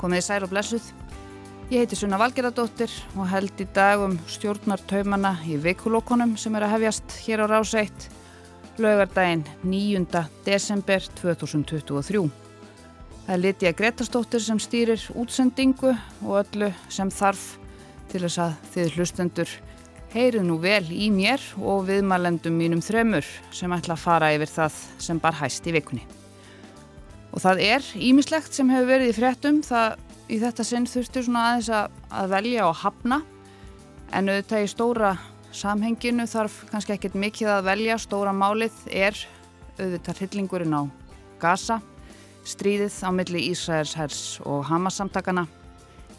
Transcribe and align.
komið 0.00 0.22
í 0.22 0.24
sær 0.24 0.46
og 0.46 0.52
blessuð. 0.54 0.86
Ég 1.70 1.84
heiti 1.84 1.98
Sunna 1.98 2.18
Valgeradóttir 2.18 2.90
og 3.14 3.28
held 3.30 3.60
í 3.62 3.66
dag 3.76 4.00
um 4.02 4.16
stjórnartaumana 4.26 5.36
í 5.46 5.58
vikulókonum 5.60 6.32
sem 6.40 6.56
er 6.58 6.66
að 6.66 6.74
hefjast 6.74 7.14
hér 7.26 7.44
á 7.44 7.52
rás 7.52 7.76
1, 7.78 8.08
lögardaginn 8.82 9.44
9. 9.62 10.24
desember 10.48 11.06
2023. 11.20 12.24
Það 13.26 13.34
er 13.36 13.42
Lítja 13.44 13.74
Gretarstóttir 13.78 14.42
sem 14.42 14.58
stýrir 14.58 15.04
útsendingu 15.14 15.92
og 16.24 16.38
öllu 16.40 16.72
sem 16.90 17.12
þarf 17.14 17.52
til 18.10 18.24
þess 18.24 18.42
að 18.42 18.56
þið 18.74 18.96
hlustendur 18.96 19.58
heyrið 20.10 20.48
nú 20.48 20.58
vel 20.62 20.86
í 20.90 21.12
mér 21.14 21.44
og 21.62 21.84
viðmælendum 21.90 22.56
mínum 22.58 22.82
þremur 22.82 23.26
sem 23.54 23.70
ætla 23.76 23.94
að 23.94 24.08
fara 24.08 24.32
yfir 24.34 24.56
það 24.58 24.80
sem 24.98 25.22
bar 25.22 25.38
hæst 25.38 25.70
í 25.70 25.76
vikunni. 25.78 26.19
Og 27.30 27.42
það 27.42 27.62
er 27.62 27.90
ímislegt 27.94 28.56
sem 28.56 28.70
hefur 28.72 28.88
verið 28.90 29.12
í 29.12 29.16
fréttum, 29.16 29.60
það 29.66 29.98
í 30.30 30.38
þetta 30.42 30.66
sinn 30.66 30.88
þurftur 30.90 31.26
svona 31.26 31.44
aðeins 31.48 31.68
að, 31.74 32.00
að 32.20 32.32
velja 32.34 32.64
og 32.68 32.80
hafna. 32.82 33.20
En 34.10 34.30
auðvitað 34.30 34.64
í 34.64 34.70
stóra 34.72 35.12
samhenginu 35.54 36.26
þarf 36.30 36.64
kannski 36.70 36.96
ekkert 36.96 37.18
mikið 37.18 37.52
að 37.56 37.68
velja, 37.70 37.98
stóra 38.02 38.34
málið 38.34 38.76
er 38.90 39.18
auðvitað 39.78 40.24
hillingurinn 40.24 40.76
á 40.76 40.82
Gaza, 41.40 41.80
stríðið 42.46 42.98
á 43.06 43.10
milli 43.14 43.46
Ísraels 43.50 43.94
hers 43.98 44.20
og 44.44 44.66
Hamas 44.68 44.98
samtakana 45.00 45.46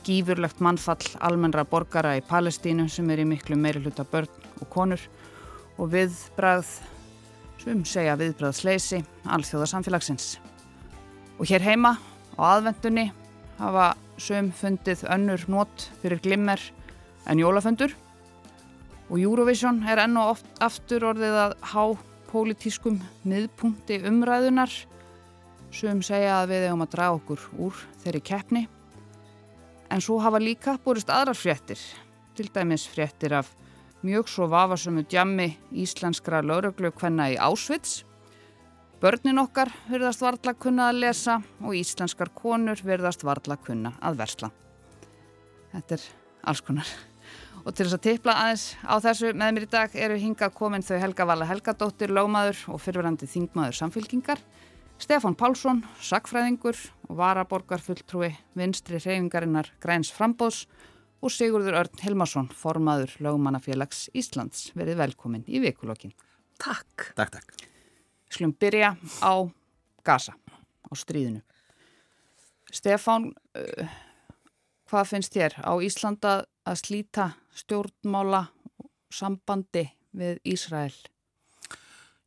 gífurlegt 0.05 0.61
mannfall 0.63 1.03
almennra 1.21 1.65
borgara 1.67 2.15
í 2.17 2.23
Palestínu 2.25 2.87
sem 2.89 3.09
er 3.13 3.21
í 3.21 3.27
miklu 3.29 3.57
meiri 3.59 3.83
hluta 3.83 4.05
börn 4.07 4.29
og 4.61 4.69
konur 4.73 5.01
og 5.77 5.91
viðbræð, 5.93 6.71
sem 7.61 7.83
segja 7.85 8.17
viðbræðsleysi, 8.19 9.03
alþjóðarsamfélagsins. 9.37 10.35
Og 11.41 11.49
hér 11.49 11.63
heima 11.65 11.95
á 12.37 12.41
aðvendunni 12.53 13.07
hafa 13.57 13.95
söm 14.21 14.51
fundið 14.53 15.07
önnur 15.09 15.41
nót 15.49 15.87
fyrir 16.03 16.21
glimmer 16.21 16.61
en 17.25 17.41
jólaföndur 17.41 17.95
og 19.09 19.17
Eurovision 19.17 19.81
er 19.89 20.03
enn 20.03 20.19
og 20.21 20.35
oft 20.35 20.61
aftur 20.61 21.07
orðið 21.09 21.39
að 21.47 21.55
há 21.73 21.83
pólitískum 22.29 22.99
miðpunkti 23.25 23.97
umræðunar 24.05 24.75
sem 25.73 26.03
segja 26.05 26.43
að 26.43 26.53
við 26.53 26.67
hefum 26.67 26.85
að 26.85 26.93
draga 26.93 27.17
okkur 27.17 27.47
úr 27.65 27.81
þeirri 28.03 28.21
keppni. 28.29 28.63
En 29.91 30.03
svo 30.03 30.19
hafa 30.21 30.39
líka 30.39 30.77
búrist 30.85 31.09
aðrar 31.09 31.35
fréttir, 31.35 31.81
til 32.37 32.47
dæmis 32.53 32.85
fréttir 32.87 33.33
af 33.35 33.49
mjög 34.05 34.29
svo 34.29 34.47
vafasömu 34.51 35.03
djammi 35.09 35.49
íslenskra 35.73 36.45
lauruglu 36.45 36.93
hvenna 37.01 37.31
í 37.33 37.41
Ásvits. 37.41 38.03
Börnin 39.01 39.41
okkar 39.41 39.71
verðast 39.89 40.21
varðla 40.21 40.51
kunna 40.61 40.91
að 40.91 40.99
lesa 41.01 41.39
og 41.65 41.73
íslenskar 41.73 42.29
konur 42.37 42.77
verðast 42.85 43.23
varðla 43.25 43.55
kunna 43.57 43.95
að 43.97 44.19
versla. 44.19 44.49
Þetta 45.71 45.95
er 45.95 46.03
alls 46.51 46.61
konar. 46.67 46.91
Og 47.65 47.73
til 47.73 47.87
þess 47.87 47.97
að 47.97 48.03
tippla 48.05 48.35
aðeins 48.43 48.65
á 48.85 48.95
þessu 49.01 49.31
með 49.33 49.55
mér 49.55 49.65
í 49.65 49.69
dag 49.73 49.95
eru 50.05 50.19
hingað 50.21 50.53
komin 50.59 50.85
þau 50.85 50.99
Helga 51.01 51.25
Vala 51.31 51.47
Helgadóttir, 51.49 52.13
lögmaður 52.13 52.61
og 52.75 52.81
fyrverandi 52.83 53.29
þingmaður 53.31 53.79
samfélkingar. 53.79 54.43
Stefán 55.01 55.37
Pálsson, 55.37 55.81
sakfræðingur 55.97 56.77
og 57.09 57.17
varaborgar 57.23 57.81
fulltrúi 57.81 58.35
vinstri 58.53 59.01
hreyfingarinnar 59.01 59.73
Græns 59.81 60.13
Frambóðs 60.13 60.67
og 61.25 61.33
Sigurður 61.33 61.79
Örn 61.81 62.05
Hilmarsson, 62.05 62.53
formaður 62.53 63.17
lögumannafélags 63.17 64.11
Íslands. 64.13 64.69
Verið 64.77 65.01
velkomin 65.01 65.49
í 65.49 65.65
vikulokkin. 65.65 66.13
Takk. 66.61 67.09
Takk, 67.17 67.39
takk. 67.39 67.70
Skulum 68.31 68.53
byrja 68.55 68.95
á 69.19 69.33
Gaza, 70.07 70.33
á 70.87 70.91
stríðinu. 70.95 71.41
Stefán, 72.71 73.33
uh, 73.59 73.87
hvað 74.87 75.09
finnst 75.09 75.35
þér 75.35 75.57
á 75.59 75.73
Íslanda 75.83 76.35
að 76.63 76.79
slíta 76.79 77.25
stjórnmála 77.51 78.45
sambandi 79.11 79.89
við 80.15 80.39
Ísrael? 80.47 80.93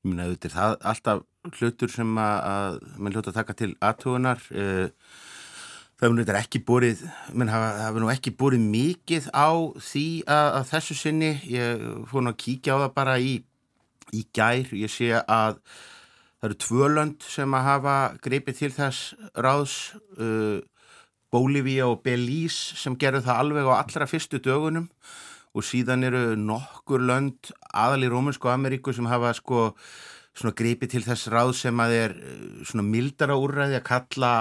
Ég 0.05 0.11
minna 0.11 0.27
auðvitað, 0.29 0.53
það 0.53 0.75
er 0.75 0.91
alltaf 0.93 1.23
hlutur 1.57 1.93
sem 1.93 2.19
að, 2.21 2.37
að 2.51 2.77
mann 2.99 3.17
hljóta 3.17 3.33
að 3.33 3.39
taka 3.39 3.57
til 3.57 3.71
aðtugunar. 3.81 4.45
Eh, 4.53 4.91
það 5.95 6.05
hefur 6.05 6.19
náttúrulega 6.19 6.45
ekki 6.45 6.63
búrið, 6.69 7.03
mann 7.33 7.53
hafa 7.53 8.05
nú 8.05 8.13
ekki 8.13 8.35
búrið 8.37 8.69
mikið 8.69 9.31
á 9.33 9.49
því 9.81 10.07
að, 10.29 10.51
að 10.61 10.71
þessu 10.75 10.99
sinni. 11.01 11.33
Ég 11.49 11.89
fór 12.13 12.25
nú 12.25 12.35
að 12.35 12.41
kíkja 12.45 12.77
á 12.77 12.83
það 12.85 12.95
bara 13.01 13.17
í, 13.17 13.35
í 14.13 14.23
gær. 14.37 14.73
Ég 14.77 14.93
sé 14.93 15.13
að 15.25 15.61
það 16.45 16.51
eru 16.51 16.61
tvölönd 16.61 17.23
sem 17.25 17.55
að 17.57 17.65
hafa 17.65 17.93
greipið 18.21 18.57
til 18.59 18.73
þess 18.75 19.15
ráðs, 19.33 19.77
uh, 20.21 20.61
Bólívíja 21.33 21.87
og 21.89 22.03
Belís 22.05 22.55
sem 22.79 22.95
gerðu 23.01 23.25
það 23.25 23.39
alveg 23.41 23.67
á 23.73 23.81
allra 23.81 24.07
fyrstu 24.07 24.39
dögunum 24.45 24.91
og 25.57 25.65
síðan 25.65 26.05
eru 26.07 26.37
nokkur 26.37 27.01
lönd 27.01 27.49
aðal 27.73 28.05
í 28.05 28.11
Rómunsku 28.13 28.51
Ameríku 28.53 28.93
sem 28.93 29.09
hafa 29.09 29.33
sko 29.35 29.73
svona 30.37 30.55
greipi 30.55 30.87
til 30.91 31.03
þess 31.07 31.33
ráð 31.33 31.55
sem 31.63 31.81
að 31.81 31.97
er 31.97 32.15
svona 32.69 32.85
mildara 32.87 33.39
úrræði 33.41 33.81
að 33.81 33.89
kalla 33.89 34.35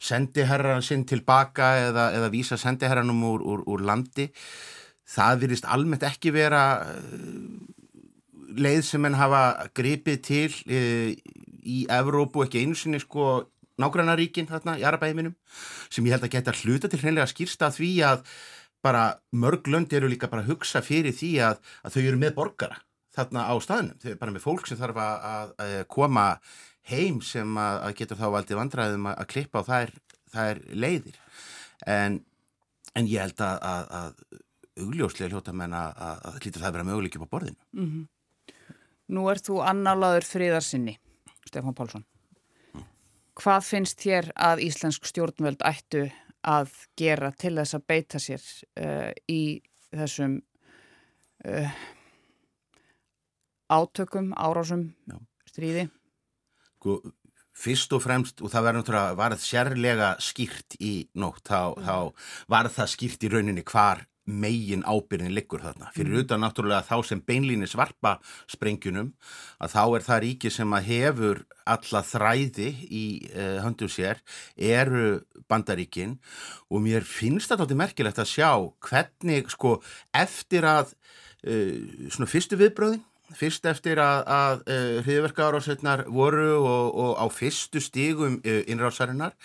sendiherran 0.00 0.86
sinn 0.86 1.02
tilbaka 1.04 1.74
eða, 1.90 2.06
eða 2.16 2.30
vísa 2.32 2.56
sendiherranum 2.60 3.26
úr, 3.34 3.44
úr, 3.44 3.66
úr 3.66 3.84
landi. 3.84 4.30
Það 5.10 5.44
virðist 5.44 5.68
almennt 5.68 6.06
ekki 6.06 6.32
vera 6.32 6.62
leið 8.56 8.82
sem 8.86 9.04
henn 9.06 9.18
hafa 9.18 9.70
greipið 9.76 10.20
til 10.26 10.52
e, 10.66 11.16
í 11.62 11.84
Evrópu, 11.92 12.44
ekki 12.44 12.64
einu 12.64 12.78
sinni 12.78 13.00
sko 13.02 13.50
nágrannaríkin 13.80 14.48
þarna 14.50 14.76
í 14.80 14.86
Arabæminum 14.86 15.34
sem 15.88 16.06
ég 16.06 16.16
held 16.16 16.26
að 16.26 16.34
geta 16.36 16.56
hluta 16.62 16.90
til 16.90 17.00
hreinlega 17.00 17.30
skýrsta 17.30 17.70
því 17.74 17.92
að 18.06 18.24
bara 18.84 19.04
mörg 19.36 19.68
lönd 19.68 19.92
eru 19.92 20.08
líka 20.08 20.28
bara 20.30 20.44
að 20.44 20.54
hugsa 20.54 20.82
fyrir 20.84 21.14
því 21.16 21.34
að, 21.50 21.60
að 21.84 21.96
þau 21.96 22.02
eru 22.02 22.20
með 22.20 22.36
borgara 22.36 22.80
þarna 23.14 23.46
á 23.50 23.54
staðnum, 23.60 23.96
þau 24.00 24.10
eru 24.12 24.20
bara 24.20 24.34
með 24.34 24.44
fólk 24.44 24.68
sem 24.68 24.78
þarf 24.80 25.00
að, 25.02 25.24
að, 25.30 25.54
að 25.64 25.78
koma 25.92 26.26
heim 26.90 27.20
sem 27.24 27.58
að 27.60 27.90
getur 27.98 28.20
þá 28.20 28.26
aldrei 28.30 28.58
vandræðum 28.58 29.08
að 29.12 29.26
klippa 29.32 29.62
á 29.62 29.68
þær, 29.68 29.92
þær 30.32 30.62
leiðir. 30.72 31.18
En, 31.90 32.20
en 32.96 33.10
ég 33.10 33.26
held 33.26 33.42
að 33.44 34.14
augljóslega 34.80 35.34
hljóta 35.34 35.54
menn 35.56 35.74
að 35.76 36.40
hlýta 36.40 36.60
það 36.60 36.68
að 36.70 36.76
vera 36.78 36.88
möguleik 36.88 37.18
upp 37.18 37.28
á 37.28 37.32
borðinu. 37.34 37.60
Mm 37.76 37.86
-hmm. 37.90 38.08
Nú 39.10 39.26
ert 39.32 39.48
þú 39.48 39.58
annálaður 39.66 40.26
fríðarsinni, 40.28 40.94
Stefán 41.48 41.74
Pálsson. 41.74 42.04
Hvað 43.40 43.62
finnst 43.66 44.02
þér 44.02 44.28
að 44.38 44.62
Íslensk 44.66 45.06
stjórnvöld 45.08 45.62
ættu 45.66 46.04
að 46.46 46.74
gera 46.98 47.32
til 47.36 47.56
þess 47.58 47.76
að 47.76 47.86
beita 47.90 48.20
sér 48.22 48.44
uh, 48.80 49.10
í 49.28 49.60
þessum 49.90 50.38
uh, 51.48 51.72
átökum, 53.70 54.30
árásum, 54.36 54.90
Já. 55.10 55.18
stríði? 55.48 55.86
Sko, 56.78 57.00
fyrst 57.60 57.92
og 57.96 58.04
fremst, 58.04 58.44
og 58.44 58.52
það 58.52 58.66
var 58.66 58.78
náttúrulega, 58.78 59.18
var 59.18 59.34
það 59.36 59.46
sérlega 59.46 60.12
skýrt 60.22 60.78
í 60.80 60.94
nótt, 61.18 61.44
þá, 61.50 61.74
mm. 61.74 61.88
þá 61.88 62.46
var 62.54 62.70
það 62.76 62.94
skýrt 62.94 63.26
í 63.26 63.32
rauninni 63.34 63.66
hvar 63.66 64.06
megin 64.26 64.84
ábyrðin 64.86 65.34
liggur 65.34 65.62
þarna. 65.64 65.90
Fyrir 65.94 66.14
mm. 66.14 66.24
utan 66.24 66.44
náttúrulega 66.44 66.86
þá 66.86 67.06
sem 67.08 67.22
beinlíni 67.24 67.68
svarpa 67.70 68.16
sprengjunum, 68.50 69.12
að 69.60 69.74
þá 69.74 69.82
er 69.84 70.06
það 70.06 70.22
ríki 70.26 70.52
sem 70.54 70.76
að 70.76 70.88
hefur 70.90 71.42
alla 71.70 72.02
þræði 72.06 72.70
í 72.86 73.04
uh, 73.32 73.58
höndum 73.64 73.90
sér, 73.90 74.22
eru 74.56 75.20
bandaríkin 75.50 76.18
og 76.70 76.84
mér 76.84 77.06
finnst 77.06 77.50
þetta 77.50 77.66
alltaf 77.66 77.80
merkilegt 77.80 78.22
að 78.22 78.32
sjá 78.32 78.50
hvernig 78.86 79.50
sko 79.52 79.78
eftir 80.16 80.66
að 80.68 80.94
uh, 80.94 82.08
svona 82.10 82.30
fyrstu 82.30 82.58
viðbröðin 82.60 83.04
fyrst 83.38 83.66
eftir 83.70 84.00
að, 84.02 84.24
að 84.26 84.62
uh, 84.64 84.94
hriðverkaárásveitnar 85.06 86.06
voru 86.10 86.48
og, 86.58 86.96
og 87.04 87.12
á 87.14 87.26
fyrstu 87.30 87.82
stígum 87.82 88.40
innrásarinnar 88.42 89.36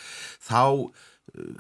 þá 0.42 0.62
uh, 0.66 0.90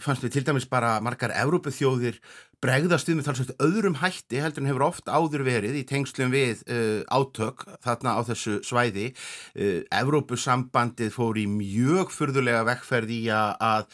fannst 0.01 0.25
við 0.25 0.37
til 0.37 0.45
dæmis 0.47 0.69
bara 0.69 0.97
margar 1.05 1.35
Evrópuþjóðir 1.35 2.17
bregðast 2.65 3.09
við 3.09 3.19
með 3.19 3.27
talsvægt 3.27 3.61
öðrum 3.61 3.97
hætti 3.99 4.39
heldur 4.41 4.63
en 4.63 4.69
hefur 4.71 4.85
oft 4.87 5.09
áður 5.09 5.43
verið 5.45 5.77
í 5.77 5.83
tengslum 5.85 6.31
við 6.33 6.63
uh, 6.65 7.03
átök 7.13 7.65
þarna 7.85 8.15
á 8.17 8.21
þessu 8.25 8.57
svæði. 8.65 9.11
Uh, 9.53 9.83
Evrópusambandið 9.93 11.11
fór 11.13 11.37
í 11.37 11.45
mjög 11.49 12.13
fyrðulega 12.15 12.63
vekkferð 12.65 13.13
í 13.13 13.21
að 13.35 13.89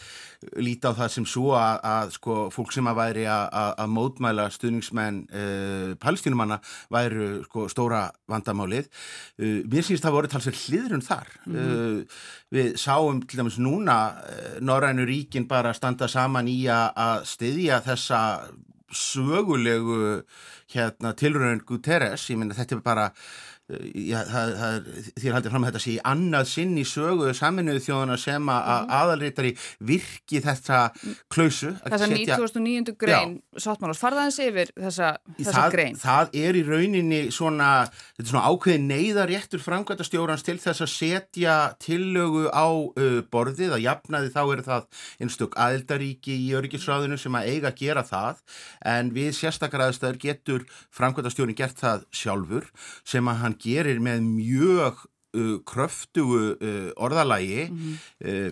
líta 0.58 0.90
á 0.90 0.98
það 0.98 1.12
sem 1.14 1.28
svo 1.30 1.52
að, 1.54 1.76
að 1.86 2.14
sko, 2.16 2.38
fólk 2.54 2.72
sem 2.74 2.88
að 2.90 2.98
væri 2.98 3.26
að, 3.30 3.44
að 3.84 3.92
mótmæla 3.98 4.48
stuðningsmenn 4.56 5.20
uh, 5.28 5.92
palestínumanna 6.02 6.62
væru 6.94 7.30
sko, 7.50 7.68
stóra 7.72 8.06
vandamálið. 8.32 8.88
Mér 9.42 9.86
sínst 9.86 10.06
það 10.06 10.16
voru 10.16 10.32
talsvægt 10.32 10.64
hliðrun 10.70 11.04
þar. 11.06 11.30
Mm 11.46 11.60
-hmm. 11.60 12.02
Við 12.52 12.74
sáum 12.80 13.22
til 13.24 13.40
dæmis 13.40 13.60
núna 13.60 13.98
Norrænu 14.60 15.06
ríkin 15.08 15.48
bara 15.48 15.74
standa 15.74 16.08
saman 16.08 16.48
í 16.48 16.66
að 16.68 17.26
styðja 17.28 17.82
þessa 17.86 18.22
sögulegu 18.92 20.24
hérna, 20.74 21.16
tilröðin 21.18 21.64
Guterres, 21.68 22.28
ég 22.32 22.40
minna 22.42 22.58
þetta 22.58 22.78
er 22.78 22.86
bara 22.86 23.10
já, 23.72 24.20
það, 24.28 24.52
það, 24.60 24.88
þér 25.22 25.36
haldið 25.36 25.54
fram 25.54 25.66
að 25.66 25.70
þetta 25.70 25.82
sé 25.84 25.92
í 25.92 25.98
annað 26.12 26.48
sinn 26.52 26.72
í 26.80 26.84
sögu 26.88 27.32
saminuðu 27.38 27.84
þjóðuna 27.86 28.18
sem 28.20 28.52
að 28.52 28.70
mm. 28.72 28.94
aðalreitari 28.98 29.52
virki 29.92 30.42
þetta 30.44 30.80
klausu. 31.32 31.74
Þessa 31.86 32.10
1909. 32.12 32.96
grein 33.00 33.36
sáttmálas, 33.56 34.02
farðaðins 34.02 34.40
yfir 34.44 34.74
þessa, 34.76 35.12
þessa 35.38 35.56
það, 35.58 35.76
grein? 35.76 36.00
Það 36.02 36.36
er 36.42 36.60
í 36.60 36.64
rauninni 36.68 37.22
svona, 37.34 37.70
þetta 38.18 38.26
er 38.26 38.32
svona 38.34 38.46
ákveðin 38.52 38.88
neyðaréttur 38.92 39.64
framkvæmtastjórans 39.66 40.46
til 40.48 40.58
þess 40.62 40.86
að 40.86 40.94
setja 40.94 41.58
tillögu 41.82 42.48
á 42.52 42.68
uh, 42.68 43.20
borðið, 43.32 43.76
að 43.78 43.86
jafnaði 43.86 44.34
þá 44.36 44.42
er 44.44 44.66
það 44.68 45.04
einstök 45.22 45.58
aðeldaríki 45.62 46.38
í 46.48 46.52
öryggisráðinu 46.58 47.20
sem 47.22 47.40
að 47.40 47.52
eiga 47.52 47.72
að 47.72 47.82
gera 47.82 48.06
það 48.08 48.42
en 48.92 49.12
við 49.16 49.34
sérstakar 49.38 49.88
aðstæður 49.88 50.22
getur 50.62 50.98
framkvæmtastjórin 50.98 51.58
gert 51.58 51.80
það 51.80 52.06
sjálfur 52.12 52.68
sem 53.08 53.28
að 53.28 53.42
hann 53.44 53.58
gerir 53.62 54.02
með 54.04 54.22
mjög 54.28 55.02
uh, 55.38 55.58
kröftugu 55.66 56.56
uh, 56.56 56.92
orðalægi 56.98 57.70
mm 57.70 57.78
-hmm. 57.78 57.98
uh, 58.28 58.52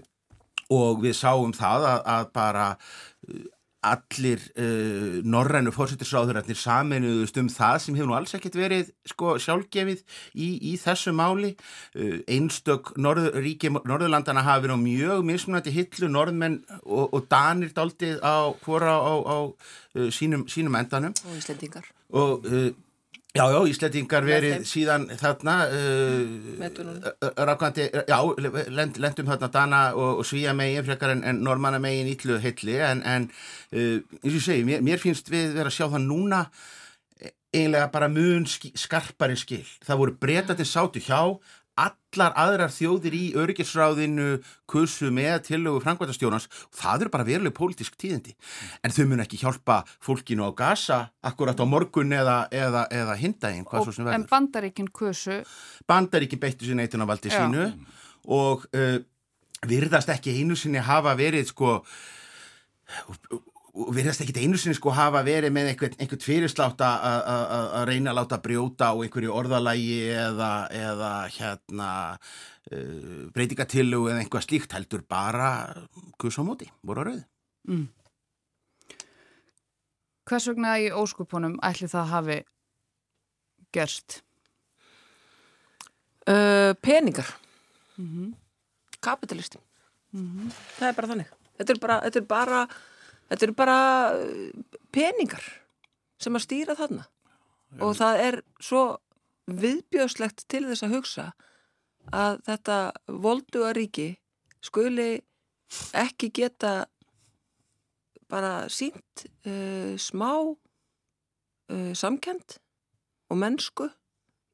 og 0.70 1.02
við 1.04 1.16
sáum 1.18 1.54
það 1.54 1.88
að, 1.94 2.02
að 2.06 2.32
bara 2.34 2.68
uh, 2.76 3.46
allir 3.86 4.42
uh, 4.60 5.20
norrænu 5.24 5.72
fórsættisráðurarnir 5.76 6.58
saminuðust 6.60 7.38
um 7.40 7.50
það 7.54 7.78
sem 7.84 7.98
hefur 7.98 8.10
nú 8.12 8.18
alls 8.18 8.36
ekkert 8.36 8.58
verið 8.60 8.90
sko, 9.08 9.38
sjálfgefið 9.40 10.02
í, 10.36 10.50
í 10.72 10.74
þessu 10.82 11.14
máli. 11.16 11.54
Uh, 11.96 12.20
einstök 12.28 12.94
norð, 13.00 13.32
ríki 13.40 13.72
Norðurlandana 13.72 14.44
hafi 14.48 14.68
verið 14.68 14.80
á 14.80 14.86
mjög 14.86 15.24
mismunandi 15.30 15.76
hillu 15.76 16.12
norðmenn 16.12 16.60
og, 16.84 17.08
og 17.08 17.26
danir 17.32 17.72
daldið 17.76 18.20
á 18.20 18.52
hvora 18.66 19.00
á, 19.00 19.14
á 19.24 19.38
uh, 19.48 20.12
sínum, 20.12 20.48
sínum 20.52 20.76
endanum. 20.80 21.16
Og 21.30 21.40
Íslendingar. 21.40 21.88
Og 22.10 22.48
Já, 23.38 23.44
já, 23.54 23.60
Íslandingar 23.70 24.26
verið 24.26 24.64
síðan 24.66 25.04
þarna 25.20 25.56
uh, 25.70 27.28
rákvæmdi, 27.46 27.86
já, 28.10 28.18
lend, 28.74 28.98
lendum 28.98 29.30
þarna 29.30 29.50
Dana 29.54 29.82
og, 29.94 30.24
og 30.24 30.26
Svíja 30.26 30.56
megin 30.58 30.88
frekar 30.88 31.14
en, 31.14 31.22
en 31.22 31.44
Normanna 31.46 31.78
megin 31.84 32.10
ítlu 32.10 32.40
heilli 32.42 32.80
en, 32.82 33.04
en 33.06 33.30
uh, 33.30 34.02
eins 34.02 34.34
og 34.34 34.40
ég 34.40 34.46
segi, 34.48 34.66
mér, 34.66 34.82
mér 34.82 35.04
finnst 35.04 35.30
við 35.30 35.54
verið 35.54 35.70
að 35.70 35.78
sjá 35.78 35.86
það 35.86 36.08
núna 36.08 36.42
eiginlega 37.54 37.92
bara 37.94 38.10
mun 38.10 38.46
skarpari 38.50 39.38
skil. 39.38 39.66
Það 39.86 40.02
voru 40.02 40.18
breytatinn 40.26 40.70
sátu 40.70 41.02
hjá 41.02 41.22
allar 41.84 42.36
aðrar 42.40 42.74
þjóðir 42.74 43.16
í 43.16 43.24
öryggisráðinu 43.40 44.28
kursu 44.70 45.12
með 45.14 45.38
tillögu 45.50 45.82
frangvæntastjónans 45.84 46.48
og 46.50 46.80
það 46.80 47.06
eru 47.06 47.14
bara 47.14 47.28
veruleg 47.28 47.56
pólitísk 47.58 47.98
tíðindi. 48.00 48.36
En 48.84 48.94
þau 48.96 49.06
mun 49.12 49.24
ekki 49.24 49.40
hjálpa 49.42 49.82
fólkinu 50.04 50.50
á 50.50 50.52
gasa 50.58 51.00
akkurat 51.26 51.60
á 51.60 51.66
morgun 51.70 52.16
eða, 52.16 52.40
eða, 52.52 52.88
eða 52.92 53.18
hindaginn 53.20 53.68
En 54.16 54.28
bandaríkinn 54.30 54.92
kursu? 54.94 55.42
Bandaríkinn 55.90 56.42
beittu 56.42 56.68
sér 56.68 56.80
neitunarvaldi 56.82 57.32
sínu 57.34 57.70
og 58.30 58.66
uh, 58.76 59.00
virðast 59.68 60.12
ekki 60.14 60.36
einu 60.40 60.58
sinni 60.60 60.82
hafa 60.84 61.16
verið 61.20 61.50
sko 61.52 61.80
og 63.80 63.96
þess 63.96 64.24
ekki 64.24 64.44
einu 64.44 64.60
sinni 64.60 64.78
sko 64.78 64.92
hafa 64.96 65.22
verið 65.26 65.54
með 65.56 65.72
einhvern, 65.72 65.96
einhvern 66.02 66.24
fyrirslátt 66.24 66.82
að 66.84 67.84
reyna 67.90 68.12
að 68.12 68.20
láta 68.20 68.40
brjóta 68.44 68.92
á 68.92 68.96
einhverju 68.98 69.32
orðalægi 69.36 70.00
eða, 70.12 70.52
eða 70.76 71.12
hérna 71.36 71.92
uh, 72.16 73.24
breytingatillu 73.36 74.02
eða 74.10 74.24
einhvað 74.24 74.48
slíkt 74.48 74.76
heldur 74.76 75.06
bara 75.08 75.52
kus 76.20 76.40
á 76.40 76.44
móti, 76.44 76.70
voru 76.84 77.04
að 77.06 77.10
rauði 77.12 77.26
mm. 77.70 77.88
Hvers 80.30 80.50
vegna 80.52 80.76
í 80.78 80.92
óskupunum 80.94 81.58
ætli 81.66 81.90
það 81.90 82.12
hafi 82.14 82.40
gerst? 83.74 84.20
Uh, 86.30 86.76
peningar 86.86 87.26
mm 87.98 88.06
-hmm. 88.06 88.34
kapitalistin 89.02 89.62
mm 90.12 90.26
-hmm. 90.28 90.52
það 90.78 90.88
er 90.88 90.96
bara 90.96 91.08
þannig 91.08 91.30
þetta 91.58 91.74
er 91.74 91.80
bara, 91.80 92.02
þetta 92.04 92.20
er 92.20 92.26
bara 92.26 92.68
þetta 93.30 93.46
eru 93.48 93.56
bara 93.58 93.80
uh, 94.18 94.50
peningar 94.96 95.46
sem 96.20 96.36
að 96.36 96.46
stýra 96.46 96.76
þarna 96.80 97.06
Já. 97.06 97.84
og 97.86 97.96
það 98.00 98.24
er 98.26 98.40
svo 98.60 98.84
viðbjóðslegt 99.50 100.46
til 100.52 100.66
þess 100.68 100.86
að 100.86 100.96
hugsa 100.98 101.28
að 102.14 102.40
þetta 102.48 102.78
volduga 103.22 103.74
ríki 103.78 104.10
skuli 104.66 105.12
ekki 105.98 106.32
geta 106.34 106.88
bara 108.30 108.70
sínt 108.70 109.26
uh, 109.46 109.94
smá 109.98 110.32
uh, 110.50 111.94
samkend 111.98 112.58
og 113.30 113.40
mennsku 113.42 113.90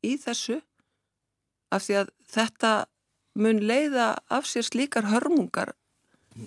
í 0.06 0.16
þessu 0.22 0.60
af 1.74 1.88
því 1.88 1.98
að 2.04 2.12
þetta 2.32 2.74
mun 3.40 3.60
leiða 3.68 4.14
af 4.32 4.48
sér 4.48 4.68
slíkar 4.68 5.10
hörmungar 5.12 5.74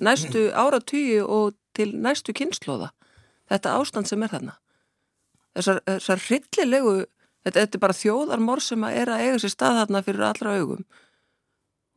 næstu 0.00 0.48
áratýju 0.64 1.24
og 1.26 1.56
til 1.78 1.92
næstu 1.96 2.34
kynnslóða 2.36 2.92
þetta 3.48 3.76
ástand 3.78 4.08
sem 4.10 4.22
er 4.24 4.32
þarna. 4.32 4.56
Þessar, 5.56 5.80
þessar 5.86 6.24
hryllilegu 6.26 6.94
þetta, 7.00 7.56
þetta 7.60 7.78
er 7.78 7.82
bara 7.82 7.98
þjóðarmor 7.98 8.62
sem 8.64 8.86
að 8.86 9.00
er 9.00 9.12
að 9.12 9.24
eiga 9.24 9.42
sér 9.42 9.54
stað 9.54 9.80
þarna 9.82 10.04
fyrir 10.06 10.26
allra 10.28 10.54
augum. 10.58 10.84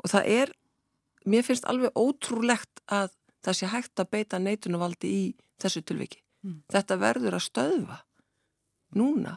Og 0.02 0.14
það 0.14 0.34
er 0.38 0.54
mér 1.30 1.46
finnst 1.46 1.68
alveg 1.70 1.94
ótrúlegt 2.00 2.82
að 2.90 3.12
það 3.46 3.58
sé 3.58 3.70
hægt 3.70 4.02
að 4.02 4.12
beita 4.16 4.40
neitunvaldi 4.42 5.12
í 5.12 5.24
þessu 5.62 5.84
tilviki. 5.86 6.22
Mm. 6.42 6.64
þetta 6.74 6.96
verður 6.98 7.36
að 7.38 7.44
stöðva 7.46 7.96
núna. 8.98 9.36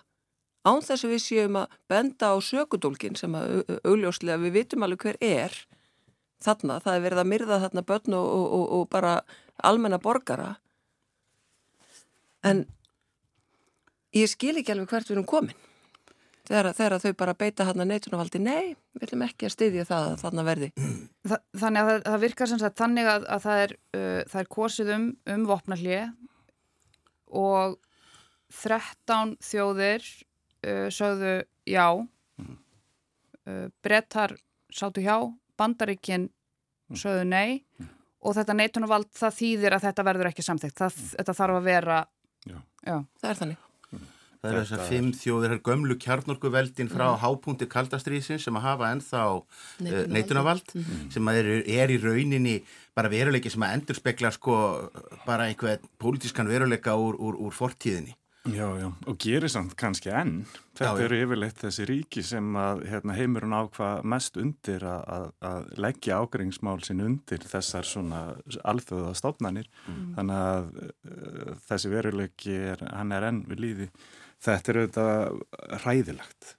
Án 0.65 0.81
þess 0.81 1.05
að 1.05 1.11
við 1.13 1.21
séum 1.21 1.59
að 1.61 1.75
benda 1.93 2.31
á 2.33 2.37
sökudólkin 2.41 3.19
sem 3.21 3.35
að 3.37 3.67
augljóslega 3.85 4.41
við 4.41 4.55
vitum 4.55 4.87
alveg 4.87 5.05
hver 5.05 5.19
er. 5.21 5.59
Þarna, 6.41 6.79
það 6.81 6.97
er 6.97 7.05
verið 7.05 7.21
að 7.21 7.29
myrða 7.35 7.59
þarna 7.67 7.83
börn 7.91 8.17
og, 8.17 8.31
og, 8.39 8.47
og, 8.57 8.65
og 8.79 8.89
bara 8.93 9.13
almenna 9.63 9.99
borgara. 10.03 10.55
En 12.45 12.65
ég 14.15 14.29
skil 14.31 14.57
ekki 14.61 14.75
alveg 14.75 14.91
hvert 14.91 15.09
við 15.09 15.17
erum 15.17 15.29
komin. 15.29 15.61
Þegar, 16.45 16.75
þegar 16.77 17.01
þau 17.01 17.13
bara 17.17 17.35
beita 17.41 17.65
hann 17.65 17.81
að 17.81 17.89
neitunarvaldi 17.89 18.41
nei, 18.45 18.75
við 18.93 19.07
viljum 19.07 19.23
ekki 19.25 19.47
að 19.49 19.55
styðja 19.55 19.87
það 19.89 20.09
að 20.11 20.19
þarna 20.21 20.43
verði. 20.45 20.67
Þa, 21.25 21.39
Þannig 21.63 21.81
að 21.81 21.89
það, 21.89 22.01
það 22.05 22.25
virkar 22.27 22.51
sem 22.51 22.61
sagt 22.61 22.83
þannig 22.83 23.09
að, 23.09 23.25
að 23.33 23.47
það, 23.47 23.61
er, 23.63 23.75
uh, 23.97 24.19
það 24.29 24.41
er 24.43 24.51
kosið 24.53 24.93
um 24.93 25.07
um 25.35 25.47
vopnallið 25.49 26.11
og 27.41 27.79
13 28.61 29.33
þjóðir 29.49 30.05
uh, 30.05 30.89
sögðu 30.93 31.33
já. 31.73 31.87
Uh, 33.45 33.67
brettar 33.85 34.37
sátu 34.75 35.01
hjá 35.05 35.17
bandaríkinn 35.57 36.29
sögðu 36.93 37.25
nei 37.31 37.51
og 38.25 38.39
þetta 38.39 38.57
neitunavald 38.59 39.13
það 39.15 39.39
þýðir 39.41 39.77
að 39.77 39.87
þetta 39.89 40.07
verður 40.09 40.31
ekki 40.31 40.47
samþygt 40.47 40.81
það, 40.81 40.97
mm. 40.97 41.13
þetta 41.19 41.37
þarf 41.41 41.61
að 41.61 41.69
vera 41.69 42.01
já. 42.45 42.59
Já. 42.85 42.97
það 43.21 43.31
er 43.31 43.41
þannig 43.43 43.63
Það 44.45 44.51
er 44.51 44.59
þess 44.59 44.75
að 44.77 44.89
fimm 44.91 45.07
þjóðir 45.17 45.53
er 45.55 45.61
gömlu 45.65 45.95
kjarnorkuveldin 46.05 46.91
frá 46.93 47.05
mm. 47.07 47.21
hápunkti 47.23 47.69
kaldastrýsin 47.73 48.41
sem 48.43 48.59
að 48.59 48.67
hafa 48.67 48.91
ennþá 48.93 49.23
neitunavald, 49.31 50.11
neitunavald 50.13 50.75
mm. 50.77 50.99
sem 51.15 51.31
að 51.33 51.39
er, 51.41 51.49
er 51.79 51.93
í 51.95 51.97
rauninni 52.03 52.59
bara 52.93 53.09
veruleiki 53.09 53.53
sem 53.53 53.65
að 53.65 53.79
endur 53.79 53.97
spekla 53.97 54.29
sko 54.35 54.59
bara 55.25 55.49
einhver 55.49 55.81
pólitískan 55.97 56.51
veruleika 56.53 56.93
úr, 57.01 57.17
úr, 57.17 57.41
úr 57.41 57.57
fortíðinni 57.57 58.13
Já, 58.45 58.67
já, 58.77 58.91
og 59.09 59.17
gerir 59.17 59.49
samt 59.49 59.73
kannski 59.81 60.11
enn. 60.13 60.43
Þetta 60.77 60.99
já, 61.01 61.05
eru 61.07 61.17
yfirleitt 61.25 61.63
þessi 61.63 61.87
ríki 61.89 62.21
sem 62.27 62.51
að 62.61 62.83
hérna, 62.91 63.15
heimurinn 63.17 63.55
ákvað 63.57 64.03
mest 64.13 64.37
undir 64.37 64.85
að, 64.85 65.05
að, 65.15 65.29
að 65.49 65.71
leggja 65.81 66.19
ágreingsmál 66.21 66.77
sinn 66.85 67.01
undir 67.07 67.47
þessar 67.49 67.89
svona 67.89 68.19
alþjóða 68.69 69.15
stofnanir. 69.17 69.71
Mm. 69.89 70.03
Þannig 70.19 70.43
að 70.51 70.69
uh, 70.85 71.55
þessi 71.71 71.93
veruleiki, 71.95 72.59
er, 72.75 72.85
hann 72.93 73.17
er 73.17 73.29
enn 73.31 73.41
við 73.49 73.63
líði. 73.65 73.87
Þetta 74.45 74.73
er 74.73 74.81
auðvitað 74.83 75.79
ræðilegt. 75.87 76.51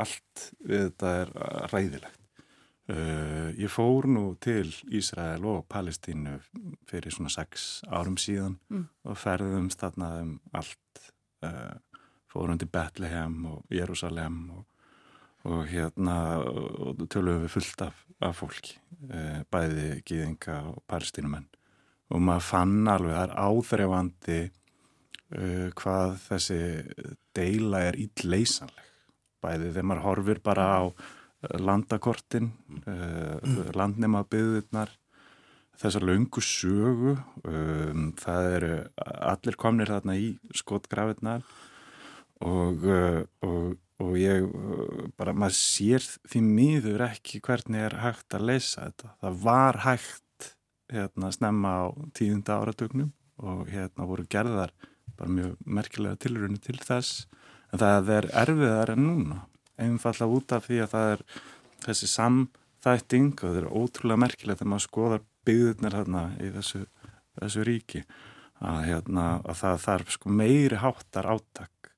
Allt 0.00 0.46
við 0.64 0.86
þetta 0.86 1.16
er 1.18 1.34
ræðilegt. 1.74 2.20
Uh, 2.84 3.52
ég 3.56 3.68
fór 3.72 4.08
nú 4.08 4.30
til 4.44 4.72
Ísrael 4.92 5.44
og 5.48 5.62
Palestínu 5.72 6.34
fyrir 6.88 7.12
svona 7.12 7.32
sex 7.32 7.78
árum 7.88 8.16
síðan 8.20 8.58
mm. 8.68 8.88
og 9.08 9.16
ferðumst 9.16 9.80
þarna 9.80 10.10
um 10.20 10.34
allt 10.52 10.76
uh, 10.76 10.83
fórum 12.30 12.58
til 12.58 12.70
Bethlehem 12.72 13.36
og 13.50 13.74
Jérúsalem 13.74 14.38
og, 14.56 14.64
og 15.50 15.66
hérna 15.70 16.16
og 16.42 17.04
tölum 17.12 17.44
við 17.44 17.52
fullt 17.54 17.84
af, 17.86 18.00
af 18.24 18.38
fólki 18.40 18.78
uh, 19.10 19.42
bæði 19.52 20.00
gíðinga 20.08 20.60
og 20.72 20.82
palestinumenn 20.90 21.48
og 22.14 22.22
maður 22.22 22.48
fann 22.48 22.90
alveg 22.90 23.14
það 23.16 23.26
er 23.26 23.36
áþrefandi 23.48 24.40
uh, 24.44 25.68
hvað 25.80 26.16
þessi 26.28 26.60
deila 27.36 27.84
er 27.90 28.00
ílleysanleg 28.06 28.90
bæði 29.44 29.70
þegar 29.70 29.88
maður 29.90 30.06
horfir 30.08 30.42
bara 30.44 30.68
á 30.80 30.82
landakortin 31.60 32.46
landnema 33.76 34.22
byggðurnar 34.32 34.94
þessar 35.80 36.06
laungu 36.08 36.42
sögu 36.44 37.14
um, 37.44 38.10
það 38.20 38.50
eru 38.58 38.74
allir 39.32 39.58
komnir 39.60 39.90
þarna 39.90 40.18
í 40.20 40.34
skotgrafinnar 40.54 41.44
og, 42.44 42.84
uh, 42.84 43.24
og 43.46 43.74
og 44.02 44.16
ég 44.18 44.46
bara, 45.18 45.34
maður 45.36 45.56
sér 45.58 46.04
því 46.26 46.40
miður 46.44 47.04
ekki 47.06 47.40
hvernig 47.44 47.84
er 47.86 47.98
hægt 48.02 48.34
að 48.34 48.48
leysa 48.50 48.88
þetta. 48.88 49.12
Það 49.22 49.36
var 49.44 49.78
hægt 49.84 50.48
hérna 50.92 51.30
snemma 51.34 51.74
á 51.78 51.84
tíunda 52.16 52.58
áratugnum 52.60 53.12
og 53.42 53.68
hérna 53.70 54.08
voru 54.08 54.26
gerðar 54.30 54.74
bara 55.14 55.30
mjög 55.30 55.54
merkilega 55.66 56.18
tilrönu 56.20 56.58
til 56.62 56.76
þess 56.82 57.26
en 57.72 57.80
það 57.82 58.10
er 58.16 58.28
erfiðar 58.42 58.94
en 58.94 59.06
núna 59.06 59.38
einfalla 59.80 60.28
út 60.30 60.54
af 60.54 60.68
því 60.68 60.82
að 60.84 60.92
það 60.94 61.12
er 61.14 61.24
þessi 61.86 62.10
samþætting 62.10 63.32
og 63.34 63.44
það 63.44 63.60
er 63.62 63.70
ótrúlega 63.70 64.22
merkilegt 64.24 64.62
að 64.62 64.70
maður 64.70 64.86
skoðar 64.88 65.24
byggðunar 65.46 65.98
hérna 66.00 66.24
í 66.42 66.50
þessu, 66.54 66.84
þessu 67.40 67.66
ríki 67.66 68.04
að, 68.64 68.80
hérna, 68.88 69.26
að 69.44 69.60
það 69.60 69.80
þarf 69.84 70.14
sko 70.16 70.34
meiri 70.40 70.80
háttar 70.80 71.28
áttak 71.34 71.90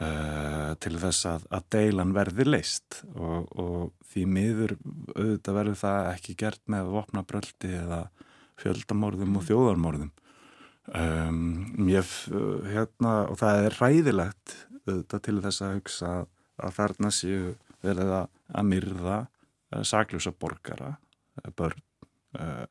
uh, 0.00 0.74
til 0.82 0.94
þess 1.00 1.26
að, 1.28 1.48
að 1.54 1.66
deilan 1.74 2.14
verði 2.16 2.46
leist 2.48 3.02
og, 3.14 3.48
og 3.58 4.08
því 4.08 4.24
miður 4.36 4.76
auðvitað 5.14 5.58
verður 5.60 5.80
það 5.82 6.10
ekki 6.14 6.38
gert 6.44 6.64
með 6.70 6.92
vopnabröldi 6.94 7.74
eða 7.82 8.02
fjöldamorðum 8.58 9.36
og 9.38 9.44
þjóðarmorðum. 9.46 10.14
Um, 10.88 11.88
ég, 11.92 12.12
hérna, 12.72 13.12
og 13.28 13.36
það 13.38 13.66
er 13.66 13.76
ræðilegt 13.76 14.54
auðvitað 14.88 15.24
til 15.26 15.40
þess 15.44 15.64
að 15.64 15.74
hugsa 15.76 16.12
að 16.58 16.78
þarna 16.78 17.10
séu 17.12 17.50
verið 17.84 18.14
að 18.16 18.64
myrða 18.66 19.18
uh, 19.28 19.84
sakljósa 19.86 20.32
borgara, 20.32 20.94
uh, 21.42 21.52
börn 21.52 21.84
uh, 22.36 22.66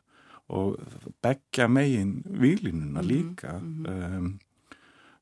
og 0.48 0.78
begja 1.24 1.68
megin 1.68 2.22
výlinuna 2.28 3.02
mhm, 3.02 3.08
líka 3.08 3.60
mm 3.60 3.86
-hmm. 3.86 4.18
um, 4.18 4.36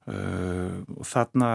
Uh, 0.05 0.85
og 0.99 1.05
þarna, 1.09 1.47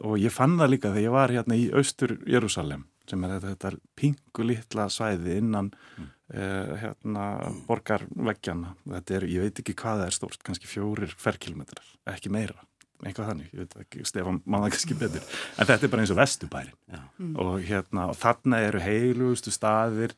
og 0.00 0.14
ég 0.16 0.32
fann 0.32 0.54
það 0.56 0.70
líka 0.72 0.88
þegar 0.94 1.04
ég 1.04 1.12
var 1.12 1.28
hérna 1.28 1.56
í 1.60 1.66
austur 1.76 2.14
Jérúsalem 2.24 2.86
sem 3.04 3.24
er 3.26 3.34
þetta, 3.34 3.50
þetta 3.52 3.72
pingu 4.00 4.46
litla 4.48 4.86
svæði 4.88 5.34
innan 5.42 5.68
mm. 5.68 6.06
uh, 6.32 6.72
hérna 6.80 7.26
borgarveggjana 7.68 8.72
þetta 8.94 9.18
er, 9.18 9.26
ég 9.28 9.44
veit 9.44 9.60
ekki 9.60 9.76
hvað 9.76 10.00
það 10.00 10.06
er 10.06 10.16
stórt 10.16 10.46
kannski 10.48 10.70
fjórir 10.70 11.12
ferrkilometrar, 11.20 11.84
ekki 12.14 12.32
meira 12.32 12.64
eitthvað 13.04 13.28
þannig, 13.34 13.52
ég 13.52 13.66
veit 13.66 13.76
ekki, 13.84 14.08
Stefán 14.08 14.40
máða 14.48 14.72
kannski 14.72 14.96
betur, 15.04 15.28
en 15.60 15.68
þetta 15.68 15.84
er 15.84 15.92
bara 15.92 16.06
eins 16.06 16.14
og 16.14 16.20
vestubærin 16.22 16.76
mm. 16.88 17.36
og 17.44 17.60
hérna, 17.68 18.08
og 18.08 18.16
þarna 18.24 18.62
eru 18.70 18.82
heilugustu 18.82 19.52
staðir 19.52 20.16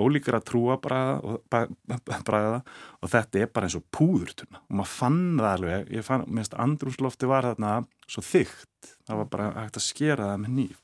ólíkar 0.00 0.38
að 0.38 0.46
trúa 0.50 0.76
bræða 0.82 2.60
og 3.00 3.10
þetta 3.10 3.42
er 3.42 3.50
bara 3.54 3.68
eins 3.68 3.78
og 3.78 3.86
púðurtuna 3.94 4.62
og 4.62 4.78
maður 4.80 4.92
fann 4.94 5.22
það 5.38 5.50
alveg, 5.52 5.92
ég 5.94 6.06
fann, 6.06 6.26
minnst 6.28 6.56
andrúslofti 6.66 7.30
var 7.30 7.50
þarna 7.50 7.74
svo 8.06 8.24
þygt, 8.24 8.94
það 9.06 9.20
var 9.22 9.30
bara 9.36 9.50
hægt 9.62 9.80
að 9.80 9.86
skera 9.88 10.30
það 10.32 10.42
með 10.44 10.56
nýf 10.60 10.80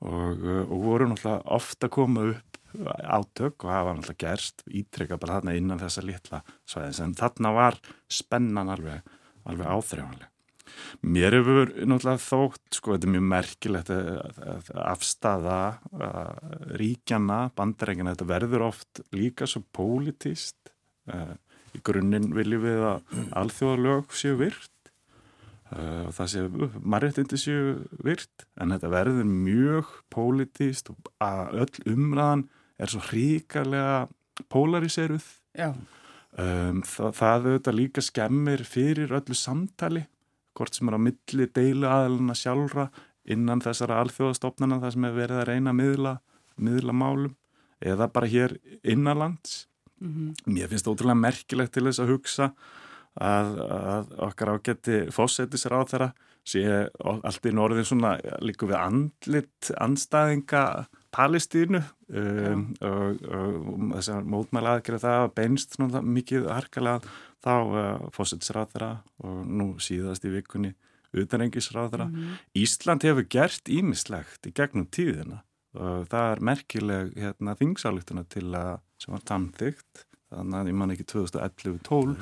og, 0.00 0.46
og 0.64 0.76
voru 0.86 1.10
náttúrulega 1.10 1.58
ofta 1.60 1.90
að 1.90 1.96
koma 1.98 2.26
upp 2.32 2.50
átök 2.70 3.64
og 3.64 3.70
það 3.70 3.86
var 3.86 3.96
náttúrulega 3.98 4.24
gerst. 4.24 4.62
Ítrekka 4.70 5.18
bara 5.20 5.38
þarna 5.38 5.56
innan 5.58 5.80
þessa 5.80 6.04
litla 6.06 6.42
svæðis. 6.68 7.00
En 7.04 7.16
þarna 7.18 7.54
var 7.56 7.78
spennan 8.10 8.70
alveg, 8.70 9.16
alveg 9.44 9.72
áþrjáðanlega 9.74 10.29
Mér 11.00 11.36
hefur 11.38 11.70
náttúrulega 11.88 12.20
þótt, 12.20 12.64
sko, 12.76 12.94
þetta 12.94 13.08
er 13.08 13.14
mjög 13.14 13.26
merkilegt 13.30 13.92
að 13.94 14.72
afstafa 14.82 15.60
ríkjana, 16.80 17.38
bandarækjana, 17.56 18.14
þetta 18.14 18.28
verður 18.28 18.66
oft 18.68 19.02
líka 19.16 19.48
svo 19.48 19.62
pólitíst. 19.76 20.74
Eh, 21.10 21.32
í 21.76 21.80
grunninn 21.86 22.32
viljum 22.34 22.64
við 22.66 22.84
að 22.88 23.16
alþjóðalög 23.38 24.12
séu 24.18 24.36
virt 24.40 24.90
eh, 25.72 26.06
og 26.08 26.14
það 26.16 26.32
séu, 26.34 26.70
margættindi 26.82 27.40
séu 27.40 27.76
virt, 28.04 28.46
en 28.60 28.74
þetta 28.74 28.92
verður 28.92 29.30
mjög 29.30 29.94
pólitíst 30.12 30.92
og 30.92 31.10
öll 31.22 31.94
umræðan 31.94 32.48
er 32.80 32.92
svo 32.92 33.02
hríkarlega 33.10 34.08
polariseruð. 34.52 35.24
Um, 36.30 36.84
það, 36.86 37.08
það 37.18 37.46
auðvitað 37.48 37.74
líka 37.74 38.02
skemmir 38.06 38.62
fyrir 38.62 39.10
öllu 39.18 39.34
samtali 39.34 40.04
hvort 40.60 40.76
sem 40.76 40.90
er 40.90 40.96
á 40.96 41.00
milli 41.00 41.48
deilu 41.56 41.88
aðalina 41.88 42.36
sjálfra 42.36 42.90
innan 43.30 43.62
þessara 43.64 44.00
alþjóðastofnana 44.04 44.80
það 44.82 44.94
sem 44.94 45.08
er 45.08 45.16
verið 45.16 45.40
að 45.40 45.48
reyna 45.50 45.74
miðla, 45.76 46.14
miðla 46.60 46.96
málum 46.96 47.36
eða 47.80 48.10
bara 48.12 48.28
hér 48.28 48.56
innanlands. 48.84 49.66
Mm 50.00 50.12
-hmm. 50.12 50.54
Mér 50.54 50.68
finnst 50.68 50.86
það 50.86 50.94
ótrúlega 50.94 51.22
merkilegt 51.24 51.72
til 51.72 51.84
þess 51.84 52.00
að 52.00 52.12
hugsa 52.12 52.52
að, 53.20 53.48
að 53.60 54.12
okkar 54.28 54.52
ágætti 54.54 54.98
fósettis 55.12 55.66
er 55.66 55.76
á 55.76 55.80
þeirra 55.84 56.12
sé 56.46 56.62
allt 57.04 57.46
í 57.46 57.52
norðin 57.52 57.86
svona 57.86 58.14
líku 58.40 58.68
við 58.70 58.78
andlit 58.80 59.70
anstæðinga 59.76 60.86
Palestínu 61.10 61.82
um, 62.08 62.62
og, 62.86 63.24
og 63.26 63.82
þess 63.96 64.12
að 64.14 64.30
mótmæla 64.30 64.76
aðgerða 64.78 65.00
það 65.04 65.32
beinst 65.36 65.76
mikið 65.80 66.48
harkalega 66.48 67.00
þá 67.44 67.54
uh, 67.56 68.08
fósitsráðara 68.14 69.02
og 69.24 69.44
nú 69.46 69.72
síðast 69.80 70.24
í 70.24 70.34
vikunni 70.34 70.74
utanengisráðara. 71.16 72.06
Mm 72.06 72.14
-hmm. 72.14 72.34
Ísland 72.54 73.02
hefur 73.02 73.26
gert 73.28 73.68
ímislegt 73.68 74.46
í 74.46 74.52
gegnum 74.52 74.86
tíðina 74.86 75.42
og 75.74 76.06
það 76.10 76.32
er 76.32 76.40
merkileg 76.40 77.12
hérna, 77.14 77.54
þingsáluktuna 77.58 78.24
til 78.28 78.48
að 78.54 78.80
sem 78.98 79.14
var 79.14 79.22
tamþygt 79.28 80.04
þannig 80.30 80.58
að 80.58 80.70
ég 80.70 80.78
man 80.80 80.94
ekki 80.94 81.06
2011-12 81.12 82.10
uh, 82.10 82.16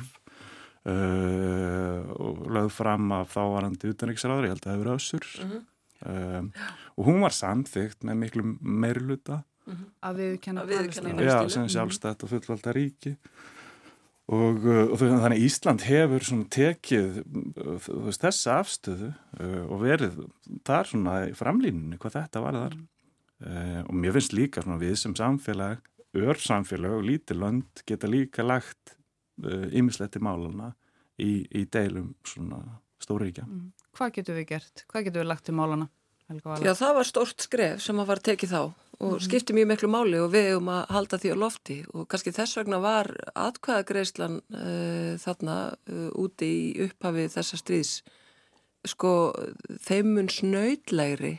og 2.17 2.45
lögð 2.55 2.73
fram 2.77 3.13
af 3.17 3.35
þávarandi 3.35 3.93
utanengisráðara, 3.93 4.49
ég 4.49 4.55
held 4.55 4.65
að 4.65 4.69
það 4.69 4.77
hefur 4.77 4.93
össur 4.95 5.29
mm 5.29 5.51
-hmm. 5.51 5.63
um, 6.13 6.53
og 6.97 7.11
hún 7.11 7.21
var 7.25 7.37
samþygt 7.37 8.05
með 8.05 8.21
miklu 8.23 8.43
meirluta 8.61 9.43
mm 9.67 9.75
-hmm. 9.75 9.89
að 10.03 10.17
við 10.17 10.41
kenna 10.41 10.67
Palestínu 10.67 11.25
Já, 11.25 11.49
sem 11.49 11.69
sjálfstætt 11.69 12.23
og 12.23 12.29
fullvalda 12.29 12.73
ríki 12.73 13.17
Og, 14.29 14.61
uh, 14.61 14.91
og 14.93 15.01
þannig 15.01 15.47
Ísland 15.47 15.87
hefur 15.89 16.27
tekið 16.53 17.23
uh, 17.23 17.87
veist, 18.05 18.21
þessa 18.21 18.59
afstöðu 18.61 19.09
uh, 19.41 19.63
og 19.65 19.81
verið 19.81 20.19
þar 20.69 20.91
svona 20.91 21.15
í 21.31 21.37
framlínunni 21.37 21.97
hvað 22.01 22.19
þetta 22.19 22.43
var 22.45 22.59
þar 22.59 22.77
uh, 22.77 23.81
og 23.87 23.95
mér 23.97 24.19
finnst 24.19 24.37
líka 24.37 24.65
svona, 24.65 24.77
við 24.83 24.99
sem 25.01 25.15
samfélag, 25.17 25.81
örsamfélag 26.13 26.99
og 26.99 27.09
lítið 27.09 27.41
lönd 27.41 27.85
geta 27.89 28.11
líka 28.11 28.45
lagt 28.45 28.99
ymmisleiti 29.39 30.21
uh, 30.21 30.27
máluna 30.29 30.75
í, 31.17 31.47
í 31.49 31.65
deilum 31.71 32.13
svona 32.27 32.61
stóríkja. 33.01 33.47
Mm. 33.49 33.71
Hvað 33.97 34.19
getur 34.19 34.37
við 34.37 34.49
gert? 34.53 34.85
Hvað 34.91 35.09
getur 35.09 35.25
við 35.25 35.31
lagt 35.31 35.49
í 35.49 35.57
máluna? 35.57 35.89
Já 36.61 36.75
það 36.77 36.99
var 36.99 37.09
stórt 37.09 37.47
skref 37.47 37.81
sem 37.81 37.97
að 37.97 38.11
var 38.11 38.21
tekið 38.21 38.51
þá 38.53 38.63
og 38.99 39.13
mm. 39.15 39.21
skipti 39.23 39.55
mjög 39.55 39.69
miklu 39.71 39.89
máli 39.91 40.19
og 40.19 40.33
við 40.33 40.49
hefum 40.51 40.71
að 40.75 40.95
halda 40.95 41.19
því 41.23 41.31
á 41.31 41.37
lofti. 41.39 41.77
Og 41.95 42.07
kannski 42.11 42.35
þess 42.35 42.59
vegna 42.59 42.81
var 42.83 43.11
atkvæðagreislan 43.39 44.41
uh, 44.43 45.13
þarna 45.23 45.59
uh, 45.71 46.09
úti 46.19 46.49
í 46.49 46.89
upphafi 46.89 47.29
þessa 47.35 47.61
stríðs 47.61 47.93
sko 48.89 49.13
þeimun 49.87 50.31
snöydlegri 50.33 51.37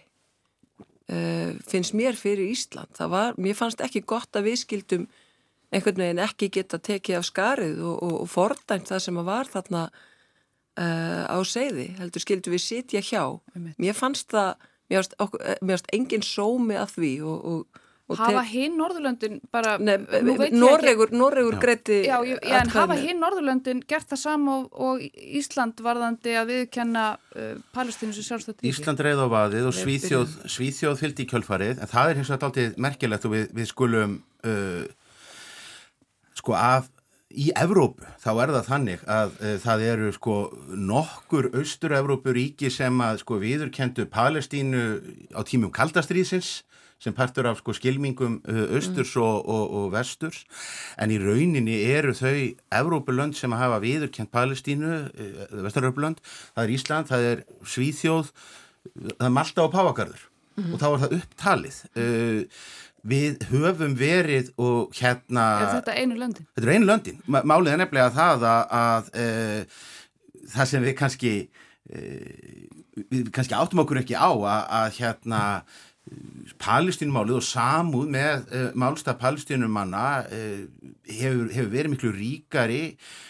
uh, 1.12 1.52
finnst 1.68 1.98
mér 2.00 2.16
fyrir 2.20 2.48
Ísland. 2.54 2.94
Það 2.96 3.12
var, 3.16 3.42
mér 3.42 3.60
fannst 3.60 3.84
ekki 3.84 4.06
gott 4.08 4.40
að 4.40 4.52
við 4.52 4.62
skildum 4.64 5.10
einhvern 5.70 6.02
veginn 6.02 6.24
ekki 6.24 6.50
geta 6.54 6.80
tekið 6.80 7.20
af 7.20 7.28
skarið 7.28 7.84
og, 7.84 7.98
og, 8.00 8.16
og 8.24 8.32
fordæmt 8.32 8.88
það 8.90 9.04
sem 9.06 9.20
var 9.28 9.52
þarna 9.52 9.90
á 10.80 11.36
segði, 11.44 11.90
heldur 12.00 12.24
skildum 12.24 12.54
við 12.54 12.62
sitja 12.64 13.02
hjá. 13.04 13.24
Mér 13.76 13.98
fannst 13.98 14.30
það 14.32 14.54
mér 14.90 15.06
finnst 15.06 15.88
eh, 15.92 15.98
engin 15.98 16.26
sómi 16.26 16.78
að 16.80 16.96
því 16.98 17.12
og, 17.30 17.46
og, 17.52 17.82
og 18.10 18.20
hafa 18.20 18.44
hinn 18.50 18.78
Norðurlöndin 18.80 19.40
bara 19.54 19.76
Norregur, 19.78 21.14
Norregur 21.14 21.60
greiti 21.62 22.02
já, 22.08 22.18
já, 22.26 22.36
já, 22.42 22.56
en 22.60 22.74
hafa 22.74 22.98
hinn 22.98 23.22
Norðurlöndin 23.22 23.84
gert 23.90 24.10
það 24.10 24.22
saman 24.24 24.54
og, 24.56 24.70
og 24.74 25.04
Ísland 25.40 25.84
varðandi 25.86 26.36
að 26.42 26.54
viðkenna 26.56 27.06
uh, 27.16 27.52
Palestínu 27.76 28.18
sem 28.18 28.26
sjálfstætt 28.26 28.66
Ísland 28.66 29.04
reið 29.06 29.26
á 29.26 29.28
vaðið 29.30 29.70
og 29.70 29.78
Svíþjóð, 29.78 30.38
Svíþjóð 30.58 31.02
fylgdi 31.04 31.28
í 31.28 31.30
kjölfarið 31.34 31.84
en 31.84 31.94
það 31.94 32.14
er 32.14 32.22
hins 32.22 32.34
vegar 32.34 32.50
alltaf 32.50 32.82
merkilegt 32.88 33.30
og 33.30 33.36
við, 33.38 33.52
við 33.62 33.70
skulum 33.70 34.18
uh, 34.50 34.88
sko 36.40 36.58
af 36.58 36.90
í 37.30 37.50
Evrópu 37.58 38.08
þá 38.22 38.30
er 38.34 38.54
það 38.56 38.70
þannig 38.70 39.04
að 39.06 39.36
uh, 39.38 39.52
það 39.62 39.84
eru 39.92 40.14
sko 40.16 40.38
nokkur 40.74 41.52
austur-Evrópu 41.60 42.34
ríki 42.34 42.72
sem 42.74 42.96
að 43.06 43.22
sko 43.24 43.38
viðurkendu 43.44 44.08
Palestínu 44.10 44.84
á 45.38 45.42
tímum 45.46 45.74
kaldastrýsins 45.74 46.64
sem 47.00 47.14
partur 47.16 47.48
af 47.48 47.62
sko 47.62 47.76
skilmingum 47.78 48.40
uh, 48.50 48.64
austurs 48.76 49.14
mm. 49.14 49.22
og, 49.22 49.46
og, 49.46 49.76
og 49.78 49.92
vesturs 49.94 50.42
en 50.98 51.14
í 51.14 51.20
rauninni 51.22 51.78
eru 51.94 52.16
þau 52.18 52.34
Evrópulönd 52.82 53.38
sem 53.38 53.54
að 53.54 53.64
hafa 53.66 53.84
viðurkent 53.86 54.34
Palestínu 54.34 54.96
uh, 55.06 55.46
vesturöfulönd, 55.68 56.24
það 56.56 56.66
er 56.66 56.76
Ísland, 56.80 57.12
það 57.14 57.30
er 57.30 57.46
Svíþjóð 57.62 58.34
það 59.06 59.30
er 59.30 59.38
Malta 59.38 59.68
og 59.68 59.74
Pávagarður 59.78 60.26
mm. 60.58 60.74
og 60.74 60.82
þá 60.82 60.90
er 60.90 61.02
það 61.06 61.18
upptalið 61.22 61.82
við 63.08 63.46
höfum 63.52 63.96
verið 64.00 64.52
og 64.60 64.96
hérna 64.98 65.46
Er 65.64 65.74
þetta 65.78 65.96
einu 65.98 66.20
löndin? 66.20 66.48
Þetta 66.56 66.68
er 66.68 66.76
einu 66.76 66.90
löndin. 66.90 67.22
Málið 67.28 67.74
er 67.74 67.82
nefnilega 67.84 68.14
það 68.16 68.48
að, 68.50 68.64
að 68.80 69.12
e, 69.14 69.28
það 70.56 70.72
sem 70.74 70.88
við 70.88 70.98
kannski 71.00 71.34
e, 71.90 72.02
við 73.10 73.30
kannski 73.36 73.58
áttum 73.58 73.84
okkur 73.86 74.02
ekki 74.02 74.18
á 74.20 74.32
að, 74.32 74.66
að 74.82 74.98
hérna 75.00 75.44
palestínumálið 76.60 77.38
og 77.38 77.46
samúð 77.46 78.12
með 78.14 78.48
uh, 78.50 78.68
málstað 78.80 79.20
palestínumanna 79.22 80.06
uh, 80.26 80.62
hefur, 81.06 81.50
hefur 81.54 81.74
verið 81.74 81.94
miklu 81.94 82.14
ríkari 82.16 82.84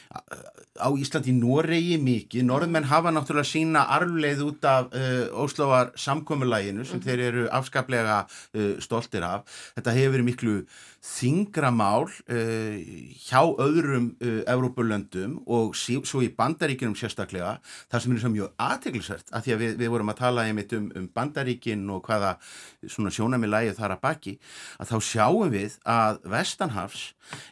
á 0.10 0.88
Íslandi 0.98 1.34
Noregi 1.38 2.00
mikið. 2.02 2.46
Norðmenn 2.50 2.88
hafa 2.90 3.12
náttúrulega 3.14 3.46
sína 3.46 3.86
arfleið 3.94 4.42
út 4.48 4.66
af 4.66 4.90
uh, 4.90 5.44
Óslóvar 5.44 5.92
samkomiðlæginu 6.00 6.86
sem 6.86 6.98
mm 6.98 7.02
-hmm. 7.02 7.06
þeir 7.06 7.20
eru 7.28 7.48
afskaplega 7.52 8.26
stoltir 8.80 9.24
af. 9.24 9.46
Þetta 9.76 9.92
hefur 9.92 10.24
miklu 10.24 10.56
þingra 11.06 11.72
mál 11.72 12.08
uh, 12.08 12.76
hjá 13.24 13.42
öðrum 13.62 14.12
uh, 14.20 14.42
Evrópulöndum 14.50 15.38
og 15.48 15.76
sí, 15.80 15.98
svo 16.04 16.24
í 16.26 16.32
bandaríkinum 16.36 16.98
sérstaklega 17.00 17.58
það 17.92 18.04
sem 18.04 18.16
er 18.16 18.24
svo 18.24 18.34
mjög 18.34 18.56
aðteglisvert 18.66 19.32
að 19.32 19.46
því 19.46 19.56
að 19.56 19.64
við, 19.64 19.78
við 19.84 19.94
vorum 19.96 20.12
að 20.14 20.20
tala 20.24 20.48
einmitt 20.48 20.76
um, 20.78 20.90
um 21.00 21.08
bandaríkin 21.16 21.86
og 21.94 22.04
hvaða 22.08 22.34
svona 22.88 23.14
sjónamilægi 23.16 23.78
þar 23.78 23.96
að 23.96 24.04
baki 24.08 24.36
að 24.80 24.92
þá 24.92 24.98
sjáum 25.12 25.56
við 25.56 25.80
að 25.88 26.20
Vestanhafs 26.36 27.06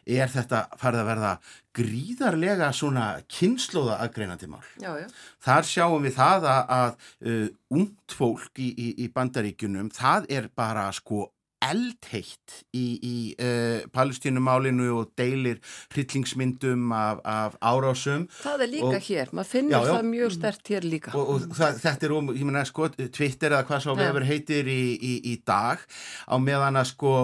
er 0.04 0.34
þetta 0.34 0.66
farið 0.80 1.04
að 1.04 1.10
verða 1.12 1.34
gríðarlega 1.78 2.72
svona 2.74 3.06
kynnslóða 3.30 4.00
aðgreinandi 4.02 4.50
mál. 4.50 4.64
Já, 4.82 4.90
já. 4.98 5.08
Þar 5.46 5.68
sjáum 5.70 6.06
við 6.08 6.16
það 6.18 6.48
að, 6.50 6.62
að 6.78 7.10
uh, 7.30 7.48
ungt 7.78 8.18
fólk 8.18 8.62
í, 8.64 8.72
í, 8.74 8.88
í 9.06 9.10
bandaríkunum 9.14 9.92
það 9.94 10.30
er 10.40 10.50
bara 10.58 10.88
sko 10.96 11.28
eldheitt 11.66 12.60
í, 12.78 12.86
í 13.02 13.16
uh, 13.42 13.88
palestínumálinu 13.96 14.92
og 15.00 15.14
deilir 15.18 15.58
hryllingsmyndum 15.96 16.92
af, 16.94 17.24
af 17.26 17.58
árásum. 17.62 18.28
Það 18.44 18.66
er 18.68 18.72
líka 18.76 18.92
og, 18.92 19.08
hér, 19.10 19.34
maður 19.34 19.52
finnur 19.56 19.78
já, 19.78 19.80
já, 19.80 19.94
það 19.96 20.12
mjög 20.12 20.36
stert 20.38 20.72
hér 20.74 20.88
líka. 20.88 21.16
Og, 21.18 21.34
og 21.34 21.58
það, 21.58 21.82
þetta 21.88 22.10
er 22.10 22.16
um, 22.20 22.32
ég 22.36 22.46
menna 22.48 22.64
sko, 22.68 22.92
Twitter 22.94 23.56
eða 23.56 23.66
hvað 23.70 23.84
svo 23.88 23.98
vefur 23.98 24.28
heitir 24.28 24.72
í, 24.72 24.82
í, 24.96 25.18
í 25.34 25.36
dag 25.48 25.84
á 26.30 26.36
meðan 26.42 26.80
að 26.80 26.90
sko 26.94 27.18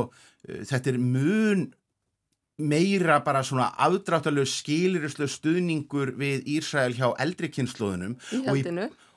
þetta 0.43 0.91
er 0.91 0.99
mun 0.99 1.69
meira 2.61 3.19
bara 3.25 3.41
svona 3.45 3.71
afdráttalög 3.81 4.47
skilirislu 4.49 5.27
stuðningur 5.31 6.13
við 6.19 6.45
Ísrael 6.57 6.93
hjá 6.93 7.07
eldri 7.21 7.49
kynnslóðunum 7.53 8.13
og 8.43 8.59
í, 8.59 8.63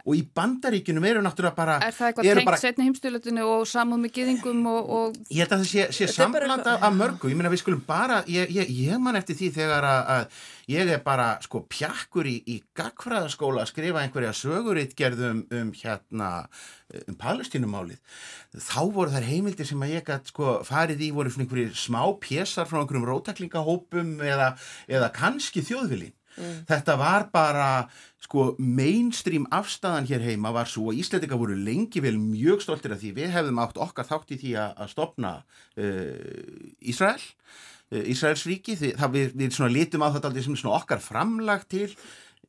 og 0.07 0.15
í 0.15 0.23
bandaríkunum 0.39 1.05
eru 1.09 1.23
náttúrulega 1.25 1.57
bara 1.57 1.77
Er 1.83 1.95
það 1.95 2.11
eitthvað 2.11 2.29
tengt 2.31 2.49
bara... 2.49 2.61
setni 2.63 2.87
heimstölutinu 2.87 3.47
og 3.51 3.65
samúð 3.67 4.03
með 4.05 4.13
giðingum 4.21 4.61
og, 4.71 4.93
og... 4.99 5.17
Ég 5.35 5.43
held 5.43 5.57
að 5.57 5.65
það 5.65 5.71
sé, 5.73 5.87
sé 5.97 6.09
samblanda 6.15 6.77
af 6.79 6.95
mörgu, 6.95 7.31
ég 7.33 7.39
meina 7.39 7.51
við 7.53 7.65
skulum 7.65 7.83
bara 7.87 8.21
ég, 8.31 8.53
ég, 8.55 8.71
ég 8.87 9.03
man 9.03 9.19
eftir 9.19 9.39
því 9.41 9.51
þegar 9.59 9.89
að, 9.91 10.13
að 10.15 10.43
ég 10.77 10.93
er 10.95 11.03
bara 11.07 11.29
sko 11.43 11.63
pjakkur 11.71 12.31
í, 12.31 12.37
í 12.55 12.57
gagfræðaskóla 12.79 13.65
að 13.65 13.71
skrifa 13.73 14.03
einhverja 14.03 14.35
söguritgerðum 14.39 15.43
um, 15.43 15.61
um 15.61 15.73
hérna 15.77 16.31
um 17.11 17.17
palestínumálið. 17.19 17.99
Þá 18.63 18.83
voru 18.95 19.11
þær 19.11 19.27
heimildir 19.27 19.67
sem 19.69 19.83
að 19.83 19.97
ég 19.97 20.07
gæti 20.07 20.31
sko 20.31 20.61
farið 20.67 21.03
í 21.03 21.11
voru 21.15 21.33
svona 21.35 21.47
einhverjir 21.47 21.75
smá 21.79 22.03
pésar 22.23 22.69
frá 22.71 22.79
einhverjum 22.81 23.09
rótaklingahópum 23.11 24.15
eða, 24.23 24.53
eða 24.87 25.11
kannski 25.15 25.65
þjóðvilin 25.67 26.15
Mm. 26.37 26.59
Þetta 26.69 26.97
var 27.01 27.29
bara, 27.33 27.69
sko, 28.25 28.49
mainstream 28.59 29.47
afstæðan 29.55 30.09
hér 30.11 30.27
heima 30.27 30.53
var 30.55 30.71
svo 30.71 30.91
að 30.93 31.01
Íslandika 31.03 31.39
voru 31.41 31.57
lengi 31.59 32.03
vel 32.05 32.17
mjög 32.21 32.65
stoltir 32.65 32.97
af 32.97 33.03
því 33.03 33.15
við 33.21 33.33
hefðum 33.37 33.63
átt 33.65 33.81
okkar 33.87 34.09
þátt 34.09 34.37
í 34.37 34.41
því 34.43 34.53
að, 34.63 34.77
að 34.85 34.93
stopna 34.93 35.33
uh, 35.41 36.13
Ísrael, 36.93 37.25
uh, 37.95 38.05
Ísraels 38.05 38.47
ríki, 38.49 38.77
það 38.77 39.17
við, 39.17 39.35
við 39.43 39.61
litum 39.73 40.07
á 40.07 40.13
þetta 40.15 40.33
aldrei 40.33 40.47
sem 40.47 40.77
okkar 40.77 41.05
framlag 41.05 41.67
til 41.71 41.91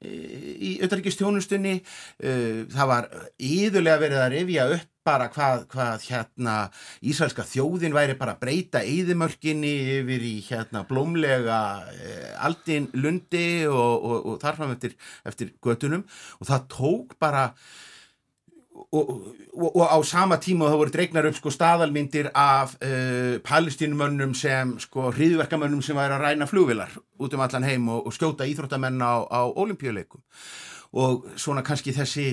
í 0.06 0.76
auðarrikistjónustunni, 0.86 1.80
það 2.20 2.90
var 2.92 3.08
íðulega 3.42 4.02
verið 4.04 4.22
að 4.22 4.34
revja 4.36 4.68
upp 4.76 4.92
bara 5.08 5.28
hvað, 5.32 5.66
hvað 5.72 6.06
hérna 6.10 6.56
Ísraelska 7.08 7.46
þjóðin 7.48 7.96
væri 7.96 8.18
bara 8.20 8.36
að 8.36 8.44
breyta 8.44 8.84
eðimörkinni 8.84 9.74
yfir 9.98 10.26
í 10.28 10.36
hérna 10.50 10.84
blómlega 10.90 11.60
eh, 11.94 12.32
aldin 12.44 12.90
lundi 12.98 13.50
og, 13.70 13.94
og, 13.96 14.18
og 14.34 14.40
þarfam 14.44 14.76
eftir, 14.76 14.98
eftir 15.28 15.54
götunum. 15.64 16.06
Og 16.42 16.50
það 16.52 16.68
tók 16.76 17.16
bara 17.22 17.50
og, 18.92 19.10
og 19.76 19.84
á 19.84 19.98
sama 20.08 20.38
tíma 20.40 20.70
það 20.72 20.80
voru 20.82 20.94
dreignar 20.94 21.28
upp 21.28 21.36
sko 21.36 21.52
staðalmyndir 21.52 22.30
af 22.34 22.78
uh, 22.80 23.36
palestínumönnum 23.44 24.36
sem 24.38 24.78
sko 24.80 25.12
hriðverkamönnum 25.12 25.84
sem 25.84 25.98
væri 25.98 26.16
að 26.16 26.24
ræna 26.24 26.48
flugvilar 26.48 26.94
út 27.20 27.36
um 27.36 27.44
allan 27.44 27.68
heim 27.68 27.90
og 27.92 28.14
skjóta 28.16 28.48
íþróttamenn 28.48 29.02
á, 29.04 29.28
á 29.28 29.42
olimpíuleikum 29.50 30.24
og 30.98 31.28
svona 31.36 31.66
kannski 31.68 31.92
þessi 31.92 32.30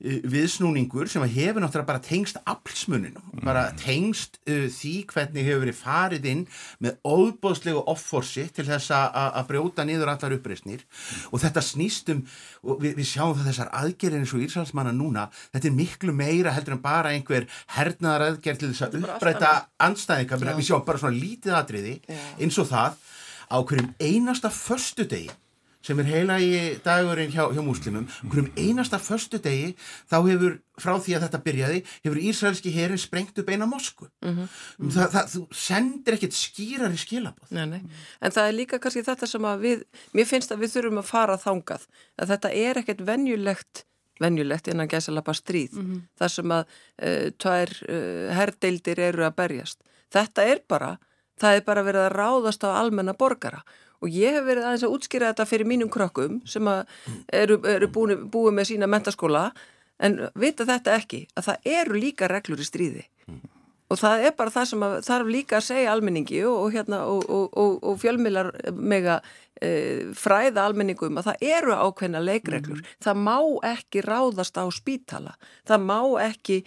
viðsnúningur 0.00 1.10
sem 1.12 1.24
hefur 1.28 1.60
náttúrulega 1.60 1.88
bara 1.88 2.02
tengst 2.04 2.38
aflsmuninu, 2.48 3.20
mm. 3.20 3.42
bara 3.44 3.66
tengst 3.78 4.38
uh, 4.48 4.66
því 4.72 4.94
hvernig 5.10 5.44
hefur 5.46 5.64
verið 5.66 5.78
farið 5.80 6.28
inn 6.30 6.44
með 6.80 6.96
óbóðslegu 7.04 7.82
offorsi 7.90 8.46
til 8.56 8.64
þess 8.68 8.94
að 8.94 9.42
brjóta 9.50 9.84
niður 9.84 10.14
allar 10.14 10.36
uppreysnir 10.38 10.80
mm. 10.84 11.28
og 11.30 11.44
þetta 11.44 11.64
snýstum 11.64 12.24
og 12.64 12.80
við, 12.80 12.96
við 13.00 13.10
sjáum 13.12 13.36
það 13.36 13.50
þessar 13.50 13.74
aðgerðin 13.82 14.24
eins 14.24 14.34
og 14.36 14.46
Íslandsmanna 14.46 14.94
núna, 14.96 15.28
þetta 15.52 15.70
er 15.70 15.76
miklu 15.76 16.16
meira 16.16 16.54
heldur 16.56 16.78
en 16.78 16.84
bara 16.84 17.12
einhver 17.12 17.48
hernaðar 17.76 18.30
aðgerð 18.30 18.64
til 18.64 18.72
þess 18.72 18.88
að 18.88 18.98
uppræta 19.02 19.52
andstæðinga, 19.84 20.40
við 20.56 20.66
sjáum 20.70 20.88
bara 20.88 21.02
svona 21.02 21.20
lítið 21.20 21.60
atriði 21.60 21.94
eins 22.40 22.58
og 22.60 22.72
það 22.72 22.98
á 23.50 23.56
hverjum 23.66 23.94
einasta 24.00 24.48
förstu 24.48 25.04
degi 25.10 25.30
sem 25.84 26.00
er 26.02 26.08
heila 26.10 26.36
í 26.42 26.50
dagurinn 26.84 27.32
hjá, 27.32 27.46
hjá 27.54 27.62
múslimum. 27.64 28.06
Hverjum 28.28 28.50
einasta 28.58 29.00
förstu 29.00 29.40
degi 29.42 29.72
þá 30.10 30.16
hefur, 30.28 30.56
frá 30.80 30.92
því 31.00 31.16
að 31.16 31.26
þetta 31.26 31.42
byrjaði 31.46 31.82
hefur 32.04 32.22
Ísraelski 32.30 32.72
herin 32.74 33.00
sprengt 33.00 33.40
upp 33.40 33.48
eina 33.48 33.68
mosku. 33.68 34.10
Mm 34.24 34.36
-hmm. 34.36 34.90
það, 34.92 35.10
það, 35.14 35.34
þú 35.34 35.42
sendir 35.62 36.18
ekkert 36.18 36.36
skýrar 36.36 36.96
í 36.96 37.00
skilabóð 37.00 37.54
nei, 37.56 37.66
nei. 37.66 37.82
En 38.20 38.32
það 38.36 38.48
er 38.48 38.58
líka 38.58 38.78
kannski 38.78 39.06
þetta 39.08 39.26
sem 39.26 39.44
að 39.44 39.60
við 39.66 39.84
mér 40.12 40.26
finnst 40.26 40.52
að 40.52 40.64
við 40.64 40.74
þurfum 40.76 41.02
að 41.02 41.10
fara 41.12 41.36
þangað. 41.40 41.86
Að 42.20 42.34
þetta 42.34 42.52
er 42.52 42.82
ekkert 42.84 43.06
venjulegt 43.06 43.84
venjulegt 44.20 44.68
innan 44.68 44.88
gæsalappa 44.88 45.32
stríð. 45.32 45.72
Mm 45.72 45.86
-hmm. 45.86 46.00
þar 46.18 46.30
sem 46.30 46.50
að 46.52 46.64
uh, 47.02 47.30
tvær 47.40 47.70
uh, 47.88 48.34
herdeildir 48.36 49.00
eru 49.00 49.24
að 49.24 49.36
berjast. 49.36 49.78
Þetta 50.12 50.44
er 50.44 50.60
bara, 50.68 50.98
það 51.40 51.56
er 51.56 51.62
bara 51.64 51.82
verið 51.82 52.00
að 52.04 52.16
ráðast 52.20 52.64
á 52.68 52.70
almenna 52.76 53.14
borgara 53.14 53.64
og 54.00 54.08
ég 54.14 54.36
hef 54.36 54.46
verið 54.46 54.66
aðeins 54.66 54.86
að 54.86 54.96
útskýra 54.96 55.32
þetta 55.32 55.48
fyrir 55.48 55.68
mínum 55.68 55.92
krökkum 55.92 56.40
sem 56.48 56.66
eru, 57.32 57.60
eru 57.68 57.90
búin, 57.92 58.26
búið 58.32 58.56
með 58.56 58.72
sína 58.72 58.90
mentaskóla 58.90 59.50
en 60.00 60.18
vita 60.40 60.66
þetta 60.68 60.96
ekki 60.96 61.26
að 61.36 61.50
það 61.50 61.72
eru 61.78 62.00
líka 62.00 62.30
reglur 62.30 62.62
í 62.62 62.68
stríði 62.68 63.06
og 63.90 63.98
það 63.98 64.24
er 64.28 64.34
bara 64.38 64.54
það 64.54 64.66
sem 64.70 64.84
þarf 65.06 65.30
líka 65.34 65.58
að 65.58 65.66
segja 65.66 65.92
almenningi 65.92 66.42
og, 66.46 66.56
og, 66.62 66.74
hérna, 66.74 67.00
og, 67.10 67.56
og 67.58 67.96
fjölmilar 68.00 68.52
mega 68.70 69.18
e, 69.58 69.70
fræða 70.16 70.68
almenningum 70.68 71.18
að 71.18 71.30
það 71.30 71.46
eru 71.56 71.74
ákveðna 71.74 72.22
leikreglur. 72.22 72.82
Mm. 72.82 72.92
Það 73.02 73.22
má 73.26 73.36
ekki 73.72 74.04
ráðast 74.06 74.60
á 74.62 74.64
spítala, 74.74 75.34
það 75.68 75.86
má 75.90 75.98
ekki 76.22 76.60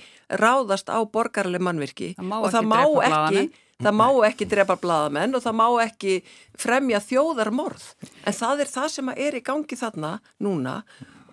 ráðast 0.43 0.91
á 0.91 0.99
borgarlega 1.07 1.63
mannvirki 1.63 2.13
og 2.19 2.49
það 2.51 2.71
má 2.73 2.81
ekki 3.07 3.47
Það 3.81 3.95
má 3.97 4.07
ekki 4.27 4.47
drepa 4.49 4.77
bladamenn 4.79 5.35
og 5.35 5.43
það 5.43 5.55
má 5.59 5.67
ekki 5.83 6.17
fremja 6.59 7.01
þjóðarmorð. 7.03 7.85
En 8.23 8.35
það 8.37 8.63
er 8.63 8.71
það 8.71 8.89
sem 8.95 9.13
er 9.15 9.37
í 9.37 9.43
gangi 9.45 9.77
þarna 9.79 10.17
núna 10.43 10.81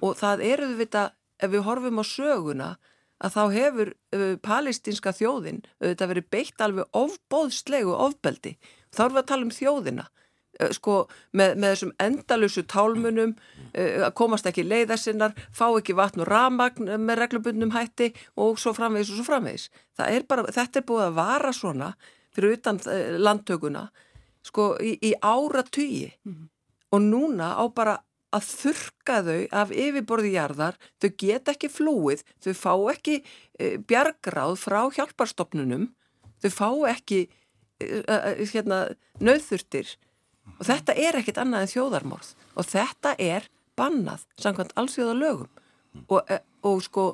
og 0.00 0.16
það 0.18 0.44
eru 0.48 0.70
við 0.72 0.86
þetta, 0.86 1.02
ef 1.40 1.52
við 1.52 1.66
horfum 1.66 2.00
á 2.00 2.04
söguna, 2.08 2.70
að 3.20 3.34
þá 3.34 3.42
hefur 3.52 3.90
uh, 3.92 4.36
palestinska 4.40 5.12
þjóðin 5.12 5.60
þetta 5.82 6.08
verið 6.08 6.30
beitt 6.32 6.64
alveg 6.64 6.88
ofbóðslegu 6.96 7.92
ofbeldi. 7.92 8.56
Þá 8.90 9.04
erum 9.04 9.18
við 9.18 9.22
að 9.22 9.28
tala 9.28 9.46
um 9.46 9.52
þjóðina. 9.52 10.06
Uh, 10.56 10.70
sko, 10.76 10.94
með, 11.36 11.58
með 11.60 11.74
þessum 11.74 11.92
endalusu 12.00 12.64
tálmunum 12.64 13.34
uh, 13.36 14.06
að 14.08 14.14
komast 14.16 14.48
ekki 14.48 14.64
leiðarsinnar, 14.64 15.36
fá 15.52 15.66
ekki 15.68 15.98
vatn 15.98 16.24
og 16.24 16.30
ramagn 16.32 16.88
með 17.04 17.20
reglubundnum 17.20 17.74
hætti 17.76 18.14
og 18.40 18.56
svo 18.62 18.72
framvegis 18.76 19.12
og 19.12 19.20
svo 19.20 19.28
framvegis. 19.28 19.68
Er 20.08 20.24
bara, 20.24 20.48
þetta 20.48 20.80
er 20.80 20.88
búið 20.88 21.06
að 21.10 21.20
vara 21.20 21.52
svona 21.52 21.92
fyrir 22.34 22.58
utan 22.58 22.80
eh, 22.86 23.16
landtökuna 23.18 23.88
sko 24.46 24.74
í, 24.80 24.94
í 25.02 25.12
ára 25.20 25.62
tugi 25.62 26.08
mm 26.24 26.32
-hmm. 26.32 26.48
og 26.90 27.00
núna 27.02 27.54
á 27.60 27.64
bara 27.74 27.98
að 28.30 28.46
þurka 28.46 29.16
þau 29.26 29.40
af 29.62 29.72
yfirborði 29.74 30.34
jarðar, 30.36 30.76
þau 31.02 31.10
get 31.18 31.50
ekki 31.50 31.70
flúið, 31.72 32.22
þau 32.42 32.52
fá 32.54 32.74
ekki 32.92 33.16
e, 33.58 33.78
bjargráð 33.78 34.54
frá 34.60 34.80
hjálparstofnunum, 34.94 35.88
þau 36.42 36.50
fá 36.54 36.68
ekki 36.92 37.24
e, 37.80 37.86
e, 37.98 38.18
hérna, 38.52 38.84
nöðþurftir 39.18 39.96
og 40.58 40.68
þetta 40.68 40.94
er 40.94 41.18
ekkit 41.20 41.40
annað 41.42 41.66
en 41.66 41.72
þjóðarmorð. 41.74 42.30
Og 42.54 42.68
þetta 42.70 43.16
er 43.18 43.48
bannað 43.78 44.26
samkvæmt 44.40 44.76
allsjóða 44.78 45.16
lögum 45.18 45.50
og, 46.06 46.30
og 46.66 46.82
sko 46.86 47.06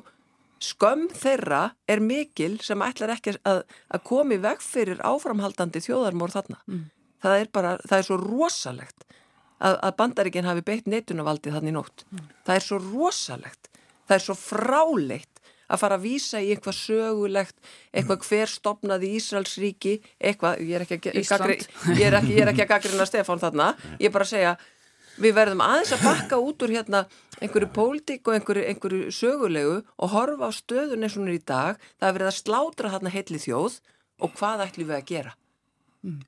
skömm 0.63 1.07
þeirra 1.13 1.63
er 1.89 2.03
mikil 2.03 2.55
sem 2.65 2.81
ætlar 2.85 3.15
ekki 3.17 3.37
að, 3.47 3.63
að 3.93 4.05
komi 4.07 4.39
veg 4.43 4.61
fyrir 4.63 5.01
áframhaldandi 5.05 5.83
þjóðarmór 5.85 6.33
þarna. 6.33 6.61
Mm. 6.67 6.85
Það 7.23 7.39
er 7.41 7.51
bara, 7.53 7.77
það 7.85 7.97
er 7.97 8.07
svo 8.07 8.19
rosalegt 8.21 9.07
að, 9.57 9.75
að 9.75 9.95
bandaríkinn 10.01 10.47
hafi 10.47 10.65
beitt 10.65 10.89
neitunavaldið 10.91 11.57
þannig 11.57 11.77
nótt. 11.77 12.05
Mm. 12.11 12.29
Það 12.45 12.59
er 12.59 12.67
svo 12.67 12.81
rosalegt 12.83 13.71
það 14.07 14.17
er 14.17 14.23
svo 14.23 14.37
fráleitt 14.39 15.33
að 15.67 15.81
fara 15.81 15.97
að 15.99 16.05
vísa 16.05 16.39
í 16.39 16.53
eitthvað 16.53 16.77
sögulegt, 16.77 17.57
eitthvað 17.91 18.21
hver 18.29 18.51
stopnaði 18.51 19.09
Ísraelsríki, 19.17 19.97
eitthvað, 20.15 20.61
ég 20.63 20.77
er 20.77 20.85
ekki 20.85 20.97
að, 21.01 21.17
gagri, 21.27 21.57
ég 21.97 22.05
er 22.07 22.15
ekki, 22.21 22.35
ég 22.37 22.45
er 22.45 22.51
ekki 22.53 22.63
að 22.63 22.69
gaggrina 22.71 23.07
Stefán 23.09 23.41
þarna, 23.41 23.73
ég 23.99 24.07
er 24.07 24.13
bara 24.15 24.27
að 24.27 24.31
segja, 24.31 24.53
við 25.21 25.35
verðum 25.37 25.63
aðeins 25.65 25.93
að 25.95 26.05
bakka 26.05 26.39
út 26.41 26.63
úr 26.65 26.73
hérna 26.77 27.03
einhverju 27.41 27.69
pólitík 27.73 28.27
og 28.27 28.37
einhverju, 28.37 28.63
einhverju 28.71 29.11
sögulegu 29.13 29.75
og 29.81 30.13
horfa 30.13 30.49
á 30.49 30.51
stöðun 30.53 31.05
eins 31.05 31.17
og 31.17 31.23
hún 31.23 31.31
er 31.31 31.37
í 31.37 31.43
dag, 31.43 31.81
það 31.99 32.09
er 32.09 32.17
verið 32.17 32.31
að 32.31 32.39
slátra 32.39 32.93
hérna 32.93 33.13
heitli 33.13 33.41
þjóð 33.41 33.79
og 34.23 34.33
hvað 34.37 34.63
ætlum 34.67 34.89
við 34.89 34.97
að 34.97 35.09
gera? 35.11 35.33
Mm. 36.05 36.21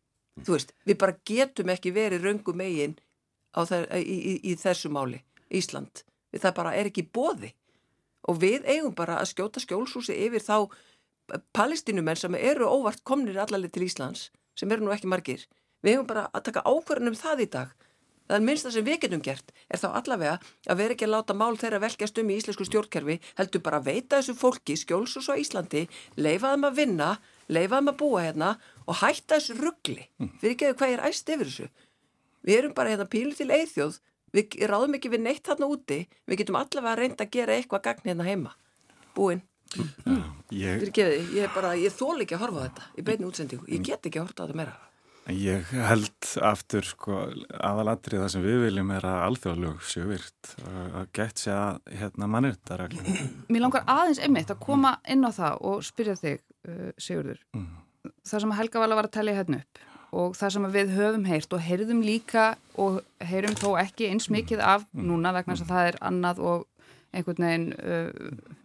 Þú 0.46 0.56
veist, 0.56 0.76
við 0.86 1.00
bara 1.02 1.18
getum 1.28 1.72
ekki 1.74 1.94
verið 1.96 2.28
röngum 2.28 2.62
eigin 2.64 2.96
í, 2.96 4.04
í, 4.04 4.34
í 4.52 4.56
þessu 4.60 4.92
máli, 4.94 5.24
Ísland. 5.50 6.04
Það 6.36 6.56
bara 6.60 6.76
er 6.78 6.90
ekki 6.92 7.08
bóði 7.10 7.52
og 8.30 8.38
við 8.42 8.68
eigum 8.70 8.94
bara 8.96 9.18
að 9.20 9.32
skjóta 9.34 9.62
skjólsúsi 9.64 10.16
yfir 10.28 10.44
þá 10.44 10.70
palestinumenn 11.56 12.18
sem 12.20 12.36
eru 12.38 12.70
óvart 12.70 13.04
komnir 13.04 13.40
allarlega 13.42 13.78
til 13.78 13.88
Íslands, 13.88 14.30
sem 14.58 14.72
eru 14.72 14.86
nú 14.86 14.94
ekki 14.94 15.10
margir. 15.10 15.46
Við 15.84 15.96
eigum 15.96 16.10
bara 16.10 16.28
að 16.34 16.50
taka 16.50 16.66
ákvarðan 16.68 17.14
um 17.14 17.18
það 17.18 17.46
í 17.46 17.50
dag. 17.58 17.74
Það 18.30 18.46
minnst 18.46 18.68
það 18.68 18.76
sem 18.76 18.88
við 18.88 19.00
getum 19.04 19.24
gert 19.26 19.54
er 19.68 19.82
þá 19.82 19.88
allavega 19.90 20.36
að 20.70 20.82
vera 20.84 20.96
ekki 20.96 21.08
að 21.08 21.14
láta 21.16 21.38
mál 21.38 21.58
þeirra 21.58 21.82
velkjast 21.82 22.22
um 22.22 22.30
í 22.30 22.38
íslensku 22.40 22.68
stjórnkerfi, 22.70 23.20
heldur 23.40 23.64
bara 23.66 23.80
að 23.82 23.90
veita 23.90 24.20
þessu 24.20 24.36
fólki 24.38 24.78
skjólsús 24.78 25.32
á 25.34 25.36
Íslandi, 25.42 25.88
leifa 26.16 26.54
þeim 26.54 26.68
að 26.70 26.78
vinna, 26.78 27.10
leifa 27.50 27.80
þeim 27.80 27.94
að 27.94 28.00
búa 28.04 28.26
hérna 28.28 28.52
og 28.86 29.02
hætta 29.02 29.40
þessu 29.40 29.58
ruggli. 29.58 30.06
Við 30.20 30.46
erum 30.46 30.54
ekki 30.54 30.70
að 30.70 30.78
hvað 30.78 30.94
er 30.94 31.06
æst 31.10 31.34
yfir 31.34 31.50
þessu. 31.50 31.68
Við 32.46 32.62
erum 32.62 32.78
bara 32.78 32.94
hérna 32.94 33.10
pílu 33.10 33.34
til 33.36 33.50
eithjóð 33.50 33.98
við 34.36 34.58
ráðum 34.70 34.98
ekki 34.98 35.12
við 35.14 35.24
neitt 35.26 35.46
þarna 35.48 35.70
úti 35.74 36.00
við 36.30 36.42
getum 36.42 36.60
allavega 36.60 36.98
reynd 37.00 37.22
að 37.22 37.32
gera 37.34 37.56
eitthvað 37.58 37.86
gagn 37.88 38.12
hérna 38.12 38.28
heima 38.28 38.54
búinn 39.18 39.42
mm. 39.76 40.22
ég, 40.54 40.86
ég, 40.86 41.32
ég 41.40 41.98
þól 41.98 42.20
ekki 42.22 42.38
að 42.38 42.46
horfa 42.46 42.62
á 42.62 42.66
þetta 42.68 42.88
í 42.94 43.08
beinu 43.10 43.32
útsendingu, 43.32 43.70
ég 43.72 43.86
get 43.86 44.06
ekki 44.06 44.22
að 44.22 44.30
horfa 44.30 44.38
á 44.38 44.46
þetta 44.46 44.60
meira 44.62 44.78
Ég 45.30 45.68
held 45.86 46.30
aftur 46.46 46.86
sko, 46.88 47.20
aðalatrið 47.54 48.24
það 48.24 48.32
sem 48.34 48.46
við 48.46 48.64
viljum 48.64 48.94
er 48.96 49.06
að 49.06 49.20
alþjóðlög 49.28 49.84
séu 49.86 50.08
virt 50.10 50.54
að 50.66 51.12
gett 51.20 51.44
sér 51.44 51.58
að 51.58 52.00
hérna 52.00 52.30
mannir 52.32 52.56
þetta 52.58 52.80
reglum. 52.82 53.20
Mér 53.54 53.64
langar 53.66 53.86
aðeins 53.90 54.22
einmitt 54.26 54.54
að 54.54 54.64
koma 54.64 54.96
inn 55.10 55.28
á 55.28 55.32
það 55.36 55.62
og 55.70 55.86
spyrja 55.86 56.18
þig 56.20 56.40
uh, 56.40 56.90
Sigurður, 56.98 57.44
mm. 57.54 57.70
það 58.32 58.44
sem 58.46 58.56
Helga 58.62 58.84
Vala 58.84 59.00
var 59.00 59.10
að 59.10 59.16
tellja 59.20 59.38
hérna 59.38 59.62
upp 59.62 59.86
og 60.20 60.34
það 60.40 60.54
sem 60.56 60.68
við 60.74 60.96
höfum 60.98 61.26
heyrt 61.30 61.54
og 61.54 61.62
heyrðum 61.62 62.02
líka 62.02 62.46
og 62.82 63.04
heyrum 63.30 63.58
þó 63.60 63.68
ekki 63.84 64.10
eins 64.10 64.30
mikið 64.34 64.64
af 64.66 64.88
mm. 64.90 65.06
núna 65.12 65.34
vegna 65.36 65.54
þess 65.54 65.68
að 65.68 65.74
það 65.76 65.90
er 65.92 66.00
annað 66.10 66.44
og 66.50 66.66
einhvern 67.14 67.46
veginn 67.46 67.70
uh, 67.78 68.60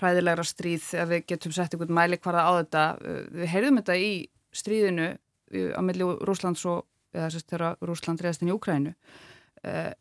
hræðilegra 0.00 0.46
stríð 0.48 0.92
að 0.98 1.14
við 1.14 1.26
getum 1.30 1.54
sett 1.54 1.74
einhvern 1.74 1.94
mæli 1.94 2.18
hvarða 2.18 2.46
á 2.46 2.52
þetta 2.58 2.84
uh, 2.98 3.20
við 3.38 3.52
heyrðum 3.54 3.82
þetta 3.82 3.98
í 4.02 4.12
stríðinu 4.50 5.10
á 5.50 5.80
milli 5.84 6.06
Rúslands 6.26 6.64
og 6.70 6.86
eða 7.14 7.28
að 7.28 7.50
þeirra 7.50 7.74
Rúsland 7.82 8.22
reyðast 8.22 8.44
inn 8.44 8.52
í 8.52 8.54
Úkrænu 8.54 8.94
uh, 8.94 9.92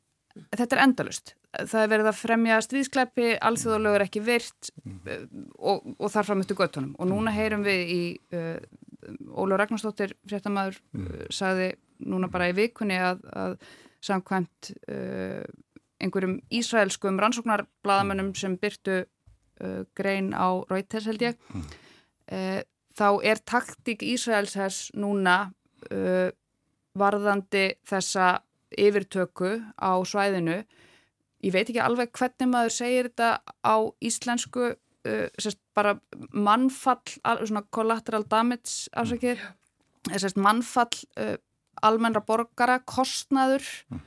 þetta 0.54 0.76
er 0.76 0.84
endalust 0.84 1.34
það 1.58 1.82
er 1.82 1.92
verið 1.94 2.10
að 2.12 2.20
fremja 2.20 2.60
stríðskleipi 2.62 3.30
alþjóðalögur 3.50 4.06
ekki 4.06 4.24
virt 4.26 4.72
uh, 4.86 5.26
og, 5.58 5.90
og 5.98 6.14
þar 6.14 6.30
fram 6.30 6.44
eftir 6.44 6.60
göttunum 6.60 6.94
og 7.00 7.10
núna 7.10 7.34
heyrum 7.34 7.66
við 7.66 7.94
í 7.96 8.02
uh, 8.38 8.58
Óla 9.32 9.58
Ragnarstóttir 9.58 10.12
fréttamaður 10.28 10.76
sagði 11.32 11.70
núna 12.04 12.28
bara 12.32 12.50
í 12.52 12.56
vikunni 12.58 12.98
að, 13.00 13.22
að 13.32 13.56
samkvæmt 14.04 14.74
uh, 14.92 15.44
einhverjum 16.00 16.40
ísraelskum 16.56 17.20
rannsóknarbladamönnum 17.20 18.34
sem 18.40 18.56
byrtu 18.60 19.02
uh, 19.04 19.82
grein 19.98 20.32
á 20.36 20.64
Reuters 20.70 21.08
held 21.10 21.24
ég 21.26 21.40
mm. 21.52 21.66
Þá 23.00 23.08
er 23.32 23.42
taktík 23.48 24.04
Ísraelshers 24.04 24.90
núna 25.00 25.38
uh, 25.92 26.30
varðandi 27.00 27.72
þessa 27.88 28.40
yfirtöku 28.78 29.58
á 29.80 29.92
svæðinu 30.06 30.60
ég 31.44 31.56
veit 31.56 31.70
ekki 31.70 31.82
alveg 31.82 32.12
hvernig 32.16 32.52
maður 32.52 32.76
segir 32.76 33.10
þetta 33.10 33.30
á 33.64 33.76
íslensku 34.04 34.74
uh, 34.74 35.28
sérst, 35.40 35.62
bara 35.78 35.96
mannfall, 36.34 37.02
svona 37.46 37.64
collateral 37.72 38.26
damage 38.30 38.90
afsakir, 38.98 39.40
mm. 39.40 40.18
sérst, 40.18 40.40
mannfall 40.40 40.92
uh, 41.20 41.38
almennra 41.86 42.22
borgara, 42.26 42.80
kostnaður, 42.84 43.66
mm. 43.90 44.04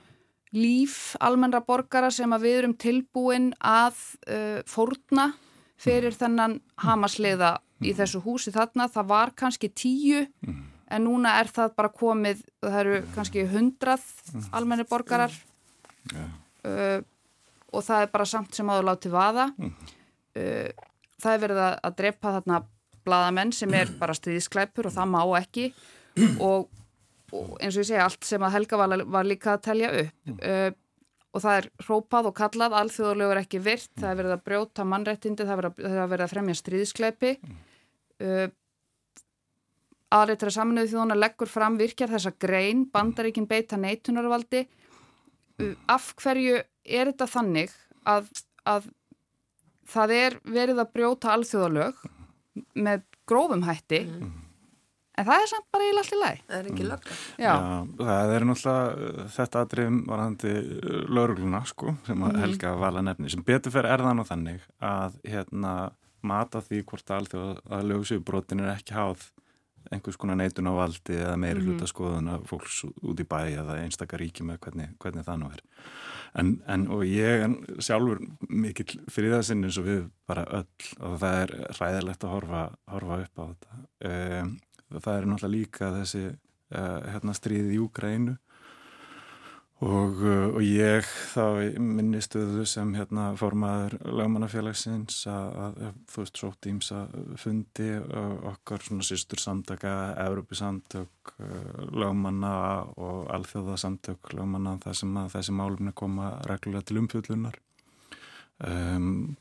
líf 0.59 0.99
almennra 1.25 1.63
borgara 1.65 2.13
sem 2.13 2.33
að 2.33 2.49
við 2.49 2.59
erum 2.61 2.77
tilbúin 2.77 3.53
að 3.59 3.97
uh, 4.29 4.61
fórna 4.69 5.33
fyrir 5.81 6.13
mm. 6.13 6.19
þennan 6.21 6.59
hamasliða 6.85 7.57
í 7.83 7.93
mm. 7.93 7.97
þessu 8.01 8.23
húsi 8.25 8.53
þarna. 8.55 8.89
Það 8.93 9.09
var 9.13 9.33
kannski 9.39 9.71
tíu 9.75 10.25
mm. 10.47 10.61
en 10.97 11.07
núna 11.07 11.37
er 11.41 11.51
það 11.53 11.75
bara 11.79 11.93
komið, 11.95 12.45
það 12.63 12.79
eru 12.83 13.01
kannski 13.17 13.47
hundrað 13.53 14.07
almenni 14.53 14.87
borgarar 14.89 15.35
yeah. 16.13 17.01
og 17.73 17.87
það 17.87 18.07
er 18.07 18.13
bara 18.13 18.29
samt 18.29 18.55
sem 18.57 18.71
áður 18.71 18.91
látið 18.93 19.17
vaða. 19.17 19.49
Uh, 20.33 20.69
það 21.23 21.35
er 21.35 21.43
verið 21.47 21.65
að, 21.65 21.75
að 21.87 21.99
drepa 21.99 22.37
þarna 22.39 22.63
bladamenn 23.03 23.51
sem 23.55 23.75
er 23.75 23.91
bara 23.99 24.15
stríðsklæpur 24.17 24.89
og 24.89 24.95
það 24.95 25.11
má 25.11 25.21
ekki 25.41 25.67
og, 26.39 26.69
og 27.33 27.57
eins 27.59 27.75
og 27.75 27.83
ég 27.83 27.89
segja 27.89 28.07
allt 28.07 28.27
sem 28.27 28.45
að 28.45 28.55
Helga 28.57 28.79
var, 28.79 28.95
var 29.11 29.27
líka 29.27 29.57
að 29.57 29.65
telja 29.67 29.91
upp 30.05 30.33
uh, 30.39 30.71
og 31.33 31.41
það 31.41 31.59
er 31.59 31.69
hrópað 31.87 32.29
og 32.29 32.35
kallað 32.37 32.75
alþjóðulegur 32.77 33.41
ekki 33.41 33.61
virt, 33.65 33.91
það 33.97 34.11
er 34.11 34.19
verið 34.19 34.35
að 34.35 34.43
brjóta 34.49 34.85
mannrættindi, 34.89 35.47
það 35.49 35.63
er 35.63 36.09
verið 36.11 36.25
að 36.27 36.33
fremja 36.35 36.57
stríðsklæpi 36.59 37.31
uh, 38.23 38.47
aðreitur 40.13 40.51
að 40.51 40.57
saminuðu 40.57 40.93
þjóðuna 40.93 41.19
leggur 41.19 41.51
fram 41.51 41.79
virkjar 41.81 42.13
þessa 42.13 42.35
grein 42.41 42.87
bandaríkin 42.93 43.49
beita 43.51 43.81
neitunarvaldi. 43.81 44.67
Uh, 45.61 45.75
af 45.91 46.13
hverju 46.23 46.63
er 46.83 47.13
þetta 47.13 47.31
þannig 47.31 47.73
að, 48.09 48.29
að 48.67 48.91
það 49.93 50.15
er 50.19 50.39
verið 50.47 50.83
að 50.83 50.95
brjóta 50.97 51.35
alþjóðalög 51.37 52.07
með 52.75 53.05
grófum 53.29 53.65
hætti? 53.67 54.03
Mm. 54.09 54.33
en 55.19 55.27
það 55.29 55.45
er 55.45 55.51
samt 55.51 55.67
bara 55.75 55.87
í 55.87 55.95
lalli 55.95 56.19
læg 56.21 56.43
það 56.43 56.59
er 56.59 56.69
ekki 56.73 56.87
lögla 56.89 57.17
Já, 57.41 57.53
það 58.01 58.35
er 58.37 58.47
náttúrulega 58.49 59.27
þetta 59.37 59.65
aðrifum 59.65 59.99
varðandi 60.09 60.55
lögluna 61.19 61.63
sko 61.69 61.97
sem 62.09 62.23
að 62.23 62.33
mhm. 62.33 62.45
Helga 62.45 62.75
vala 62.81 63.05
nefni 63.05 63.33
sem 63.33 63.45
betur 63.47 63.75
fyrir 63.75 63.93
erðan 63.93 64.23
og 64.25 64.29
þannig 64.31 64.65
að 64.81 65.19
hérna 65.35 65.75
mata 66.27 66.63
því 66.65 66.83
hvort 66.89 67.15
alþjóð 67.17 67.63
að 67.67 67.89
lögsjöfubrotin 67.91 68.63
er 68.65 68.75
ekki 68.77 68.97
háð 68.97 69.31
einhvers 69.91 70.19
konar 70.21 70.39
neitun 70.39 70.71
á 70.71 70.75
valdi 70.77 71.17
eða 71.19 71.37
meiri 71.37 71.61
mm 71.61 71.67
-hmm. 71.67 71.73
hluta 71.73 71.87
skoðun 71.87 72.29
af 72.29 72.45
fólks 72.51 72.85
út 72.85 73.21
í 73.21 73.27
bæ 73.27 73.41
eða 73.59 73.79
einstakar 73.83 74.21
ríki 74.21 74.45
með 74.47 74.59
hvernig, 74.59 74.89
hvernig 74.99 75.25
það 75.25 75.39
nú 75.39 75.51
er. 75.53 75.63
En, 76.35 76.63
en 76.67 76.89
og 76.89 77.03
ég 77.05 77.57
sjálfur 77.79 78.21
mikill 78.49 79.01
fyrir 79.11 79.35
það 79.35 79.43
sinni 79.43 79.67
eins 79.67 79.79
og 79.79 79.85
við 79.85 80.11
bara 80.27 80.45
öll 80.45 80.87
og 81.01 81.19
það 81.21 81.43
er 81.43 81.51
ræðilegt 81.81 82.25
að 82.25 82.31
horfa, 82.31 82.63
horfa 82.87 83.21
upp 83.25 83.39
á 83.39 83.45
þetta. 83.51 83.71
Um, 84.09 84.59
það 85.01 85.17
er 85.17 85.27
náttúrulega 85.27 85.57
líka 85.57 85.91
þessi 85.99 86.25
uh, 86.29 87.01
hérna, 87.13 87.33
stríðið 87.35 87.75
í 87.75 87.83
Úgrænu 87.83 88.37
Og, 89.83 90.21
uh, 90.23 90.53
og 90.55 90.63
ég 90.63 91.07
þá 91.33 91.75
minnistuðu 91.83 92.63
sem 92.71 92.93
hérna 92.95 93.33
formaður 93.39 93.97
lögmannafélagsins 94.07 95.25
að, 95.27 95.57
að 95.65 95.97
þú 96.13 96.23
veist 96.23 96.39
sótt 96.39 96.69
ímsa 96.71 97.01
fundi 97.43 97.89
okkar 98.53 98.87
svona 98.87 99.07
sýstur 99.07 99.43
samtaka, 99.43 99.97
Európisamtök, 100.23 101.35
uh, 101.35 101.83
lögmanna 101.91 102.55
og 102.95 103.27
alþjóðasamtök 103.35 104.33
lögmanna 104.37 104.77
þar 104.85 105.01
sem 105.03 105.19
að 105.19 105.35
þessi 105.35 105.57
málumni 105.59 105.97
koma 105.99 106.31
reglulega 106.47 106.87
til 106.87 107.03
umfjöllunar. 107.03 107.59
Um, 108.63 109.35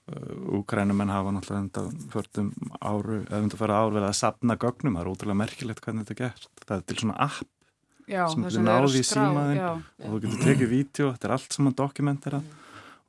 Úkrænumenn 0.57 1.11
hafa 1.13 1.35
náttúrulega 1.35 1.61
enda 1.67 2.09
förtum 2.09 2.53
áru, 2.81 3.19
eða 3.27 3.43
undir 3.43 3.59
fara 3.59 3.83
árverða 3.83 4.09
að 4.09 4.21
sapna 4.23 4.57
gögnum, 4.57 4.95
það 4.97 5.03
er 5.03 5.09
ótrúlega 5.11 5.41
merkilegt 5.43 5.85
hvernig 5.85 6.07
þetta 6.07 6.15
er 6.15 6.23
gert. 6.23 6.53
Það 6.65 6.79
er 6.79 6.87
til 6.89 7.03
svona 7.03 7.19
app 7.29 7.57
já, 8.11 8.23
sem 8.31 8.47
þú 8.47 8.63
náði 8.65 9.01
í 9.01 9.07
símaðin 9.07 9.61
og 9.67 9.85
þú 10.07 10.19
getur 10.25 10.43
tekið 10.45 10.73
vídeo, 10.73 11.11
þetta 11.13 11.29
er 11.29 11.35
allt 11.37 11.55
saman 11.57 11.77
dokumentera 11.77 12.41
mm. 12.41 12.57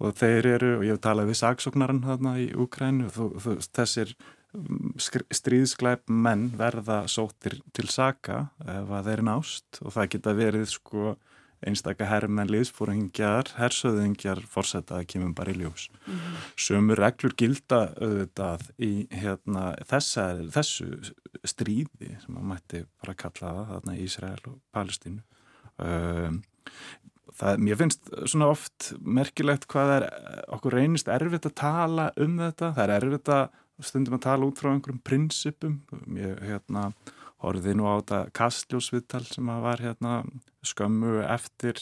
og 0.02 0.14
þeir 0.20 0.50
eru, 0.52 0.70
og 0.78 0.86
ég 0.86 0.94
hef 0.96 1.02
talað 1.08 1.32
við 1.32 1.40
sagsóknarinn 1.42 2.04
þarna 2.06 2.36
í 2.42 2.46
Ukrænu 2.64 3.10
og 3.10 3.50
þessir 3.72 4.14
mm, 4.54 4.94
stríðsklæp 5.34 6.06
menn 6.08 6.48
verða 6.58 7.02
sóttir 7.10 7.58
til 7.76 7.88
saga 7.92 8.46
ef 8.62 8.94
að 9.00 9.10
þeir 9.10 9.26
nást. 9.28 9.82
Og 9.82 9.94
það 9.96 10.10
geta 10.16 10.36
verið 10.38 10.68
sko 10.72 11.16
einstakka 11.66 12.08
herrmenn 12.10 12.50
liðsfóringjar, 12.52 13.52
hersöðingjar 13.58 14.42
fórsetta 14.50 15.00
að 15.00 15.08
kemur 15.14 15.34
bara 15.36 15.52
í 15.52 15.60
ljós. 15.60 15.88
Mm 16.06 16.14
-hmm. 16.14 16.40
Sömur 16.56 16.98
reglur 16.98 17.34
gilda 17.36 17.80
auðvitað 18.00 18.70
í 18.78 19.06
hérna, 19.10 19.76
þessa, 19.86 20.26
þessu 20.50 21.12
stríði 21.44 22.16
sem 22.20 22.34
maður 22.34 22.50
mætti 22.54 22.84
bara 23.02 23.14
kalla 23.14 23.54
það 23.54 23.70
þarna 23.74 23.96
í 23.96 24.02
Ísrael 24.02 24.42
og 24.46 24.58
Palestínu. 24.72 25.22
Um, 25.78 26.42
það, 27.38 27.58
mér 27.58 27.80
finnst 27.80 28.12
svona 28.26 28.50
oft 28.52 28.92
merkilegt 29.00 29.66
hvað 29.70 29.96
er 29.96 30.06
okkur 30.52 30.76
reynist 30.78 31.08
erfitt 31.08 31.48
að 31.48 31.58
tala 31.62 32.12
um 32.20 32.38
þetta 32.42 32.72
það 32.76 32.84
er 32.84 32.94
erfitt 32.98 33.32
að 33.32 33.58
stundum 33.82 34.18
að 34.18 34.24
tala 34.26 34.46
út 34.46 34.60
frá 34.60 34.70
einhverjum 34.72 35.02
prinsipum 35.06 35.80
ég 36.18 36.42
hérna 36.44 36.90
horfið 37.42 37.78
nú 37.78 37.88
á 37.90 37.94
þetta 38.00 38.20
kastljósviðtal 38.38 39.24
sem 39.28 39.50
að 39.52 39.64
var 39.66 39.82
hérna 39.82 40.12
skömmu 40.66 41.16
eftir 41.26 41.80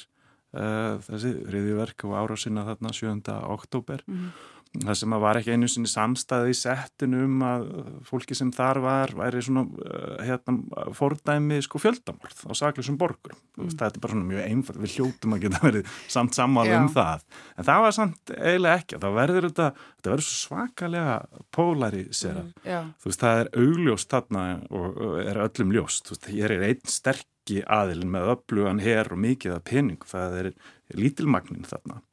uh, 0.57 0.96
þessi 1.07 1.35
riðiverk 1.53 2.07
og 2.09 2.16
ára 2.16 2.38
sinna 2.40 2.64
þarna 2.68 2.94
7. 2.96 3.37
oktober 3.59 4.05
mm 4.09 4.31
það 4.70 4.96
sem 5.00 5.14
að 5.16 5.22
var 5.24 5.38
ekki 5.40 5.54
einu 5.56 5.68
sinni 5.70 5.90
samstæði 5.90 6.52
í 6.52 6.56
settinu 6.56 7.24
um 7.26 7.40
að 7.42 7.64
fólki 8.06 8.37
sem 8.38 8.52
þar 8.54 8.78
var 8.85 9.12
væri 9.18 9.42
svona 9.42 9.64
uh, 9.66 10.20
hérna, 10.22 10.85
fordæmi 10.94 11.59
sko 11.66 11.80
fjöldamorð 11.83 12.44
á 12.46 12.52
saklusum 12.54 12.98
borgur 13.00 13.35
mm. 13.35 13.72
þetta 13.72 13.88
er 13.90 14.04
bara 14.04 14.14
svona 14.14 14.28
mjög 14.28 14.46
einfalt, 14.46 14.78
við 14.85 14.94
hljóttum 14.94 15.35
að 15.35 15.42
geta 15.46 15.62
verið 15.64 15.96
samt 16.14 16.38
sammála 16.38 16.78
um 16.78 16.88
það. 16.94 17.26
En 17.56 17.68
það 17.70 17.83
var 17.87 17.96
samt 17.98 18.35
eiginlega 18.37 18.85
ekki, 18.85 19.00
þá 19.02 19.09
verður 19.18 19.48
þetta 19.48 19.68
þetta 19.74 20.14
verður 20.14 20.28
svo 20.28 20.38
svakalega 20.44 21.18
polarisera, 21.59 22.46
mm. 22.62 22.94
þú 23.02 23.11
veist 23.11 23.26
það 23.26 23.42
er 23.42 23.52
augljóst 23.64 24.14
þarna 24.14 24.46
og 24.70 25.04
er 25.24 25.44
öllum 25.48 25.74
ljóst, 25.74 26.06
þú 26.06 26.14
veist, 26.16 26.33
hér 26.37 26.56
er 26.56 26.66
einn 26.70 26.94
sterkki 26.94 27.61
aðilin 27.66 28.14
með 28.14 28.35
öflugan 28.37 28.87
hér 28.87 29.11
og 29.11 29.24
mikið 29.26 29.59
af 29.59 29.66
pening, 29.66 30.06
það 30.06 30.40
er 30.44 30.52
lítilmagnin 30.94 31.66
þarna. 31.66 32.04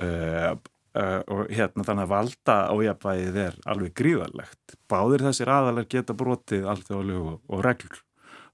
Uh, 0.00 0.54
Uh, 0.90 1.20
og 1.30 1.50
hérna 1.54 1.84
þannig 1.86 2.02
að 2.02 2.10
valda 2.10 2.54
ójapvæðið 2.74 3.36
er 3.44 3.58
alveg 3.70 3.92
gríðarlegt. 3.94 4.72
Báðir 4.90 5.22
þessir 5.28 5.52
aðalar 5.54 5.86
geta 5.86 6.16
brotið 6.18 6.66
alþjóðlegu 6.72 7.28
og, 7.30 7.36
og 7.46 7.62
reglur. 7.62 8.00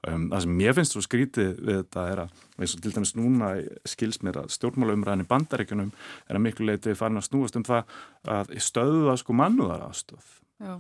Um, 0.05 0.27
það 0.29 0.45
sem 0.45 0.61
ég 0.61 0.77
finnst 0.77 0.93
svo 0.93 1.03
skrítið 1.07 1.55
við 1.65 1.81
þetta 1.81 2.05
er 2.13 2.23
að, 2.27 2.45
eins 2.61 2.77
og 2.77 2.85
til 2.85 2.93
dæmis 2.93 3.15
núna 3.17 3.51
skils 3.89 4.21
mér 4.21 4.43
að 4.43 4.53
stjórnmálaumræðin 4.59 5.25
í 5.25 5.29
bandaríkunum 5.31 5.95
er 6.29 6.37
að 6.37 6.45
miklu 6.45 6.69
leiti 6.69 6.95
farin 6.99 7.23
að 7.23 7.31
snúast 7.31 7.57
um 7.57 7.65
það 7.67 7.97
að 8.37 8.53
stöðuða 8.69 9.17
sko 9.23 9.41
mannúðar 9.41 9.89
ástöð 9.89 10.29
Já 10.61 10.77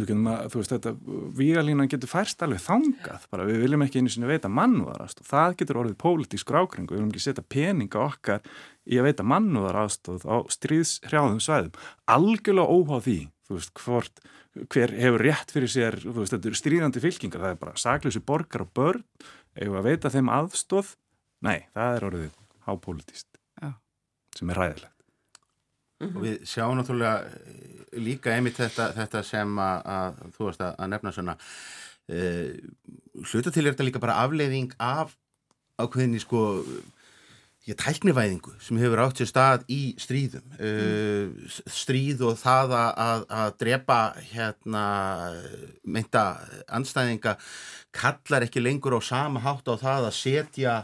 Að, 0.00 0.46
þú 0.52 0.60
veist 0.60 0.72
þetta, 0.72 0.92
vígalínan 1.36 1.88
getur 1.90 2.08
færst 2.08 2.42
alveg 2.44 2.62
þangað, 2.64 3.24
bara 3.32 3.46
við 3.48 3.64
viljum 3.64 3.82
ekki 3.84 4.00
einu 4.00 4.12
sinni 4.12 4.28
veita 4.30 4.48
mannúðarast 4.48 5.20
og 5.20 5.28
það 5.28 5.56
getur 5.60 5.80
orðið 5.82 5.96
pólitísk 6.00 6.52
rákring 6.54 6.86
og 6.86 6.94
við 6.94 7.00
viljum 7.00 7.10
ekki 7.10 7.24
setja 7.24 7.44
peninga 7.52 8.00
okkar 8.06 8.46
í 8.86 9.00
að 9.00 9.08
veita 9.10 9.26
mannúðarastóð 9.28 10.24
á 10.24 10.36
stríðshrjáðum 10.56 11.42
svæðum, 11.44 11.74
algjörlega 12.16 12.78
óháð 12.78 13.02
því, 13.08 13.18
veist, 13.50 13.74
hvort 13.82 14.22
hver 14.72 14.94
hefur 15.02 15.26
rétt 15.26 15.52
fyrir 15.54 15.74
sér, 15.74 15.98
veist, 16.06 16.32
þetta 16.32 16.50
eru 16.50 16.60
stríðandi 16.62 17.04
fylkingar, 17.04 17.44
það 17.44 17.56
er 17.56 17.60
bara 17.66 17.82
saklösi 17.82 18.24
borgar 18.24 18.64
og 18.64 18.72
börn, 18.78 19.04
hefur 19.58 19.82
að 19.82 19.90
veita 19.90 20.14
þeim 20.14 20.32
aðstóð, 20.38 20.94
nei, 21.44 21.58
það 21.76 21.98
er 21.98 22.08
orðið 22.08 22.32
hápolítist, 22.70 23.28
sem 24.38 24.54
er 24.54 24.64
ræðilegt. 24.64 24.99
Mm 26.00 26.08
-hmm. 26.08 26.16
og 26.16 26.22
við 26.24 26.36
sjáum 26.48 26.78
náttúrulega 26.78 27.24
eh, 27.24 27.98
líka 28.00 28.32
einmitt 28.34 28.56
þetta, 28.56 28.92
þetta 28.96 29.22
sem 29.22 29.58
að, 29.58 29.82
að 29.84 30.14
þú 30.36 30.44
varst 30.44 30.60
að, 30.60 30.74
að 30.78 30.88
nefna 30.88 31.12
svona 31.12 31.34
uh, 32.10 32.52
hluta 33.26 33.50
til 33.50 33.66
er 33.66 33.74
þetta 33.74 33.84
líka 33.84 34.00
bara 34.02 34.22
afleiðing 34.24 34.72
af 34.78 35.16
ákveðinni 35.76 36.20
sko 36.22 36.64
ég, 37.66 37.76
tæknivæðingu 37.76 38.54
sem 38.62 38.78
hefur 38.80 39.02
átt 39.04 39.20
sér 39.20 39.28
stað 39.28 39.66
í 39.68 39.80
stríðum 40.00 40.46
mm. 40.56 41.34
uh, 41.34 41.58
stríð 41.66 42.24
og 42.30 42.38
það 42.40 42.72
að, 42.78 43.26
að 43.42 43.52
drepa 43.64 43.98
hérna 44.30 44.86
meinta 45.84 46.24
anstæðinga 46.68 47.36
kallar 47.92 48.48
ekki 48.48 48.62
lengur 48.62 48.96
á 48.96 49.00
sama 49.04 49.42
hátt 49.44 49.68
á 49.68 49.74
það 49.76 50.08
að 50.08 50.18
setja 50.22 50.78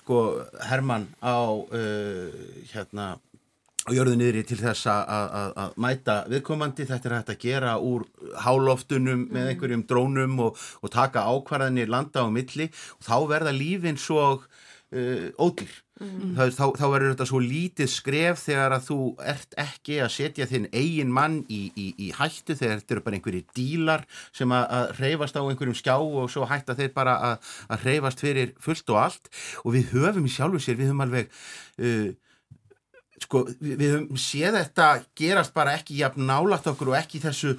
sko 0.00 0.24
Herman 0.68 1.08
á 1.20 1.52
uh, 1.52 2.32
hérna 2.72 3.14
og 3.84 3.96
jörðu 3.98 4.16
niðri 4.16 4.44
til 4.48 4.58
þess 4.62 4.88
að 4.88 5.74
mæta 5.82 6.22
viðkomandi, 6.32 6.86
þetta 6.88 7.10
er 7.10 7.16
hægt 7.18 7.32
að 7.34 7.40
gera 7.42 7.76
úr 7.84 8.06
háloftunum 8.44 9.26
með 9.28 9.40
mm. 9.42 9.48
einhverjum 9.52 9.86
drónum 9.88 10.38
og, 10.46 10.60
og 10.80 10.92
taka 10.94 11.26
ákvarðanir 11.28 11.92
landa 11.92 12.24
á 12.24 12.28
milli 12.32 12.70
og 12.96 13.04
þá 13.04 13.16
verða 13.34 13.52
lífin 13.56 14.00
svo 14.00 14.22
uh, 14.94 15.26
ódýr 15.36 15.74
mm. 16.00 16.32
þá, 16.38 16.42
þá, 16.56 16.64
þá 16.80 16.84
verður 16.94 17.12
þetta 17.12 17.28
svo 17.28 17.42
lítið 17.44 17.92
skref 17.92 18.40
þegar 18.46 18.76
að 18.78 18.88
þú 18.88 18.98
ert 19.34 19.60
ekki 19.66 20.00
að 20.06 20.12
setja 20.16 20.48
þinn 20.48 20.70
eigin 20.72 21.12
mann 21.12 21.38
í, 21.52 21.62
í, 21.76 21.86
í 22.06 22.10
hættu 22.16 22.56
þegar 22.56 22.80
þetta 22.80 22.96
eru 22.96 23.04
bara 23.04 23.20
einhverjir 23.20 23.46
dílar 23.52 24.08
sem 24.32 24.56
að, 24.56 24.66
að 24.80 24.98
reyfast 25.02 25.36
á 25.36 25.44
einhverjum 25.44 25.80
skjá 25.82 25.96
og 26.00 26.32
svo 26.32 26.48
hætta 26.48 26.80
þeir 26.80 26.92
bara 26.96 27.20
að, 27.34 27.54
að 27.68 27.88
reyfast 27.90 28.24
fyrir 28.24 28.56
fullt 28.64 28.96
og 28.96 29.04
allt 29.04 29.32
og 29.60 29.74
við 29.76 29.92
höfum 29.92 30.24
í 30.24 30.32
sjálfu 30.32 30.64
sér, 30.64 30.80
við 30.80 30.94
höfum 30.94 31.04
alveg 31.04 31.28
uh, 31.84 32.12
sko, 33.22 33.44
við, 33.60 33.84
höfum 33.94 34.20
séð 34.20 34.58
þetta 34.58 34.88
gerast 35.18 35.54
bara 35.56 35.76
ekki 35.78 36.00
jafn 36.00 36.26
nálagt 36.28 36.68
okkur 36.70 36.92
og 36.92 36.98
ekki 36.98 37.22
þessu, 37.22 37.54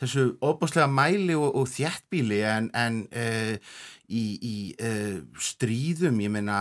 þessu 0.00 0.26
óbúslega 0.44 0.88
mæli 0.90 1.36
og, 1.38 1.50
og 1.60 1.68
þjættbíli 1.70 2.40
en, 2.46 2.70
en 2.76 3.02
uh, 3.10 3.76
í, 4.08 4.24
í 4.38 4.56
uh, 4.78 5.20
stríðum, 5.50 6.22
ég 6.24 6.34
meina 6.34 6.60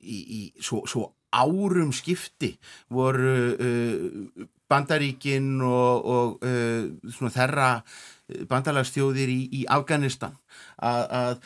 í, 0.00 0.18
í 0.20 0.40
svo, 0.62 0.84
svo 0.90 1.10
árum 1.30 1.92
skipti 1.94 2.56
voru 2.90 3.36
uh, 3.54 4.48
bandaríkin 4.70 5.56
og, 5.66 6.04
og 6.06 7.30
þeirra 7.34 7.72
bandalagstjóðir 8.50 9.32
í, 9.32 9.40
í 9.60 9.64
Afganistan 9.68 10.36
að, 10.80 11.42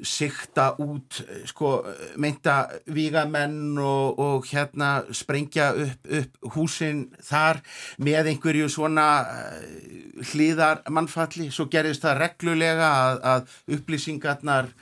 sikta 0.00 0.70
út 0.80 1.18
sko, 1.44 1.74
meinta 2.20 2.54
vígamenn 2.88 3.76
og, 3.80 4.20
og 4.20 4.48
hérna 4.48 5.04
sprengja 5.12 5.70
upp, 5.76 6.08
upp 6.20 6.54
húsin 6.54 7.04
þar 7.20 7.60
með 8.00 8.32
einhverju 8.32 8.70
svona 8.72 9.08
eh, 9.28 10.24
hlýðar 10.32 10.80
mannfalli 10.88 11.50
svo 11.52 11.68
gerðist 11.72 12.06
það 12.06 12.20
reglulega 12.22 12.90
að, 13.02 13.20
að 13.34 13.78
upplýsingarnar 13.78 14.72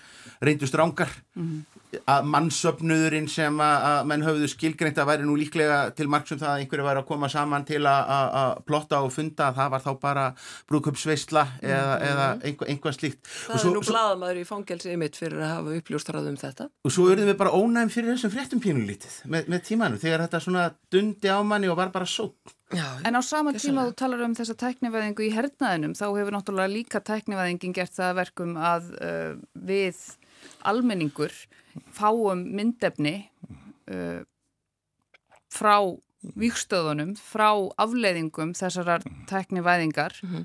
reyndust 0.43 0.79
rángar 0.79 1.11
mm 1.35 1.43
-hmm 1.49 1.72
að 2.09 2.29
mannsöfnuðurinn 2.33 3.29
sem 3.31 3.59
að 3.63 4.07
menn 4.09 4.25
höfðu 4.25 4.49
skilgreint 4.51 4.99
að 5.01 5.11
væri 5.11 5.27
nú 5.29 5.37
líklega 5.39 5.79
til 5.97 6.09
margsum 6.13 6.41
það 6.41 6.53
að 6.53 6.63
einhverju 6.63 6.87
væri 6.87 7.03
að 7.03 7.09
koma 7.11 7.31
saman 7.33 7.67
til 7.69 7.83
að 7.89 8.63
plotta 8.69 9.03
og 9.05 9.13
funda 9.15 9.51
að 9.51 9.61
það 9.61 9.75
var 9.75 9.85
þá 9.85 9.91
bara 10.07 10.27
brúköpsveistla 10.71 11.47
eða, 11.61 11.93
mm 11.93 12.11
eða 12.13 12.25
einhvað, 12.43 12.71
einhvað 12.73 12.97
slíkt. 12.97 13.21
Það 13.27 13.61
svo, 13.63 13.71
er 13.71 13.77
nú 13.77 13.83
bladamæður 13.87 14.41
í 14.41 14.47
fangelsi 14.49 14.95
ymitt 14.97 15.19
fyrir 15.19 15.43
að 15.43 15.53
hafa 15.53 15.77
uppljóstrað 15.79 16.31
um 16.33 16.39
þetta. 16.41 16.67
Og 16.83 16.95
svo 16.95 17.07
erum 17.13 17.29
við 17.31 17.39
bara 17.41 17.55
ónægum 17.57 17.93
fyrir 17.93 18.13
þessum 18.15 18.33
fréttum 18.35 18.63
pínulítið 18.63 19.21
með, 19.33 19.53
með 19.53 19.63
tímanu 19.69 20.01
þegar 20.03 20.27
þetta 20.27 20.43
svona 20.47 20.67
dundi 20.93 21.33
á 21.33 21.39
manni 21.47 21.71
og 21.73 21.79
var 21.79 21.93
bara 21.95 22.09
sót 22.09 22.57
Já, 22.73 22.87
en 23.05 23.17
á 23.17 23.21
sama 23.21 23.53
tíma 23.53 23.85
þú 23.91 23.95
talar 24.01 24.25
um 24.25 24.35
þessa 24.37 24.57
tæknivæðingu 24.57 25.27
í 25.27 25.33
hernaðinum 25.35 25.93
þá 25.99 26.07
hefur 26.09 26.33
náttúrulega 26.33 26.73
líka 26.73 27.03
tæknivæðingin 27.05 27.75
gert 27.77 27.93
það 27.93 28.15
verkum 28.23 28.55
að 28.57 28.87
uh, 28.97 29.35
við 29.53 30.01
almenningur 30.69 31.33
fáum 31.95 32.45
myndefni 32.57 33.17
uh, 33.91 34.23
frá 35.53 35.77
vikstöðunum, 36.39 37.17
frá 37.19 37.51
afleiðingum 37.83 38.55
þessarar 38.55 39.03
tæknivæðingar 39.31 40.15
mm 40.23 40.33
-hmm. 40.35 40.45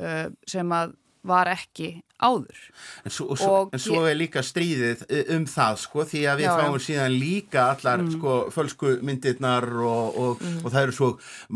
uh, 0.00 0.32
sem 0.48 0.72
að 0.72 0.96
var 1.26 1.50
ekki 1.52 2.00
áður. 2.20 2.58
En 3.04 3.12
svo, 3.12 3.34
svo, 3.36 3.54
en 3.72 3.80
svo 3.80 4.02
er 4.08 4.16
líka 4.18 4.42
stríðið 4.44 5.04
e, 5.08 5.20
um 5.36 5.46
það 5.48 5.78
sko 5.82 6.04
því 6.08 6.20
að 6.28 6.40
við 6.40 6.46
já, 6.46 6.50
fáum 6.58 6.76
já. 6.76 6.84
síðan 6.84 7.16
líka 7.16 7.62
allar 7.72 8.02
mm. 8.02 8.10
sko 8.16 8.34
fölsku 8.54 8.92
myndirnar 9.06 9.66
og, 9.72 10.18
og, 10.20 10.42
mm. 10.44 10.58
og 10.60 10.74
það 10.74 10.82
eru 10.82 10.96
svo 10.96 11.10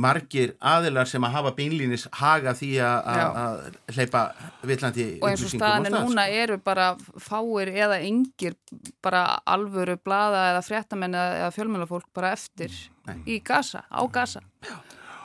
margir 0.07 0.55
aðilar 0.73 1.11
sem 1.11 1.29
að 1.29 1.37
hafa 1.37 1.55
beinlínis 1.59 2.07
haga 2.21 2.57
því 2.57 2.71
að 2.87 3.69
hleypa 3.93 4.25
villandi 4.65 5.09
og 5.21 5.29
eins 5.31 5.45
og 5.45 5.53
staðan 5.53 5.91
er 5.91 5.97
núna 5.99 6.27
sko. 6.29 6.41
eru 6.47 6.59
bara 6.65 6.89
fáir 7.29 7.73
eða 7.75 8.01
yngir 8.09 8.57
bara 9.05 9.27
alvöru 9.45 9.99
blada 10.01 10.49
eða 10.55 10.65
fréttamenn 10.65 11.17
eða 11.21 11.53
fjölmjölafólk 11.57 12.09
bara 12.17 12.33
eftir 12.39 12.73
Nei. 13.05 13.19
í 13.37 13.41
gasa, 13.45 13.85
á 13.93 14.01
gasa 14.09 14.41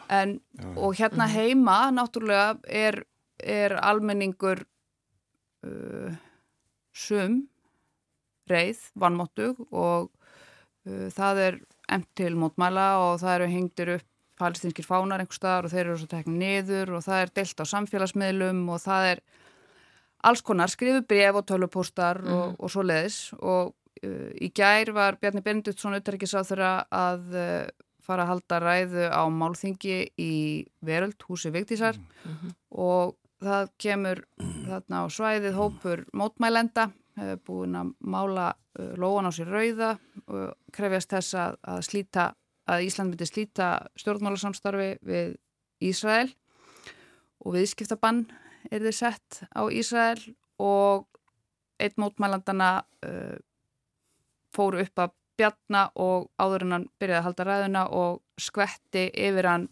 en 0.09 0.39
og 0.75 0.97
hérna 0.97 1.27
heima 1.29 1.89
náttúrulega 1.93 2.57
er, 2.65 3.03
er 3.43 3.75
almenningur 3.79 4.63
uh, 5.65 6.13
sum 6.93 7.41
reið, 8.49 8.81
vannmóttug 8.99 9.59
og 9.69 10.09
uh, 10.09 11.09
það 11.13 11.43
er 11.47 11.59
emt 11.89 12.09
til 12.17 12.35
mótmæla 12.37 12.91
og 13.03 13.19
það 13.23 13.35
eru 13.35 13.51
hengtir 13.53 13.93
upp 13.97 14.07
palestinskir 14.39 14.87
fánar 14.87 15.19
einhver 15.19 15.35
staðar 15.35 15.67
og 15.67 15.73
þeir 15.73 15.85
eru 15.85 15.97
svo 15.99 16.09
teknið 16.13 16.39
niður 16.39 16.93
og 16.97 17.03
það 17.03 17.23
er 17.23 17.33
delt 17.41 17.63
á 17.63 17.65
samfélagsmiðlum 17.73 18.61
og 18.71 18.81
það 18.85 19.07
er 19.09 19.21
alls 20.29 20.43
konar 20.45 20.71
skrifu 20.71 21.03
bref 21.07 21.41
og 21.41 21.45
tölvupóstar 21.49 22.21
mm. 22.23 22.37
og, 22.37 22.55
og 22.59 22.71
svo 22.71 22.85
leiðis 22.85 23.19
og 23.39 23.73
uh, 24.05 24.31
í 24.39 24.51
gær 24.55 24.93
var 24.95 25.19
Bjarni 25.19 25.43
Benediktsson 25.45 25.97
auðverkis 25.97 26.35
á 26.35 26.41
þeirra 26.47 26.73
að 26.87 27.35
uh, 27.35 27.63
fara 28.03 28.25
að 28.25 28.31
halda 28.33 28.61
ræðu 28.63 29.09
á 29.11 29.23
málþingi 29.29 29.99
í 30.17 30.33
Veröld, 30.85 31.19
húsi 31.27 31.51
Vigdísar 31.53 31.99
mm 31.99 32.55
og 32.69 33.15
það 33.43 33.69
kemur 33.81 34.23
þarna 34.39 35.03
á 35.03 35.05
svæðið 35.11 35.57
hópur 35.57 36.03
mótmælenda, 36.17 36.89
hefur 37.19 37.41
búin 37.47 37.77
að 37.79 37.93
mála 37.99 38.49
uh, 38.79 38.93
lóan 38.99 39.27
á 39.27 39.31
sér 39.35 39.51
rauða 39.51 39.93
og 40.27 40.55
krefjast 40.75 41.15
þess 41.15 41.37
að, 41.39 41.57
að, 41.73 41.81
slíta, 41.87 42.25
að 42.69 42.85
Ísland 42.87 43.13
myndi 43.13 43.27
slíta 43.27 43.69
stjórnmálarsamstarfi 43.99 44.89
við 45.07 45.35
Ísrael 45.89 46.29
og 47.39 47.55
viðskiptabann 47.55 48.25
er 48.69 48.83
þið 48.83 48.95
sett 48.95 49.41
á 49.55 49.63
Ísrael 49.71 50.19
og 50.59 51.07
einn 51.79 51.95
mótmælandana 51.99 52.71
uh, 53.07 53.37
fóru 54.55 54.83
upp 54.83 55.05
að 55.05 55.15
bjarna 55.39 55.85
og 55.95 56.27
áður 56.41 56.65
en 56.65 56.75
hann 56.75 56.87
byrjaði 56.99 57.19
að 57.21 57.27
halda 57.29 57.45
ræðuna 57.47 57.83
og 57.95 58.17
skvetti 58.39 59.05
yfir 59.15 59.47
hann 59.47 59.67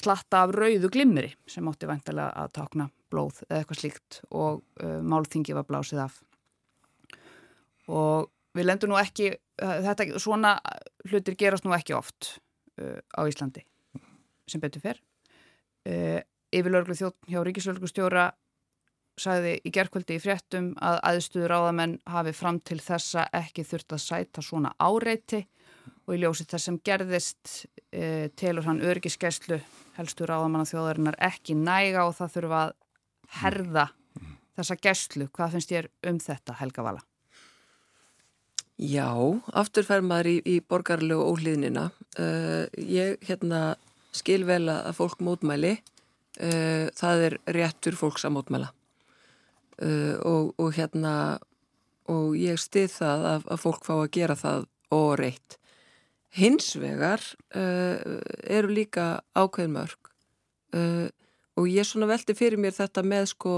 slatta 0.00 0.44
af 0.44 0.54
rauðu 0.56 0.90
glimmiri 0.92 1.30
sem 1.48 1.68
átti 1.70 1.88
vantilega 1.90 2.32
að 2.42 2.52
takna 2.56 2.88
blóð 3.10 3.42
eða 3.48 3.60
eitthvað 3.60 3.80
slíkt 3.82 4.20
og 4.30 4.60
uh, 4.82 4.98
málþingi 5.02 5.56
var 5.56 5.66
blásið 5.68 6.04
af. 6.06 6.20
Og 7.90 8.30
við 8.56 8.68
lendum 8.68 8.92
nú 8.92 8.98
ekki 9.00 9.32
uh, 9.34 9.78
þetta, 9.86 10.20
svona 10.22 10.56
hlutir 11.08 11.38
gerast 11.38 11.66
nú 11.66 11.74
ekki 11.76 11.96
oft 11.96 12.36
uh, 12.80 12.98
á 13.14 13.20
Íslandi 13.28 13.64
sem 14.50 14.62
betur 14.62 14.82
fyrr 14.82 15.00
uh, 15.86 16.20
yfirlörglu 16.50 16.96
þjótt 16.98 17.30
hjá 17.30 17.42
Ríkislörglustjóra 17.46 18.30
sagði 19.20 19.56
í 19.66 19.72
gerðkvöldi 19.74 20.16
í 20.16 20.22
fréttum 20.22 20.70
að 20.82 20.98
aðstuður 21.10 21.56
áðamenn 21.58 21.96
hafi 22.08 22.32
fram 22.36 22.60
til 22.64 22.78
þessa 22.82 23.26
ekki 23.36 23.66
þurft 23.68 23.96
að 23.96 24.04
sæta 24.04 24.44
svona 24.44 24.72
áreiti 24.80 25.44
og 26.10 26.16
í 26.16 26.22
ljósi 26.24 26.46
þess 26.50 26.66
sem 26.66 26.78
gerðist 26.82 27.52
e, 27.94 28.30
telur 28.34 28.66
hann 28.66 28.82
örgiskeslu 28.82 29.60
helstur 29.94 30.32
áðamanna 30.34 30.66
þjóðarinnar 30.66 31.18
ekki 31.22 31.54
næga 31.54 32.08
og 32.08 32.16
það 32.18 32.32
þurfa 32.34 32.62
að 32.64 32.72
herða 33.40 33.84
þessa 34.58 34.76
geslu. 34.82 35.28
Hvað 35.30 35.54
finnst 35.54 35.74
ég 35.76 35.86
um 36.10 36.18
þetta, 36.18 36.56
Helga 36.58 36.84
Vala? 36.88 37.04
Já, 38.80 39.12
aftur 39.60 39.86
fer 39.86 40.02
maður 40.02 40.32
í, 40.32 40.34
í 40.50 40.56
borgarlegu 40.64 41.22
óhlýðnina. 41.30 41.86
Uh, 42.18 42.66
ég 42.74 43.20
hérna, 43.28 43.76
skil 44.16 44.42
vel 44.48 44.64
að 44.72 44.94
fólk 44.98 45.22
mótmæli, 45.22 45.76
uh, 46.40 46.90
það 46.98 47.26
er 47.28 47.38
réttur 47.54 47.98
fólks 48.00 48.26
að 48.26 48.34
mótmæla 48.40 48.72
uh, 49.84 50.16
og, 50.26 50.50
og 50.58 50.74
hérna 50.74 51.14
og 52.10 52.34
ég 52.40 52.58
stið 52.58 52.90
það 52.96 53.26
að, 53.36 53.48
að 53.54 53.64
fólk 53.68 53.86
fá 53.86 53.94
að 54.00 54.12
gera 54.16 54.38
það 54.40 54.68
og 54.96 55.10
reitt. 55.20 55.59
Hins 56.30 56.76
vegar 56.78 57.22
eru 57.50 58.70
líka 58.70 59.20
ákveðin 59.34 59.74
mörg 59.74 60.10
og 61.58 61.66
ég 61.68 61.86
svona 61.86 62.06
veldi 62.06 62.36
fyrir 62.38 62.60
mér 62.60 62.76
þetta 62.76 63.02
með 63.02 63.32
sko 63.32 63.54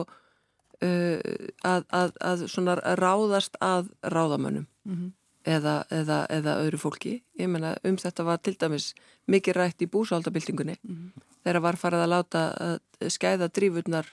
að, 0.82 1.84
að, 1.92 2.14
að 2.16 2.46
svona 2.50 2.78
ráðast 2.98 3.58
að 3.60 3.92
ráðamönnum 4.02 4.64
mm 4.64 4.94
-hmm. 4.94 5.10
eða, 5.44 5.84
eða, 5.90 6.18
eða 6.30 6.56
öðru 6.64 6.78
fólki. 6.78 7.22
Ég 7.38 7.48
menna 7.48 7.76
um 7.84 7.96
þetta 7.96 8.24
var 8.24 8.38
til 8.38 8.56
dæmis 8.58 8.94
mikið 9.26 9.56
rætt 9.56 9.82
í 9.82 9.86
búsaldabildingunni 9.86 10.76
mm 10.82 10.94
-hmm. 10.94 11.22
þegar 11.44 11.60
var 11.60 11.76
farið 11.76 12.02
að 12.02 12.12
láta 12.14 12.42
að 12.58 12.78
skæða 13.08 13.48
drífurnar 13.48 14.06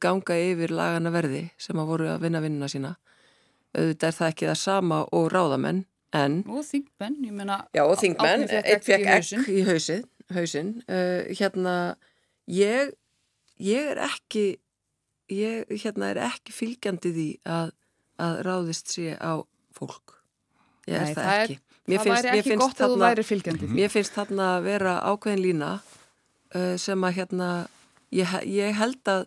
ganga 0.00 0.34
yfir 0.38 0.70
lagana 0.70 1.10
verði 1.10 1.50
sem 1.58 1.78
að 1.78 1.86
voru 1.86 2.08
að 2.08 2.20
vinna 2.22 2.40
vinnuna 2.40 2.68
sína. 2.68 2.96
Auðvitað 3.72 4.08
er 4.08 4.16
það 4.18 4.28
ekki 4.28 4.46
það 4.46 4.58
sama 4.60 4.98
og 5.12 5.32
ráðamenn 5.32 5.84
en... 6.16 6.40
Og 6.48 6.64
þingmenn, 6.68 7.20
ég 7.26 7.36
menna... 7.36 7.62
Já 7.76 7.84
og 7.84 7.94
þingmenn, 8.00 8.48
eitt 8.62 8.88
fekk 8.88 9.06
ekk 9.18 9.52
í 9.52 9.62
hausin, 9.68 10.04
hausin. 10.32 10.74
Uh, 10.88 11.30
hérna, 11.38 11.76
ég, 12.50 12.92
ég 13.62 13.92
er 13.94 14.02
ekki 14.10 14.46
ég 15.32 15.70
hérna 15.82 16.12
er 16.12 16.20
ekki 16.28 16.54
fylgjandi 16.54 17.12
því 17.14 17.28
að, 17.48 17.74
að 18.22 18.40
ráðist 18.46 18.92
sé 18.92 19.14
á 19.16 19.42
fólk. 19.76 20.16
Ég 20.88 20.98
er 20.98 21.06
Nei, 21.06 21.14
það, 21.14 21.24
það 21.24 21.42
ekki. 21.42 21.58
Er, 21.58 21.78
mér 21.82 21.98
það 21.98 22.06
finnst, 22.06 22.24
væri 22.26 22.40
ekki 22.40 22.56
gott 22.62 22.78
þarna, 22.78 22.88
að 22.88 22.94
þú 22.94 23.04
væri 23.04 23.26
fylgjandi. 23.28 23.68
mér 23.76 23.92
finnst 23.92 24.16
þarna 24.16 24.48
að 24.56 24.66
vera 24.68 24.96
ákveðin 25.10 25.44
lína 25.46 25.70
uh, 25.76 26.74
sem 26.80 27.06
að 27.06 27.16
hérna 27.18 27.50
ég, 28.14 28.34
ég 28.50 28.76
held 28.78 29.12
að 29.12 29.22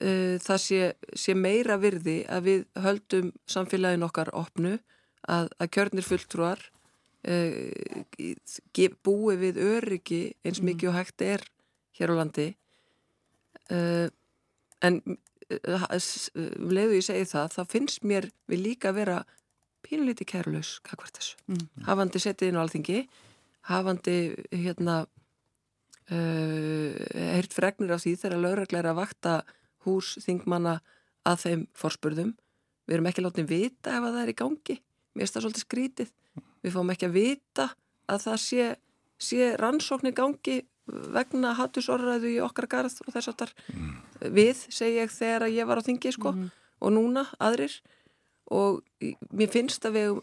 uh, 0.00 0.34
það 0.44 0.64
sé, 0.66 0.80
sé 1.24 1.36
meira 1.38 1.78
virði 1.82 2.18
að 2.28 2.50
við 2.50 2.66
höldum 2.86 3.30
samfélagin 3.50 4.06
okkar 4.06 4.32
opnu 4.34 4.76
að, 5.30 5.50
að 5.58 5.70
kjörnir 5.76 6.06
fulltrúar 6.06 6.62
uh, 7.28 8.92
búi 9.04 9.36
við 9.40 9.60
öryggi 9.62 10.22
eins 10.44 10.60
mm. 10.60 10.68
mikið 10.70 10.90
og 10.90 10.98
hægt 10.98 11.24
er 11.24 11.46
hér 11.98 12.12
á 12.12 12.20
landi 12.20 12.48
uh, 13.70 14.08
en 14.84 15.00
uh, 15.08 15.86
um 15.88 16.70
leiðu 16.74 17.00
ég 17.00 17.06
segi 17.06 17.30
það, 17.30 17.56
þá 17.56 17.62
finnst 17.72 18.04
mér 18.04 18.28
við 18.50 18.64
líka 18.68 18.92
að 18.92 19.00
vera 19.02 19.18
pínlíti 19.84 20.24
kærlaus. 20.24 20.78
Mm. 21.46 21.66
Hafandi 21.84 22.20
setið 22.22 22.50
inn 22.50 22.58
á 22.60 22.64
alþingi, 22.64 23.02
hafandi 23.68 24.16
hérna 24.52 25.04
heyrt 26.04 27.54
fregnir 27.56 27.94
af 27.94 28.02
því 28.02 28.10
þegar 28.20 28.40
lögreglega 28.42 28.90
að 28.92 28.98
vakta 28.98 29.30
hús 29.86 30.18
þingmanna 30.24 30.78
að 31.24 31.44
þeim 31.44 31.62
forspurðum. 31.76 32.34
Við 32.84 32.96
erum 32.96 33.08
ekki 33.08 33.24
látið 33.24 33.48
vita 33.48 33.94
ef 33.96 34.04
það 34.04 34.20
er 34.20 34.32
í 34.32 34.36
gangi. 34.36 34.76
Mér 35.14 35.24
finnst 35.24 35.36
það 35.38 35.46
svolítið 35.46 35.64
skrítið. 35.64 36.12
Við 36.64 36.74
fáum 36.74 36.92
ekki 36.94 37.08
að 37.08 37.16
vita 37.18 37.66
að 38.10 38.22
það 38.26 38.38
sé, 38.42 38.68
sé 39.22 39.50
rannsóknir 39.60 40.14
gangi 40.16 40.60
vegna 40.84 41.54
hattusorraðu 41.56 42.34
í 42.34 42.40
okkar 42.44 42.68
garð 42.68 42.98
og 43.06 43.12
þess 43.14 43.30
aftar 43.32 43.52
mm. 43.72 43.92
við, 44.36 44.66
segi 44.68 44.98
ég 44.98 45.12
þegar 45.12 45.46
ég 45.48 45.68
var 45.68 45.80
á 45.80 45.86
þingi 45.86 46.12
sko, 46.12 46.34
mm. 46.34 46.50
og 46.84 46.92
núna 46.92 47.24
aðrir 47.40 47.78
og 48.52 48.82
mér 49.32 49.48
finnst 49.52 49.86
að 49.88 49.96
við 49.96 50.18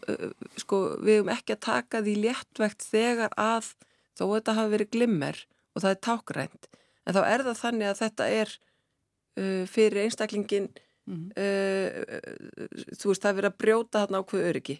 sko, 0.62 0.82
við 1.02 1.18
hefum 1.18 1.32
ekki 1.34 1.56
að 1.56 1.64
taka 1.66 2.02
því 2.04 2.14
léttvegt 2.22 2.86
þegar 2.86 3.34
að 3.34 3.72
þó 4.14 4.24
þetta 4.36 4.56
hafi 4.60 4.74
verið 4.76 4.92
glimmer 4.94 5.40
og 5.74 5.82
það 5.82 5.90
er 5.90 6.00
tákrænt 6.06 6.70
en 7.02 7.16
þá 7.16 7.22
er 7.24 7.44
það 7.48 7.60
þannig 7.64 7.90
að 7.90 8.00
þetta 8.04 8.28
er 8.36 8.54
uh, 8.54 9.62
fyrir 9.72 10.04
einstaklingin 10.04 10.70
mm. 11.10 11.24
uh, 11.36 12.92
þú 12.98 13.12
veist 13.12 13.24
það 13.24 13.30
er 13.32 13.38
verið 13.40 13.50
að 13.50 13.58
brjóta 13.64 14.04
þarna 14.04 14.22
á 14.22 14.26
hvað 14.28 14.48
öryggi. 14.52 14.78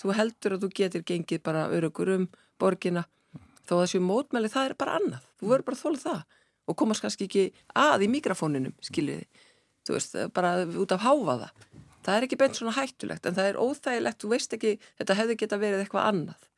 Þú 0.00 0.14
heldur 0.16 0.56
að 0.56 0.64
þú 0.64 0.70
getur 0.78 1.04
gengið 1.08 1.42
bara 1.44 1.66
örugur 1.74 2.14
um 2.14 2.28
borgina 2.60 3.04
þó 3.64 3.76
að 3.78 3.84
þessu 3.84 4.00
mótmæli 4.04 4.52
það 4.52 4.70
er 4.70 4.76
bara 4.80 4.96
annað. 5.00 5.28
Þú 5.40 5.50
verður 5.50 5.68
bara 5.68 5.82
þóla 5.82 6.02
það 6.04 6.22
og 6.64 6.78
komast 6.80 7.04
kannski 7.04 7.28
ekki 7.28 7.44
að 7.76 8.06
í 8.06 8.10
mikrofóninum 8.12 8.74
skiljiði, 8.84 9.26
þú 9.84 9.96
veist, 9.96 10.16
bara 10.36 10.54
út 10.64 10.94
af 10.96 11.04
háfaða 11.04 11.50
það 12.04 12.16
er 12.16 12.26
ekki 12.26 12.38
beint 12.40 12.58
svona 12.58 12.74
hættulegt 12.76 13.28
en 13.28 13.36
það 13.36 13.50
er 13.50 13.60
óþægilegt, 13.60 14.20
þú 14.20 14.32
veist 14.32 14.56
ekki 14.56 14.74
þetta 15.00 15.18
hefði 15.20 15.38
geta 15.42 15.60
verið 15.60 15.84
eitthvað 15.84 16.08
annað 16.10 16.48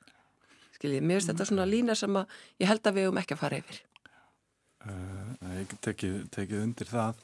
skiljiði, 0.77 1.03
mér 1.03 1.19
finnst 1.19 1.31
mm. 1.31 1.35
þetta 1.35 1.49
svona 1.51 1.69
lína 1.71 1.99
sem 1.99 2.19
að 2.21 2.39
ég 2.63 2.71
held 2.71 2.87
að 2.87 2.99
við 2.99 3.09
höfum 3.09 3.21
ekki 3.23 3.37
að 3.37 3.43
fara 3.43 3.61
yfir. 3.63 3.83
Uh, 4.87 5.17
Ég 5.57 5.73
tekið, 5.85 6.17
tekið 6.35 6.63
undir 6.63 6.89
það 6.91 7.23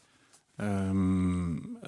Um, 0.60 1.78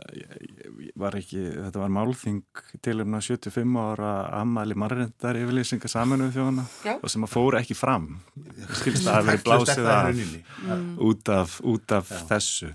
var 0.96 1.14
ekki, 1.18 1.42
þetta 1.53 1.83
var 1.83 1.90
málþing 1.92 2.62
til 2.83 3.03
um 3.05 3.16
75 3.20 3.74
ára 3.77 4.12
ammali 4.40 4.77
marrendar 4.79 5.37
yfirlýsinga 5.37 5.90
saminuð 5.92 6.33
þjóðana 6.33 6.64
og 6.96 7.12
sem 7.12 7.27
að 7.27 7.35
fóra 7.35 7.61
ekki 7.61 7.77
fram. 7.77 8.09
Skilst 8.81 9.05
að 9.05 9.11
það 9.11 9.29
veri 9.29 9.42
blásið 9.44 9.90
af 9.92 10.09
mm. 10.14 10.87
út 11.10 11.33
af, 11.35 11.58
út 11.60 11.96
af 11.98 12.15
þessu. 12.31 12.73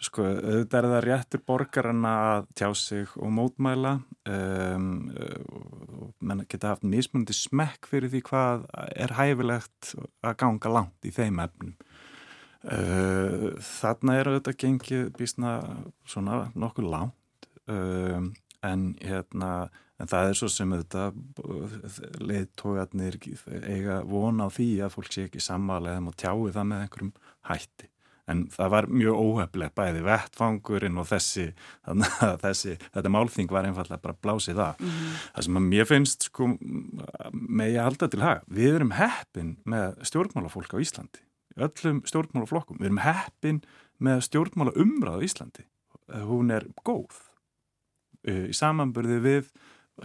Sko, 0.00 0.28
auðvitað 0.28 0.78
er 0.78 0.90
það 0.92 1.04
réttur 1.06 1.44
borgarna 1.48 2.14
að 2.28 2.46
tjá 2.60 2.68
sig 2.76 3.16
og 3.20 3.34
mótmæla. 3.36 3.96
Um, 4.30 4.90
og 5.16 6.14
menn 6.20 6.44
geta 6.52 6.74
haft 6.74 6.84
mismundi 6.84 7.36
smekk 7.36 7.88
fyrir 7.88 8.12
því 8.12 8.26
hvað 8.28 8.68
er 8.92 9.16
hæfilegt 9.16 9.94
að 10.20 10.36
ganga 10.44 10.76
langt 10.76 11.08
í 11.08 11.16
þeim 11.16 11.40
efnum 11.48 11.78
Uh, 12.60 13.54
þarna 13.64 14.18
er 14.18 14.28
auðvitað 14.28 14.56
gengið 14.60 15.06
býstna 15.16 15.52
svona 16.04 16.50
nokkuð 16.52 16.90
langt 16.92 17.46
uh, 17.72 18.26
en 18.68 18.82
hérna 19.00 19.70
en 20.00 20.08
það 20.08 20.30
er 20.30 20.36
svo 20.38 20.48
sem 20.52 20.74
auðvitað 20.74 22.20
leiðtógarnir 22.20 23.16
eiga 23.64 24.00
vona 24.08 24.48
á 24.48 24.52
því 24.52 24.68
að 24.84 24.92
fólk 24.96 25.14
sé 25.14 25.24
ekki 25.28 25.40
sammálega 25.44 26.02
og 26.04 26.18
tjái 26.20 26.52
það 26.54 26.68
með 26.68 26.84
einhverjum 26.84 27.14
hætti. 27.48 27.88
En 28.30 28.44
það 28.52 28.70
var 28.74 28.86
mjög 28.92 29.22
óhefleg 29.24 29.72
bæði 29.74 30.02
vettfangurinn 30.06 31.00
og 31.02 31.08
þessi, 31.10 31.48
þessi 32.44 32.76
þetta 32.82 33.14
málþing 33.16 33.50
var 33.50 33.66
einfallega 33.66 34.04
bara 34.04 34.20
blásið 34.22 34.60
það 34.60 34.84
mm 34.84 34.92
-hmm. 34.92 35.16
það 35.32 35.48
sem 35.48 35.58
að 35.62 35.66
mér 35.72 35.88
finnst 35.88 36.28
sko 36.28 36.52
með 37.32 37.72
ég 37.74 37.82
halda 37.88 38.08
til 38.08 38.22
haga 38.22 38.44
við 38.46 38.76
erum 38.76 38.94
heppin 39.00 39.56
með 39.64 39.98
stjórnmálafólk 40.12 40.76
á 40.76 40.82
Íslandi 40.84 41.24
öllum 41.66 42.04
stjórnmálaflokkum. 42.08 42.78
Við 42.80 42.90
erum 42.90 43.02
heppin 43.04 43.60
með 44.00 44.24
stjórnmála 44.28 44.76
umræðu 44.80 45.26
í 45.26 45.28
Íslandi. 45.30 45.66
Hún 46.26 46.50
er 46.54 46.66
góð 46.86 47.18
í 48.28 48.52
samanbörði 48.56 49.18
við 49.24 49.52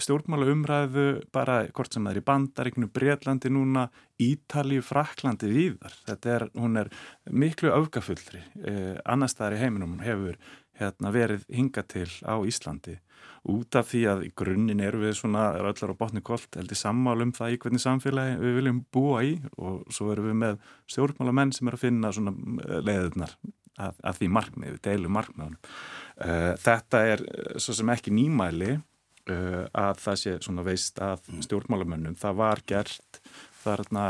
stjórnmála 0.01 0.49
umræðu 0.51 1.05
bara 1.33 1.61
hvort 1.75 1.95
sem 1.95 2.03
það 2.03 2.11
er 2.11 2.19
í 2.19 2.25
bandaríknu, 2.27 2.89
Breitlandi 2.91 3.51
núna, 3.53 3.87
Ítali, 4.21 4.81
Fraklandi 4.83 5.49
viðar. 5.51 5.95
Þetta 6.07 6.33
er, 6.35 6.45
hún 6.59 6.79
er 6.81 6.91
miklu 7.31 7.71
aukafullri. 7.75 8.43
Eh, 8.65 8.95
annars 9.05 9.37
það 9.37 9.47
er 9.47 9.57
í 9.57 9.61
heiminum, 9.63 9.95
hún 9.95 10.05
hefur, 10.05 10.39
hérna, 10.79 11.11
verið 11.15 11.45
hinga 11.51 11.83
til 11.87 12.07
á 12.25 12.35
Íslandi. 12.47 12.97
Út 13.45 13.77
af 13.77 13.91
því 13.91 14.01
að 14.09 14.23
í 14.25 14.31
grunninn 14.37 14.81
eru 14.81 15.03
við 15.03 15.19
svona, 15.19 15.51
er 15.53 15.67
öllar 15.69 15.93
á 15.93 15.99
botni 15.99 16.23
kolt 16.25 16.57
heldur 16.57 16.79
sammálum 16.79 17.33
það 17.35 17.53
í 17.53 17.59
hvernig 17.61 17.83
samfélagi 17.83 18.39
við 18.41 18.57
viljum 18.59 18.81
búa 18.93 19.21
í. 19.25 19.35
Og 19.61 19.85
svo 19.93 20.09
erum 20.13 20.31
við 20.31 20.39
með 20.41 20.57
stjórnmálamenn 20.91 21.53
sem 21.55 21.69
er 21.69 21.77
að 21.77 21.85
finna 21.85 22.11
svona 22.15 22.33
eh, 22.65 22.81
leiðunar 22.85 23.35
að, 23.77 24.01
að 24.01 24.19
því 24.19 24.31
markmið, 24.39 24.75
við 24.75 24.83
deilum 24.89 25.15
markmiðunum. 25.19 25.71
Uh, 26.15 26.51
þetta 26.63 27.01
er 27.11 27.25
svo 27.59 27.75
sem 27.75 27.89
ekki 27.91 28.13
nýmæli 28.15 28.71
uh, 28.77 29.65
að 29.75 29.99
það 30.01 30.21
sé 30.21 30.37
svona 30.47 30.63
veist 30.65 31.01
að 31.03 31.27
stjórnmálamennum, 31.45 32.15
það 32.19 32.39
var 32.39 32.63
gert 32.71 33.21
þarna 33.65 34.05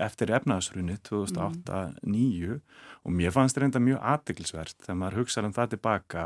eftir 0.00 0.30
efnaðsrunni 0.32 0.94
2008-2009 1.04 2.54
og 3.06 3.14
mér 3.14 3.34
fannst 3.34 3.58
reynda 3.60 3.78
mjög 3.82 4.00
aðdeklisvert 4.02 4.80
þegar 4.82 4.98
maður 4.98 5.20
hugsaði 5.20 5.50
um 5.50 5.54
það 5.54 5.72
tilbaka 5.76 6.24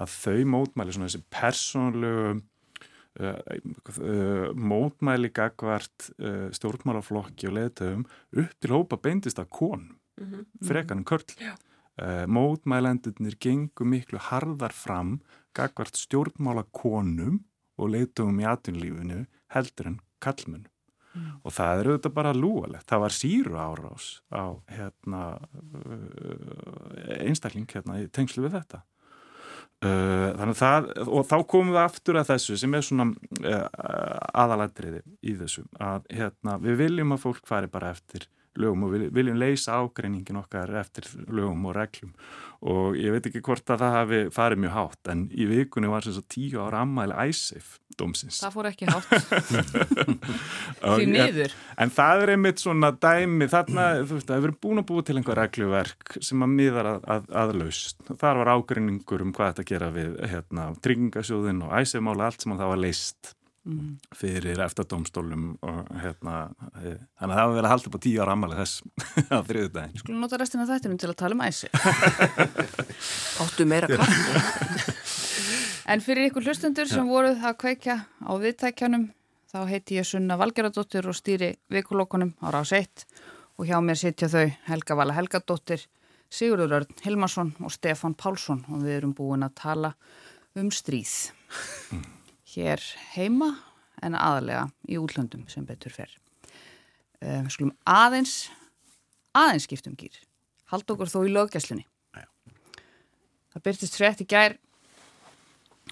að 0.00 0.14
þau 0.14 0.38
mótmæli, 0.54 0.94
svona 0.94 1.08
þessi 1.10 1.26
persónlegu 1.32 2.30
uh, 2.32 3.40
uh, 3.98 4.46
mótmæli 4.56 5.32
gagvart 5.36 6.08
uh, 6.16 6.48
stjórnmálaflokki 6.56 7.50
og 7.50 7.56
leðtöfum 7.58 8.06
upp 8.40 8.56
til 8.56 8.72
hópa 8.72 9.00
beindist 9.04 9.42
að 9.42 9.52
konum, 9.52 9.98
mm 10.20 10.32
-hmm. 10.32 10.48
frekanum 10.68 11.04
körl. 11.04 11.28
Mótmælendunir 12.26 13.36
gengur 13.36 13.84
miklu 13.84 14.18
harðar 14.18 14.72
fram 14.72 15.20
gagvart 15.52 15.96
stjórnmálakonum 15.96 17.44
og 17.76 17.90
leðtöfum 17.92 18.40
í 18.40 18.48
atvinnlífinu 18.48 19.26
heldur 19.52 19.86
en 19.86 20.00
kallmenn. 20.18 20.71
Mm. 21.12 21.32
og 21.44 21.52
það 21.52 21.78
er 21.78 21.90
auðvitað 21.90 22.14
bara 22.16 22.32
lúalegt 22.32 22.88
það 22.88 23.02
var 23.02 23.14
síru 23.16 23.58
árás 23.60 24.06
á 24.32 24.44
hérna, 24.72 25.22
einstakling 27.18 27.68
hérna, 27.68 27.98
í 28.00 28.08
tengslu 28.08 28.46
við 28.46 28.56
þetta 28.56 28.80
Uh, 29.82 30.28
þannig 30.38 30.58
það, 30.60 30.84
og 31.10 31.24
þá 31.26 31.36
komum 31.50 31.72
við 31.74 31.80
aftur 31.80 32.18
að 32.20 32.28
þessu 32.28 32.54
sem 32.60 32.74
er 32.78 32.84
svona 32.86 33.06
uh, 33.10 33.64
aðalættriði 34.38 35.00
í 35.26 35.32
þessu 35.40 35.64
að 35.82 36.04
hérna, 36.14 36.54
við 36.62 36.76
viljum 36.84 37.14
að 37.16 37.24
fólk 37.24 37.48
fari 37.50 37.70
bara 37.72 37.90
eftir 37.90 38.28
lögum 38.60 38.86
og 38.86 38.96
viljum 39.14 39.38
leysa 39.40 39.78
ágreiningin 39.80 40.40
okkar 40.42 40.74
eftir 40.82 41.08
lögum 41.28 41.68
og 41.70 41.76
reglum 41.78 42.12
og 42.62 42.94
ég 42.94 43.10
veit 43.10 43.26
ekki 43.26 43.42
hvort 43.42 43.70
að 43.74 43.80
það 43.82 43.96
hafi 43.96 44.18
farið 44.34 44.60
mjög 44.62 44.74
hátt 44.76 45.08
en 45.10 45.22
í 45.34 45.46
vikunni 45.50 45.90
var 45.90 46.04
sem 46.04 46.14
svo 46.14 46.22
tíu 46.30 46.60
ára 46.62 46.84
ammæli 46.84 47.16
æsif 47.24 47.78
dómsins. 47.98 48.38
Það 48.40 48.54
fór 48.54 48.68
ekki 48.70 48.86
hátt 48.88 49.08
því 50.98 51.08
niður. 51.10 51.56
En, 51.76 51.92
það 51.92 52.22
er 52.22 52.34
einmitt 52.36 52.62
svona 52.62 52.92
dæmi 52.94 53.48
þarna, 53.52 53.88
þú 54.06 54.16
veist, 54.16 54.30
það 54.30 54.38
hefur 54.38 54.54
búin 54.64 54.82
að 54.82 54.88
búið 54.92 55.04
til 55.08 55.18
einhver 55.18 55.40
regluverk 55.42 56.16
sem 56.22 56.46
að 56.46 56.54
miðar 56.54 56.90
að, 56.94 57.04
að, 57.16 57.28
að 57.42 57.54
laust. 57.58 58.00
Þar 58.08 58.42
var 58.42 58.52
ágreiningur 58.54 59.26
um 59.26 59.34
hvað 59.36 59.52
þetta 59.52 59.68
gera 59.74 59.92
við 59.98 60.16
hérna, 60.32 60.70
tryggingasjóðin 60.86 61.64
og 61.66 61.76
æsifmála 61.82 62.30
allt 62.30 62.46
sem 62.46 62.56
það 62.56 62.74
var 62.76 62.84
leist 62.86 63.34
Mm. 63.62 63.92
fyrir 64.18 64.58
eftardómstólum 64.64 65.42
og 65.62 65.90
hérna 66.02 66.32
e, 66.82 66.96
þannig 67.14 67.28
að 67.28 67.36
það 67.36 67.44
var 67.46 67.52
vel 67.54 67.62
að 67.62 67.70
halda 67.70 67.86
upp 67.86 67.94
á 67.94 68.02
tíu 68.02 68.22
ára 68.24 68.32
ammali 68.34 68.56
þess 68.58 68.80
á 69.36 69.38
þriðu 69.46 69.68
daginn 69.76 70.00
Skulum 70.00 70.24
nota 70.24 70.38
restina 70.40 70.64
þættinum 70.66 70.96
til 70.98 71.10
að 71.12 71.18
tala 71.20 71.36
um 71.36 71.44
æsi 71.46 71.68
Áttu 73.44 73.66
meira 73.70 73.86
kall 73.86 74.02
En 75.94 76.02
fyrir 76.02 76.26
ykkur 76.26 76.48
hlustundur 76.48 76.90
sem 76.90 77.06
voruð 77.06 77.38
að 77.38 77.54
kveikja 77.62 77.96
á 78.02 78.32
viðtækjanum 78.42 79.04
þá 79.54 79.60
heiti 79.70 80.00
ég 80.00 80.08
Sunna 80.10 80.38
Valgeradóttir 80.40 81.06
og 81.06 81.14
stýri 81.14 81.52
vikulokkunum 81.70 82.32
á 82.42 82.50
rás 82.50 82.72
1 82.74 83.04
og 83.62 83.68
hjá 83.68 83.76
mér 83.78 84.00
sitja 84.00 84.26
þau 84.32 84.48
Helga 84.72 84.96
Vala 84.98 85.14
Helgadóttir 85.14 85.84
Sigurður 86.32 86.80
Örn 86.80 86.98
Hilmarsson 87.04 87.54
og 87.60 87.70
Stefan 87.70 88.16
Pálsson. 88.18 88.64
Og 88.72 88.82
við 88.82 88.96
erum 88.96 89.12
búin 89.14 89.44
að 89.44 89.54
tala 89.60 89.92
um 90.58 90.72
stríð. 90.72 91.12
Mm 91.92 92.21
hér 92.52 92.82
heima 93.14 93.52
en 94.02 94.16
aðalega 94.18 94.66
í 94.88 94.98
útlöndum 95.00 95.46
sem 95.50 95.64
betur 95.66 95.94
fer. 95.94 96.10
Um, 97.22 97.46
skulum 97.52 97.72
aðeins, 97.86 98.50
aðeins 99.36 99.68
skiptum 99.68 99.94
gýr. 99.98 100.16
Hald 100.72 100.88
okkur 100.90 101.10
þó 101.10 101.22
í 101.26 101.32
löggjæslunni. 101.32 101.86
Það 103.52 103.64
byrtist 103.66 103.98
frétt 104.00 104.22
í 104.24 104.26
gær 104.28 104.56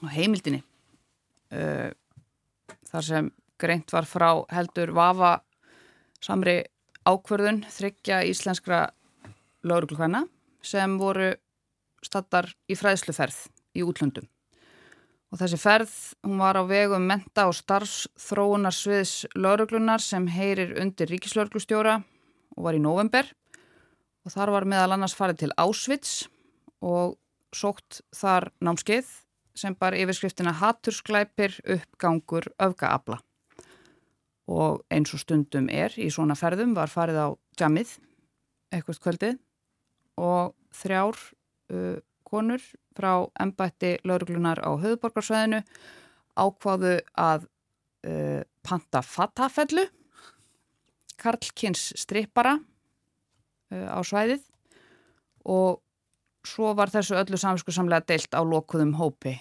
á 0.00 0.06
heimildinni 0.14 0.62
uh, 1.52 1.90
þar 2.88 3.06
sem 3.06 3.30
greint 3.60 3.92
var 3.92 4.08
frá 4.08 4.30
heldur 4.54 4.94
Vafa 4.96 5.34
samri 6.24 6.62
ákverðun 7.04 7.62
þryggja 7.68 8.22
íslenskra 8.28 8.86
lauruglukvæna 9.66 10.24
sem 10.64 10.96
voru 11.00 11.34
stattar 12.04 12.48
í 12.68 12.76
fræðsluferð 12.76 13.42
í 13.76 13.84
útlöndum. 13.84 14.24
Og 15.30 15.38
þessi 15.38 15.58
ferð, 15.62 15.92
hún 16.26 16.40
var 16.42 16.58
á 16.58 16.66
vegum 16.66 17.04
menta 17.06 17.46
og 17.46 17.54
starfsþróunarsviðs 17.54 19.30
lauruglunar 19.38 20.02
sem 20.02 20.26
heyrir 20.26 20.74
undir 20.82 21.10
ríkislauruglustjóra 21.12 22.00
og 22.56 22.66
var 22.66 22.74
í 22.74 22.82
november 22.82 23.28
og 24.26 24.34
þar 24.34 24.52
var 24.56 24.66
meðal 24.68 24.96
annars 24.96 25.14
farið 25.16 25.44
til 25.44 25.52
Ásvits 25.54 26.14
og 26.82 27.14
sókt 27.54 28.00
þar 28.14 28.50
námskeið 28.58 29.08
sem 29.60 29.74
bar 29.78 29.94
yfirskriftina 29.98 30.52
Hattursklæpir 30.56 31.56
uppgangur 31.76 32.50
öfgaabla. 32.62 33.20
Og 34.50 34.82
eins 34.90 35.12
og 35.14 35.22
stundum 35.22 35.68
er 35.70 35.94
í 35.94 36.08
svona 36.10 36.34
ferðum 36.38 36.74
var 36.74 36.90
farið 36.90 37.22
á 37.22 37.28
jamið, 37.60 37.96
eitthvað 38.74 39.02
kvöldið 39.04 39.36
og 40.20 40.54
þrjár 40.74 41.18
uh, 41.70 41.98
konur 42.30 42.62
frá 42.96 43.12
embætti 43.42 43.96
lauruglunar 44.06 44.62
á 44.62 44.70
höfuborgarsvæðinu 44.80 45.62
ákváðu 46.38 46.96
að 47.18 47.46
uh, 48.06 48.42
panta 48.62 49.02
fatafellu 49.04 49.86
Karlkins 51.20 51.90
strippara 52.00 52.56
uh, 52.56 53.88
á 53.92 54.00
svæðið. 54.06 54.44
Og 55.50 55.80
svo 56.46 56.72
var 56.76 56.92
þessu 56.92 57.18
öllu 57.20 57.38
samsku 57.40 57.72
samlega 57.74 58.06
deilt 58.08 58.32
á 58.36 58.40
lokuðum 58.44 58.94
hópi 59.00 59.34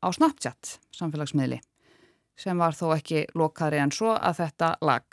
á 0.00 0.08
Snapchat 0.12 0.78
samfélagsmiðli 0.96 1.60
sem 2.40 2.56
var 2.56 2.76
þó 2.76 2.94
ekki 2.94 3.26
lokaðri 3.36 3.82
en 3.82 3.92
svo 3.92 4.14
að 4.16 4.44
þetta 4.44 4.70
lag 4.84 5.04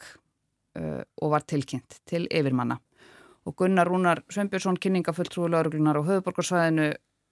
uh, 0.79 1.01
og 1.21 1.33
var 1.33 1.47
tilkynnt 1.47 1.99
til 2.07 2.25
yfirmanna. 2.31 2.79
Og 3.47 3.55
Gunnar 3.55 3.87
Rúnar 3.87 4.23
Sveinbjörnsson 4.31 4.79
kynningafulltrúi 4.83 5.49
lauruglunar 5.51 5.99
á 5.99 6.07
höfuborgarsvæðinu 6.07 6.87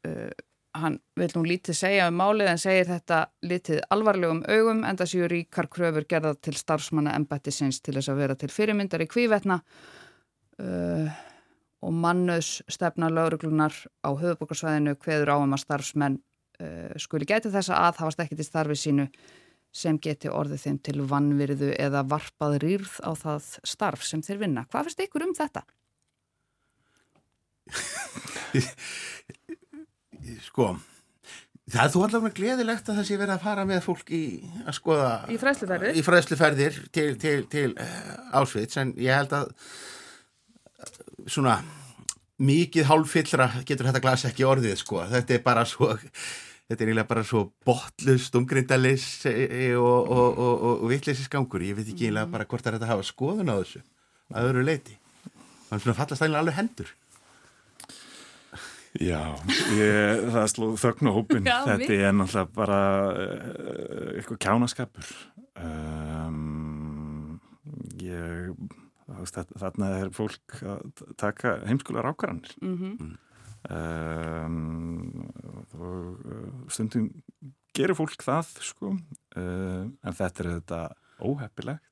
uh, 0.06 0.30
hann 0.76 0.98
vil 1.20 1.30
nú 1.36 1.44
lítið 1.48 1.78
segja 1.78 2.08
um 2.12 2.18
málið 2.20 2.50
en 2.52 2.60
segir 2.62 2.90
þetta 2.90 3.20
lítið 3.48 3.84
alvarlegum 3.96 4.42
augum 4.52 4.84
en 4.88 5.00
það 5.00 5.12
séu 5.12 5.30
ríkar 5.32 5.70
kröfur 5.72 6.08
gerða 6.10 6.34
til 6.36 6.56
starfsmanna 6.60 7.16
embættisins 7.16 7.82
til 7.82 7.96
þess 7.98 8.12
að 8.12 8.22
vera 8.24 8.36
til 8.40 8.52
fyrirmyndar 8.52 9.06
í 9.06 9.10
kvívetna 9.12 9.62
uh, 10.64 11.08
og 11.86 11.94
mannus 11.94 12.58
stefna 12.72 13.12
lauruglunar 13.14 13.76
á 14.04 14.10
höfubokarsvæðinu 14.12 14.98
hveður 15.00 15.36
áum 15.38 15.56
að 15.56 15.64
starfsmenn 15.64 16.20
uh, 16.20 16.94
skuli 17.00 17.28
geti 17.30 17.54
þess 17.54 17.72
að 17.72 17.90
aðhafast 17.90 18.24
ekki 18.26 18.40
til 18.40 18.48
starfi 18.48 18.80
sínu 18.80 19.08
sem 19.76 19.98
geti 20.00 20.32
orðið 20.32 20.62
þeim 20.66 20.78
til 20.88 21.00
vannvirðu 21.10 21.74
eða 21.84 22.06
varpað 22.08 22.60
rýrð 22.64 22.94
á 23.04 23.12
það 23.20 23.50
starf 23.68 24.06
sem 24.08 24.22
þeir 24.24 24.40
vinna. 24.46 24.64
Hvað 24.72 24.88
finnst 24.88 25.04
ykkur 25.04 25.26
um 25.26 25.34
þetta? 25.36 25.66
sko 30.46 30.74
það 31.66 31.82
er 31.84 31.94
þú 31.94 32.04
allavega 32.06 32.38
gleðilegt 32.40 32.90
að 32.90 33.00
það 33.00 33.08
sé 33.08 33.20
verið 33.22 33.36
að 33.36 33.46
fara 33.48 33.66
með 33.70 33.82
fólk 33.86 34.12
í 34.14 34.24
að 34.66 34.78
skoða 34.78 35.12
í 35.34 35.40
fræsluferðir, 35.42 35.96
í 35.98 36.06
fræsluferðir 36.06 36.82
til, 36.94 37.08
til, 37.22 37.38
til 37.52 37.70
uh, 37.74 38.40
Ásvits 38.42 38.82
en 38.82 38.94
ég 39.02 39.18
held 39.18 39.34
að 39.34 39.54
svona 41.26 41.60
mikið 42.46 42.90
hálffyllra 42.90 43.48
getur 43.66 43.90
þetta 43.90 44.04
glas 44.04 44.26
ekki 44.28 44.44
orðið 44.44 44.76
sko. 44.82 45.00
Þetta 45.08 45.38
er 45.38 45.42
bara 45.46 45.64
svo 45.68 45.94
þetta 45.96 46.82
er 46.82 46.90
eiginlega 46.90 47.10
bara 47.10 47.24
svo 47.26 47.44
botlust 47.66 48.36
umgrindalis 48.38 49.08
og, 49.26 50.12
og, 50.12 50.38
og, 50.42 50.64
og 50.82 50.86
vittleysis 50.90 51.30
gangur 51.32 51.64
ég 51.64 51.78
veit 51.78 51.88
ekki 51.88 52.08
eiginlega 52.08 52.32
bara 52.32 52.48
hvort 52.50 52.66
það 52.66 52.80
er 52.80 52.86
að 52.86 52.94
hafa 52.96 53.06
skoðun 53.06 53.52
á 53.54 53.56
þessu 53.60 53.82
að 54.34 54.50
öðru 54.50 54.64
leiti 54.66 54.98
þannig 55.70 55.76
að 55.76 55.86
það 55.86 56.00
fallast 56.00 56.24
eiginlega 56.26 56.42
alveg 56.42 56.58
hendur 56.58 56.94
Já, 59.02 59.36
ég, 59.76 60.22
það 60.32 60.46
slóð 60.54 60.76
þögn 60.80 61.10
og 61.10 61.18
hópin, 61.18 61.48
Já, 61.48 61.58
þetta 61.68 61.90
við. 61.92 62.04
er 62.08 62.14
náttúrulega 62.16 62.52
bara 62.56 62.80
uh, 63.12 64.08
eitthvað 64.16 64.40
kjánaskapur 64.46 65.10
um, 65.60 67.40
ég 68.00 68.54
veist, 69.10 69.40
þarna 69.60 69.92
er 70.00 70.14
fólk 70.16 70.62
að 70.64 71.04
taka 71.20 71.58
heimskulega 71.68 72.06
rákaranir 72.08 72.56
mm 72.62 72.78
-hmm. 72.80 73.12
um, 73.76 75.28
og 75.76 76.24
eh, 76.32 76.48
stundum 76.72 77.12
gerir 77.76 77.98
fólk 78.00 78.24
það 78.24 78.56
sko 78.64 78.96
uh, 78.96 79.84
en 79.84 80.14
þetta 80.16 80.44
er 80.44 80.52
þetta 80.56 80.82
óheppilegt 81.20 81.92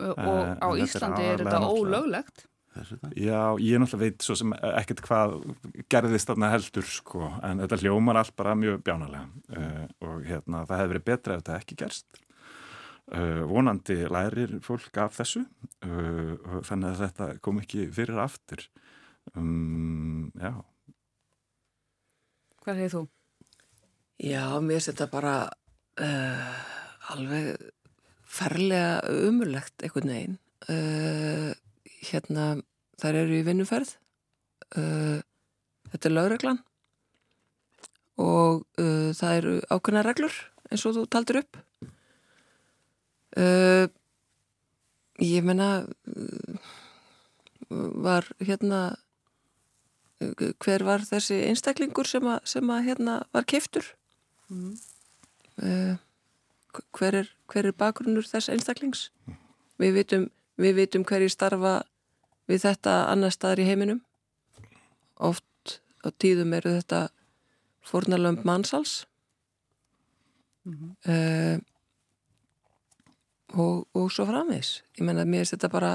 og 0.00 0.58
á 0.58 0.68
Íslandi 0.80 1.22
er, 1.22 1.44
þetta 1.44 1.60
ólöglegt? 1.70 2.49
Já, 2.70 3.58
ég 3.58 3.80
náttúrulega 3.82 3.98
veit 3.98 4.22
svo 4.22 4.36
sem 4.38 4.52
ekkert 4.54 5.00
hvað 5.02 5.32
gerðist 5.90 6.28
þarna 6.30 6.52
heldur 6.52 6.86
sko, 6.86 7.26
en 7.42 7.62
þetta 7.64 7.78
hljómar 7.82 8.20
allt 8.20 8.34
bara 8.38 8.54
mjög 8.54 8.84
bjánalega 8.86 9.24
uh, 9.58 9.86
og 10.06 10.20
hérna 10.28 10.62
það 10.68 10.78
hefði 10.78 10.92
verið 10.92 11.06
betra 11.08 11.34
ef 11.34 11.42
þetta 11.42 11.56
ekki 11.58 11.78
gerst. 11.80 12.20
Uh, 13.10 13.40
vonandi 13.50 13.96
lærir 14.06 14.54
fólk 14.62 15.00
af 15.02 15.16
þessu 15.18 15.42
uh, 15.42 16.60
þannig 16.68 16.92
að 16.92 17.00
þetta 17.02 17.28
kom 17.42 17.58
ekki 17.58 17.88
fyrir 17.96 18.20
aftur. 18.22 18.62
Um, 19.34 20.30
já. 20.38 20.54
Hvað 22.62 22.78
segir 22.78 22.94
þú? 22.94 23.02
Já, 24.20 24.44
mér 24.62 24.78
finnst 24.78 24.92
þetta 24.92 25.08
bara 25.10 25.34
alveg 27.10 27.58
ferlega 28.30 29.00
umurlegt 29.26 29.82
einhvern 29.82 30.14
veginn. 30.14 30.38
Hérna, 32.00 32.54
þær 33.00 33.22
eru 33.24 33.40
í 33.40 33.44
vinnuferð 33.44 33.94
uh, 34.76 35.20
þetta 35.92 36.08
er 36.08 36.14
lögreglan 36.14 36.60
og 38.20 38.64
uh, 38.80 39.10
það 39.16 39.36
eru 39.38 39.54
ákveðna 39.72 40.04
reglur 40.06 40.36
eins 40.70 40.84
og 40.86 40.94
þú 40.96 41.04
taldur 41.10 41.40
upp. 41.40 41.58
Uh, 43.36 43.86
ég 45.22 45.44
menna 45.46 45.84
var 47.70 48.26
hérna 48.42 48.80
hver 50.60 50.84
var 50.84 51.04
þessi 51.06 51.38
einstaklingur 51.48 52.08
sem 52.08 52.26
að, 52.28 52.40
sem 52.52 52.72
að 52.72 52.86
hérna 52.88 53.14
var 53.32 53.46
keftur 53.48 53.86
mm. 54.50 54.74
hver, 56.98 57.16
er, 57.22 57.30
er 57.56 57.70
bakgrunnur 57.72 58.26
þess 58.28 58.50
einstaklings? 58.52 59.06
Við 59.80 59.94
vitum, 59.96 60.26
við 60.60 60.76
vitum 60.82 61.06
hverji 61.08 61.30
starfa 61.32 61.78
við 62.50 62.66
þetta 62.66 62.96
annar 63.12 63.32
staðar 63.34 63.62
í 63.62 63.68
heiminum. 63.70 64.02
Oft 65.20 65.46
á 66.04 66.08
tíðum 66.10 66.54
eru 66.56 66.74
þetta 66.78 67.08
fornalömb 67.84 68.44
mannsals 68.44 69.06
mm 70.64 70.72
-hmm. 70.76 70.90
uh, 71.12 71.58
og, 73.60 73.88
og 73.92 74.12
svo 74.12 74.26
framvegs 74.26 74.82
ég 74.98 75.04
menna 75.04 75.24
mér 75.24 75.40
er 75.40 75.50
þetta 75.52 75.68
bara 75.68 75.92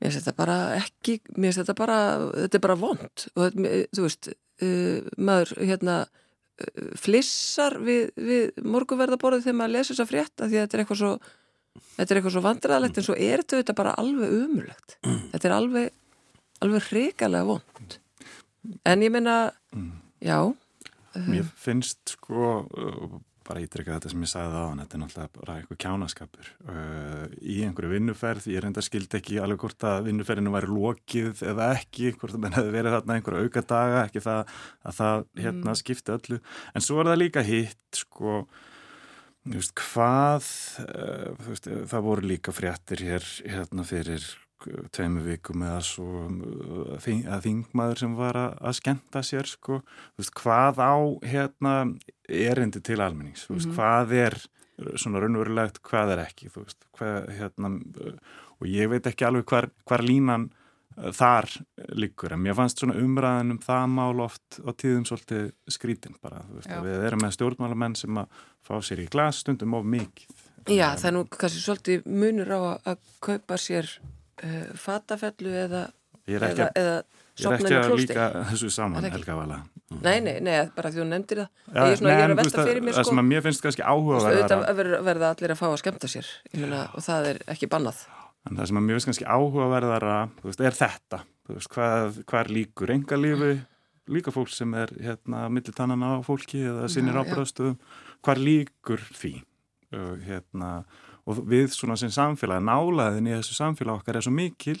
mér 0.00 0.10
er 0.10 0.16
þetta 0.18 0.36
bara 0.36 0.58
ekki 0.76 1.20
mér 1.36 1.48
er 1.48 1.58
þetta 1.60 1.74
bara, 1.74 1.98
þetta 2.34 2.56
er 2.56 2.66
bara 2.66 2.80
vond 2.80 3.26
og 3.34 3.52
þú 3.96 4.02
veist 4.02 4.32
uh, 4.62 4.98
maður 5.16 5.54
hérna 5.58 5.96
uh, 6.06 6.96
flissar 6.96 7.78
við, 7.78 8.10
við 8.16 8.50
morguverðaborðið 8.62 9.44
þegar 9.44 9.60
maður 9.60 9.76
lesa 9.76 9.94
þessa 9.94 10.10
frétta 10.10 10.48
því 10.48 10.56
að 10.56 10.62
þetta 10.62 10.76
er 10.76 10.84
eitthvað 10.84 11.02
svo 11.02 11.14
þetta 11.96 12.08
er 12.08 12.20
eitthvað 12.20 12.36
svo 12.36 12.44
vandræðalegt 12.44 13.00
en 13.00 13.06
svo 13.06 13.16
er 13.16 13.44
þetta 13.46 13.76
bara 13.78 13.96
alveg 14.00 14.36
umulegt 14.44 14.98
þetta 15.04 15.44
er 15.48 15.56
alveg, 15.56 15.90
alveg 16.64 16.88
hrikalega 16.90 17.48
vond 17.52 17.98
en 18.84 19.06
ég 19.06 19.14
menna 19.14 19.38
já 20.20 20.38
Mér 21.10 21.48
finnst 21.58 22.12
sko 22.14 22.50
bara 23.50 23.62
ítrykka 23.64 23.96
þetta 23.96 24.12
sem 24.12 24.22
ég 24.22 24.30
sagði 24.30 24.60
á 24.62 24.64
hann 24.68 24.80
þetta 24.82 24.96
er 24.96 25.00
náttúrulega 25.02 25.32
bara 25.34 25.54
eitthvað 25.58 25.80
kjánaskapur 25.84 26.50
í 27.40 27.56
einhverju 27.66 27.92
vinnuferð. 27.96 28.48
Ég 28.52 28.62
reynda 28.62 28.84
skild 28.84 29.16
ekki 29.18 29.40
alveg 29.42 29.64
hvort 29.64 29.86
að 29.90 30.06
vinnuferðinu 30.06 30.54
væri 30.54 30.70
lokið 30.70 31.42
eða 31.50 31.70
ekki 31.80 32.12
hvort 32.14 32.36
að 32.36 32.44
menn 32.44 32.56
hefði 32.58 32.74
verið 32.76 32.96
þarna 32.96 33.16
einhverju 33.16 33.48
auka 33.48 33.64
daga 33.74 34.04
ekki 34.04 34.24
það 34.26 34.54
að 34.86 34.98
það 35.00 35.24
hérna 35.42 35.66
mm. 35.66 35.80
skipti 35.82 36.16
öllu. 36.16 36.40
En 36.74 36.86
svo 36.86 37.00
er 37.00 37.10
það 37.10 37.22
líka 37.24 37.46
hitt 37.46 38.02
sko 38.04 38.36
Veist, 39.48 39.72
hvað, 39.78 40.46
uh, 40.84 41.32
veist, 41.46 41.66
það 41.88 42.04
voru 42.04 42.28
líka 42.28 42.52
fréttir 42.52 43.00
hér 43.06 43.24
hérna 43.48 43.86
fyrir 43.88 44.24
tveimu 44.92 45.22
vikum 45.24 45.62
eða 45.64 45.80
svo 45.80 46.26
uh, 46.28 46.98
að 47.00 47.46
þingmaður 47.46 48.02
sem 48.02 48.16
var 48.18 48.36
að, 48.36 48.58
að 48.68 48.76
skenda 48.76 49.22
sér 49.24 49.48
sko, 49.48 49.80
veist, 50.20 50.34
hvað 50.36 50.82
á 50.84 50.94
hérna 51.24 51.74
erindi 52.28 52.84
til 52.84 53.00
almennings, 53.00 53.48
mm 53.48 53.56
-hmm. 53.56 53.74
hvað 53.74 54.12
er 54.26 54.38
svona 55.00 55.20
raunverulegt, 55.20 55.80
hvað 55.82 56.14
er 56.14 56.24
ekki? 56.26 56.52
Hvað, 56.96 57.32
hérna, 57.36 57.72
og 58.60 58.68
ég 58.68 58.90
veit 58.92 59.06
ekki 59.06 59.24
alveg 59.24 59.48
hvar, 59.48 59.70
hvar 59.88 60.04
línan 60.04 60.50
þar 60.96 61.48
líkur 61.96 62.34
en 62.34 62.42
mér 62.44 62.56
fannst 62.58 62.82
svona 62.82 62.96
umræðin 63.00 63.54
um 63.54 63.60
það 63.62 63.84
mál 63.94 64.22
oft 64.26 64.58
á 64.60 64.70
tíðum 64.74 65.06
svolítið 65.08 65.50
skrítin 65.70 66.16
bara 66.22 66.42
veist, 66.50 66.70
við 66.84 67.06
erum 67.06 67.22
með 67.24 67.36
stjórnmálamenn 67.38 67.96
sem 67.98 68.20
að 68.20 68.42
fá 68.66 68.74
sér 68.84 69.04
í 69.04 69.08
glas 69.10 69.40
stundum 69.44 69.78
of 69.78 69.86
mikið. 69.86 70.34
Já 70.68 70.90
það 71.00 71.08
er 71.08 71.16
nú 71.16 71.24
kannski 71.30 71.62
svolítið 71.64 72.10
munur 72.10 72.52
á 72.52 72.60
að 72.92 73.00
kaupa 73.24 73.58
sér 73.60 73.88
uh, 74.44 74.68
fatafellu 74.76 75.54
eða 75.64 75.86
Ég 76.28 76.36
eða, 76.36 76.68
eða 76.76 76.96
ég 77.40 77.46
er 77.48 77.54
ekki 77.56 77.76
að 77.78 77.94
líka 77.98 78.26
þessu 78.50 78.68
saman 78.74 79.06
Helga 79.08 79.36
Vala. 79.38 79.62
Nei, 80.04 80.20
nei, 80.22 80.36
nei, 80.44 80.68
bara 80.76 80.92
því 80.92 81.00
hún 81.02 81.08
nefndir 81.10 81.40
það. 81.40 81.48
Ja, 81.72 81.86
Ég 81.88 81.94
er 81.94 81.98
svona, 81.98 82.10
nei, 82.12 82.18
ég 82.20 82.22
er 82.22 82.34
að 82.34 82.40
velta 82.42 82.66
fyrir 82.68 82.84
mér 82.84 82.94
sko 82.94 83.00
Það 83.00 83.08
sem 83.08 83.22
að 83.22 83.28
mér 83.30 83.44
finnst 83.46 83.64
kannski 83.64 83.86
áhuga 83.86 84.20
að 84.60 84.82
verða 85.08 85.30
allir 85.32 85.54
að 85.54 85.58
fá 85.58 85.66
að 85.70 85.78
skemta 85.80 86.10
sér 86.12 86.28
mena, 86.52 86.84
og 86.94 87.06
það 87.08 87.30
er 87.32 87.40
ekki 87.56 87.70
bannað 87.72 88.04
En 88.48 88.56
það 88.56 88.70
sem 88.70 88.80
að 88.80 88.86
mjög 88.86 88.98
veist 88.98 89.10
kannski 89.10 89.28
áhugaverðara 89.28 90.14
veist, 90.40 90.62
er 90.64 90.76
þetta, 90.76 91.20
veist, 91.50 91.70
hvað, 91.74 92.20
hvað 92.30 92.40
er 92.40 92.52
líkur 92.56 92.92
engalífi, 92.94 93.50
líka 94.10 94.32
fólk 94.34 94.52
sem 94.54 94.72
er 94.80 94.92
hérna 94.96 95.44
millir 95.52 95.76
tannan 95.76 96.02
á 96.02 96.24
fólki 96.24 96.62
eða 96.64 96.88
sinir 96.90 97.18
ábráðstöðum, 97.20 97.76
hvað 98.24 98.42
líkur 98.46 99.04
því? 99.18 99.34
Og, 99.90 100.22
hérna, 100.22 100.70
og 101.26 101.42
við 101.50 101.72
svona 101.74 101.96
sem 101.98 102.12
samfélag, 102.14 102.62
nálaðin 102.62 103.28
í 103.28 103.34
þessu 103.34 103.56
samfélag 103.58 104.00
okkar 104.00 104.20
er 104.20 104.24
svo 104.24 104.32
mikil, 104.32 104.78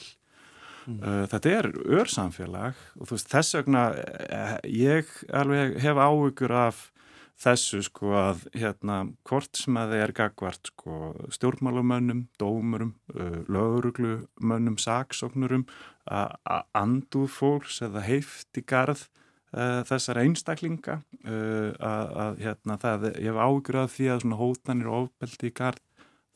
mm. 0.86 1.00
uh, 1.02 1.24
þetta 1.32 1.54
er 1.58 1.68
örsamfélag 1.98 2.78
og 2.96 3.10
veist, 3.10 3.28
þess 3.32 3.58
vegna 3.58 3.84
eh, 3.98 4.54
ég 4.70 5.10
alveg 5.34 5.76
hef 5.82 6.00
áhugur 6.00 6.54
af 6.62 6.86
þessu 7.40 7.80
sko 7.86 8.12
að 8.20 8.42
hérna 8.52 8.98
hvort 9.28 9.56
sem 9.56 9.78
að 9.80 9.94
þeir 9.94 10.04
er 10.04 10.12
gagvart 10.18 10.72
sko 10.72 10.96
stjórnmálumönnum, 11.32 12.26
dómurum, 12.40 12.92
löguruglumönnum, 13.48 14.76
saksóknurum 14.80 15.64
að 16.10 16.66
anduð 16.76 17.30
fólks 17.32 17.80
eða 17.86 18.04
heift 18.04 18.60
í 18.60 18.64
garð 18.66 19.06
uh, 19.54 19.80
þessar 19.88 20.22
einstaklinga 20.24 21.00
uh, 21.00 21.70
að, 21.76 22.16
að 22.24 22.42
hérna 22.44 22.78
það, 22.82 23.06
ég 23.14 23.30
hef 23.30 23.40
ágrað 23.40 23.92
því 23.94 24.10
að 24.10 24.24
svona 24.24 24.40
hótanir 24.40 24.90
og 24.90 25.06
ofbeldi 25.06 25.50
í 25.50 25.54
garð 25.60 25.86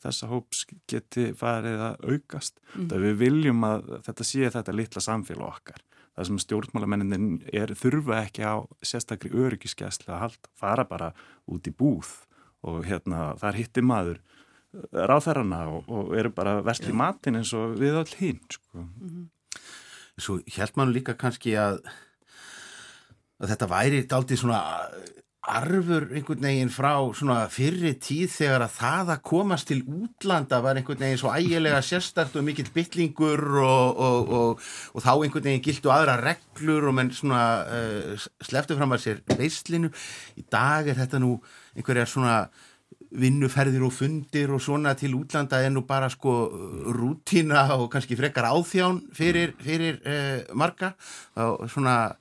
þessa 0.05 0.29
hóps 0.29 0.65
geti 0.89 1.31
farið 1.37 1.81
að 1.81 2.09
aukast. 2.13 2.59
Mm. 2.75 2.89
Það 2.91 3.05
við 3.07 3.19
viljum 3.23 3.63
að 3.65 3.91
þetta 4.05 4.27
sé 4.27 4.49
þetta 4.53 4.75
litla 4.75 5.01
samfélag 5.01 5.47
okkar 5.49 5.85
það 6.15 6.29
sem 6.29 6.39
stjórnmálamennin 6.43 7.27
er 7.53 7.73
þurfa 7.77 8.21
ekki 8.23 8.47
á 8.47 8.63
sérstakri 8.85 9.33
öryggiskeslu 9.35 10.13
að 10.13 10.23
halda, 10.23 10.51
fara 10.55 10.87
bara 10.87 11.11
út 11.51 11.67
í 11.67 11.73
búð 11.75 12.11
og 12.65 12.85
hérna 12.87 13.33
þar 13.41 13.59
hitti 13.59 13.83
maður 13.85 14.21
eh, 14.21 15.05
ráþærarna 15.11 15.61
og, 15.73 15.91
og 15.91 16.15
eru 16.17 16.31
bara 16.35 16.59
vestli 16.65 16.93
ja. 16.93 16.99
matin 17.03 17.39
eins 17.41 17.53
og 17.57 17.75
við 17.81 17.99
all 18.01 18.15
hinn 18.19 18.41
sko. 18.49 18.65
mm 18.73 18.89
-hmm. 19.03 19.31
Svo 20.17 20.39
held 20.47 20.77
mann 20.77 20.93
líka 20.95 21.13
kannski 21.13 21.57
að, 21.59 21.81
að 23.39 23.49
þetta 23.49 23.67
væri 23.67 24.07
aldrei 24.15 24.37
svona 24.37 24.61
arfur 25.45 26.07
einhvern 26.15 26.41
veginn 26.41 26.71
frá 26.73 26.93
svona 27.13 27.45
fyrri 27.53 27.93
tíð 28.01 28.31
þegar 28.33 28.65
að 28.65 28.75
það 28.79 29.11
að 29.13 29.23
komast 29.29 29.69
til 29.69 29.79
útlanda 29.83 30.59
var 30.65 30.79
einhvern 30.79 31.03
veginn 31.05 31.21
svo 31.21 31.33
ægilega 31.35 31.81
sérstart 31.85 32.35
og 32.39 32.45
mikill 32.47 32.71
bytlingur 32.73 33.43
og, 33.61 34.01
og, 34.07 34.31
og, 34.39 34.67
og 34.93 35.05
þá 35.05 35.11
einhvern 35.13 35.49
veginn 35.49 35.65
gildu 35.65 35.93
aðra 35.93 36.17
reglur 36.21 36.89
og 36.89 36.97
menn 36.97 37.11
svona 37.13 37.43
uh, 37.65 38.29
sleftu 38.45 38.77
fram 38.79 38.95
að 38.95 39.03
sér 39.05 39.21
beislinu. 39.35 39.91
Í 40.39 40.45
dag 40.51 40.89
er 40.89 40.97
þetta 41.03 41.21
nú 41.21 41.37
einhverjar 41.75 42.09
svona 42.09 42.39
vinnuferðir 43.15 43.85
og 43.85 43.93
fundir 43.95 44.51
og 44.51 44.63
svona 44.63 44.95
til 44.97 45.13
útlanda 45.15 45.61
er 45.63 45.71
nú 45.71 45.85
bara 45.87 46.09
sko 46.11 46.33
rútina 46.95 47.67
og 47.77 47.87
kannski 47.93 48.17
frekar 48.19 48.49
áþján 48.49 49.05
fyrir, 49.15 49.53
fyrir 49.61 50.01
uh, 50.01 50.57
marga 50.57 50.95
og 51.37 51.69
svona 51.71 52.15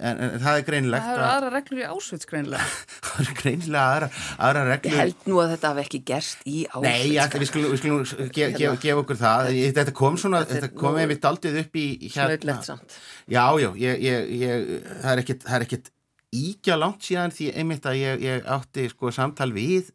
En, 0.00 0.18
en 0.24 0.36
það 0.40 0.58
er 0.58 0.66
greinilegt 0.66 1.04
Það 1.04 1.16
eru 1.18 1.24
aðra 1.28 1.48
reglur 1.52 1.80
í 1.82 1.86
ásvits 1.92 2.28
greinilega. 2.30 2.68
Það 3.06 3.22
eru 3.22 3.34
greinilega 3.42 3.82
aðra, 3.92 4.08
aðra 4.48 4.62
reglur. 4.70 4.92
Ég 4.94 5.00
held 5.02 5.26
nú 5.28 5.40
að 5.42 5.50
þetta 5.52 5.72
hafi 5.72 5.82
ekki 5.84 6.02
gerst 6.08 6.44
í 6.48 6.58
ásvits 6.64 6.86
Nei, 6.86 7.12
ja, 7.12 7.26
við 7.32 7.48
skulum, 7.50 7.74
við 7.74 7.82
skulum 7.82 8.30
gefa 8.38 8.58
gef, 8.58 8.76
gef 8.86 9.02
okkur 9.02 9.20
það. 9.20 9.50
Þetta 9.78 9.96
kom 10.02 10.20
svona, 10.20 10.44
þetta, 10.44 10.60
þetta 10.60 10.82
kom 10.82 11.00
einmitt 11.02 11.28
aldrei 11.28 11.58
upp 11.64 11.80
í 11.82 11.86
hérna 12.14 12.58
Já, 12.62 13.44
já, 13.60 13.68
ég, 13.84 14.06
ég, 14.08 14.30
ég, 14.42 14.70
það 15.02 15.10
er 15.12 15.24
ekkit, 15.26 15.48
ekkit 15.60 15.92
íkja 16.32 16.78
langt 16.80 17.04
síðan 17.04 17.34
því 17.34 17.50
einmitt 17.60 17.88
að 17.88 17.98
ég 18.00 18.46
átti 18.48 18.88
sko 18.92 19.12
samtal 19.12 19.52
við 19.52 19.92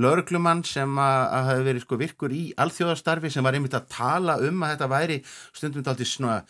lauruglumann 0.00 0.62
sem 0.66 0.98
að, 1.02 1.24
hafi 1.48 1.66
verið 1.68 1.84
sko 1.84 2.00
virkur 2.00 2.34
í 2.36 2.42
alþjóðastarfi 2.60 3.32
sem 3.32 3.46
var 3.46 3.58
einmitt 3.58 3.76
að 3.78 3.88
tala 3.92 4.38
um 4.46 4.64
að 4.64 4.74
þetta 4.74 4.90
væri 4.94 5.20
stundum 5.26 5.86
þetta 5.86 6.08
svona 6.08 6.40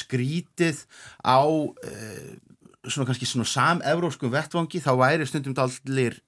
skrítið 0.00 0.84
á 1.24 1.40
uh, 1.44 2.32
svona 2.86 3.10
kannski 3.10 3.28
svona 3.28 3.48
sam-evróskum 3.48 4.32
vettvangi 4.32 4.82
þá 4.82 4.92
væri 5.00 5.28
stundum 5.28 5.56
allir 5.60 6.20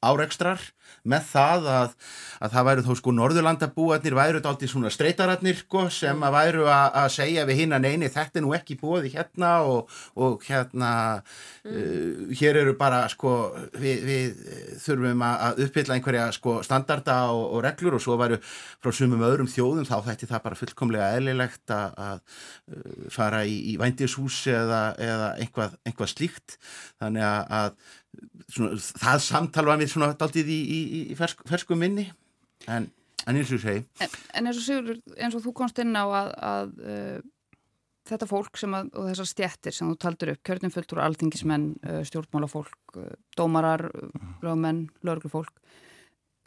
árekstrar 0.00 0.62
með 1.10 1.26
það 1.30 1.68
að, 1.72 1.94
að 2.40 2.54
það 2.54 2.66
væru 2.68 2.84
þó 2.86 2.90
sko 2.98 3.14
norðurlandabúarnir 3.16 4.16
væru 4.18 4.38
þetta 4.38 4.52
aldrei 4.52 4.70
svona 4.70 4.92
streytararnir 4.92 5.58
sko 5.60 5.86
sem 5.94 6.24
að 6.26 6.36
væru 6.36 6.66
að, 6.68 6.86
að 7.02 7.08
segja 7.16 7.46
við 7.48 7.62
hinn 7.62 7.76
að 7.76 7.86
neini 7.86 8.10
þetta 8.12 8.40
er 8.40 8.44
nú 8.44 8.54
ekki 8.56 8.76
búið 8.80 9.08
hérna 9.14 9.52
og, 9.68 9.94
og 10.20 10.44
hérna 10.46 10.92
mm. 11.20 11.70
uh, 11.70 12.34
hér 12.40 12.60
eru 12.62 12.76
bara 12.80 13.02
sko 13.12 13.34
við, 13.80 14.04
við 14.08 14.42
þurfum 14.84 15.24
að 15.26 15.62
uppfylla 15.66 15.96
einhverja 15.96 16.26
sko 16.36 16.58
standarda 16.66 17.20
og, 17.34 17.44
og 17.56 17.64
reglur 17.66 17.98
og 17.98 18.04
svo 18.04 18.18
væru 18.20 18.40
frá 18.44 18.92
sumum 18.94 19.24
öðrum 19.26 19.50
þjóðum 19.50 19.88
þá 19.88 19.96
þætti 20.10 20.30
það 20.30 20.44
bara 20.48 20.60
fullkomlega 20.60 21.12
eðlilegt 21.16 21.76
að, 21.76 21.96
að 22.10 22.20
uh, 22.20 23.08
fara 23.14 23.44
í, 23.48 23.56
í 23.72 23.78
vændishús 23.80 24.42
eða, 24.52 24.82
eða 25.00 25.32
einhvað, 25.40 25.80
einhvað 25.88 26.14
slíkt 26.14 26.58
þannig 27.00 27.24
að 27.24 27.72
svona, 28.50 28.76
það 29.00 29.22
samtal 29.24 29.64
var 29.68 29.78
mér 29.80 29.90
svona 29.90 30.10
daldið 30.18 30.50
í, 30.50 30.58
í, 30.60 30.79
í 31.10 31.18
fersk, 31.18 31.42
fersku 31.48 31.78
minni 31.78 32.06
en, 32.68 32.88
en 33.26 33.36
eins 33.36 33.52
og 33.56 33.62
segi 33.62 33.84
En, 34.00 34.16
en 34.38 34.50
eins 34.50 34.60
og 34.60 34.66
Sigur, 34.66 35.02
eins 35.18 35.36
og 35.36 35.44
þú 35.44 35.54
komst 35.62 35.80
inn 35.82 35.94
á 35.96 36.04
að, 36.04 36.32
að 36.50 36.74
uh, 36.80 37.20
þetta 38.10 38.30
fólk 38.30 38.60
að, 38.66 38.90
og 38.94 39.10
þessar 39.10 39.30
stjættir 39.30 39.76
sem 39.76 39.90
þú 39.92 39.98
taldur 40.00 40.32
upp 40.34 40.42
kjörnumfulltur, 40.48 41.02
alþingismenn, 41.04 41.70
uh, 41.86 42.02
stjórnmálafólk 42.08 42.98
uh, 42.98 43.14
dómarar, 43.38 43.88
lögmenn 44.44 44.88
lögurfólk 45.06 45.54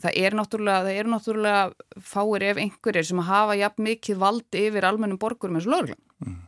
það 0.04 0.18
er 0.20 0.38
náttúrulega, 0.38 0.86
það 0.88 1.00
eru 1.00 1.14
náttúrulega 1.14 2.02
fáir 2.04 2.46
ef 2.50 2.62
einhverjir 2.62 3.08
sem 3.08 3.22
hafa 3.28 3.58
jafn 3.60 3.86
mikið 3.88 4.20
valdi 4.24 4.66
yfir 4.70 4.88
almennum 4.88 5.22
borgurum 5.22 5.60
eins 5.60 5.68
og 5.70 5.76
lögurlan 5.76 6.02
mm. 6.26 6.40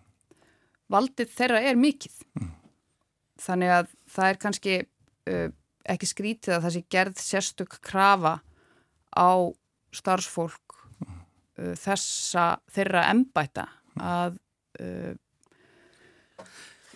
valdið 0.96 1.36
þeirra 1.38 1.62
er 1.70 1.80
mikið 1.80 2.18
mm. 2.40 2.50
þannig 3.46 3.76
að 3.78 3.94
það 4.16 4.32
er 4.32 4.42
kannski 4.46 4.76
uh, 4.82 5.48
ekki 5.94 6.10
skrítið 6.10 6.58
að 6.58 6.66
það 6.66 6.76
sé 6.76 6.82
gerð 6.96 7.22
sérstök 7.22 7.78
krafa 7.86 8.40
á 9.16 9.32
starfsfólk 9.96 10.80
uh, 11.06 11.76
þessa 11.80 12.48
þeirra 12.76 13.06
embæta 13.12 13.68
að 14.02 14.40
uh, 14.82 15.14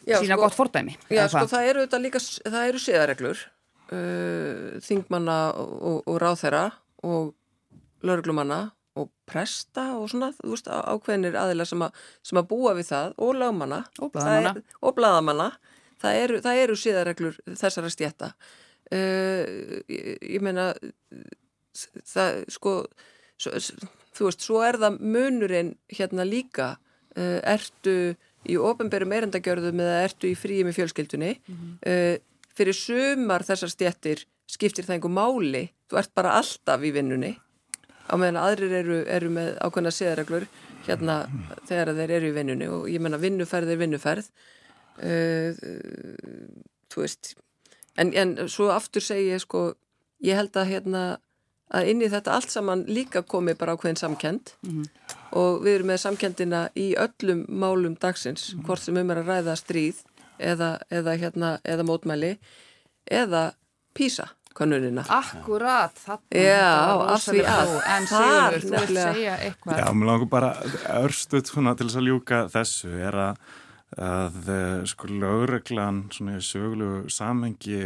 já, 0.03 0.17
sína 0.19 0.35
sko, 0.35 0.41
gott 0.43 0.57
fordæmi. 0.57 0.97
Já, 1.11 1.27
sko 1.31 1.45
það 1.51 1.69
eru 1.71 1.85
þetta 1.85 2.01
líka, 2.03 2.23
það 2.41 2.71
eru 2.71 2.83
séðareglur 2.83 3.45
uh, 3.93 4.81
þingmanna 4.85 5.39
og, 5.59 6.01
og 6.03 6.19
ráþæra 6.21 6.65
og 7.07 7.33
lauruglumanna 8.03 8.69
og 8.99 9.09
presta 9.29 9.93
og 9.95 10.09
svona, 10.11 10.31
þú 10.39 10.53
veist, 10.55 10.67
ákveðinir 10.67 11.37
aðila 11.39 11.65
sem, 11.67 11.81
a, 11.85 11.91
sem 12.25 12.39
að 12.41 12.47
búa 12.51 12.73
við 12.75 12.89
það 12.89 13.13
og 13.21 13.35
lagmanna 13.37 13.83
og 14.01 14.95
bladamanna 14.97 15.51
það 16.01 16.23
eru, 16.23 16.39
það 16.43 16.63
eru 16.63 16.77
síðarreglur 16.79 17.37
þessara 17.59 17.91
stjætta 17.93 18.31
uh, 18.95 19.43
ég, 19.89 20.17
ég 20.37 20.43
meina 20.45 20.71
það 22.07 22.43
sko 22.51 22.73
svo, 23.39 23.59
þú 24.15 24.27
veist, 24.27 24.45
svo 24.45 24.63
er 24.65 24.79
það 24.81 24.99
munurinn 25.01 25.75
hérna 25.95 26.25
líka. 26.27 26.75
Uh, 27.17 27.39
ertu 27.49 28.15
í 28.47 28.55
ofenberum 28.61 29.13
erendagjörðum 29.15 29.81
eða 29.83 30.01
ertu 30.05 30.29
í 30.29 30.37
fríi 30.37 30.63
með 30.63 30.77
fjölskyldunni? 30.79 31.33
Mm 31.39 31.55
-hmm. 31.55 31.77
uh, 31.89 32.45
fyrir 32.55 32.75
sumar 32.75 33.43
þessar 33.43 33.71
stjættir 33.73 34.25
skiptir 34.49 34.85
það 34.85 34.97
einhver 34.97 35.13
máli. 35.13 35.63
Þú 35.89 36.01
ert 36.01 36.13
bara 36.15 36.37
alltaf 36.39 36.83
í 36.83 36.93
vinnunni. 36.93 37.35
Á 38.09 38.13
meðan 38.17 38.41
aðrir 38.41 38.73
eru, 38.73 39.03
eru 39.05 39.29
með 39.29 39.57
ákveðna 39.61 39.91
síðarreglur 39.93 40.47
hérna 40.87 41.29
þegar 41.69 41.93
þeir 41.93 42.11
eru 42.17 42.31
í 42.31 42.37
vinnunni. 42.37 42.67
Og 42.67 42.89
ég 42.89 43.01
menna 43.01 43.21
vinnuferð 43.21 43.69
er 43.69 43.77
vinnuferð. 43.77 44.31
Uh, 44.99 45.53
þú 46.89 47.05
veist 47.05 47.35
en, 47.99 48.13
en 48.13 48.49
svo 48.49 48.69
aftur 48.73 49.03
segi 49.03 49.33
ég 49.33 49.43
sko 49.43 49.73
ég 50.25 50.39
held 50.39 50.55
að 50.57 50.71
hérna 50.73 51.03
að 51.69 51.91
inn 51.91 52.01
í 52.01 52.09
þetta 52.09 52.33
allt 52.33 52.53
saman 52.53 52.85
líka 52.89 53.21
komi 53.29 53.53
bara 53.57 53.75
ákveðin 53.77 53.99
samkend 53.99 54.55
mm 54.63 54.71
-hmm. 54.71 54.87
og 55.37 55.61
við 55.65 55.75
erum 55.75 55.91
með 55.91 56.01
samkendina 56.05 56.61
í 56.75 56.87
öllum 56.97 57.45
málum 57.47 57.95
dagsins, 57.95 58.53
mm 58.53 58.59
-hmm. 58.59 58.65
hvort 58.65 58.81
sem 58.81 58.97
um 58.97 59.11
er 59.11 59.21
að 59.21 59.29
ræða 59.29 59.55
stríð 59.55 60.03
eða, 60.39 60.79
eða, 60.89 61.15
hérna, 61.17 61.59
eða 61.63 61.83
mótmæli 61.83 62.37
eða 63.11 63.53
písa 63.93 64.27
konunina. 64.53 65.05
Akkurat, 65.07 65.93
þarna 65.95 66.25
Já, 66.31 67.13
af 67.13 67.21
því 67.23 67.43
að 67.45 67.69
en 67.95 68.05
vil 68.51 68.97
segja 68.97 69.37
eitthvað 69.37 69.77
Já, 69.77 69.93
mér 69.93 70.05
langar 70.05 70.29
bara 70.29 70.51
örstuð 71.03 71.43
til 71.43 71.87
þess 71.87 71.95
að 71.95 72.07
ljúka 72.07 72.47
þessu 72.49 72.89
er 73.07 73.15
að 73.15 73.35
að 73.97 74.49
eh, 74.53 74.83
sko 74.89 75.09
lögreglan 75.09 76.03
svona 76.13 76.37
í 76.37 76.43
söglu 76.45 77.09
samengi 77.09 77.79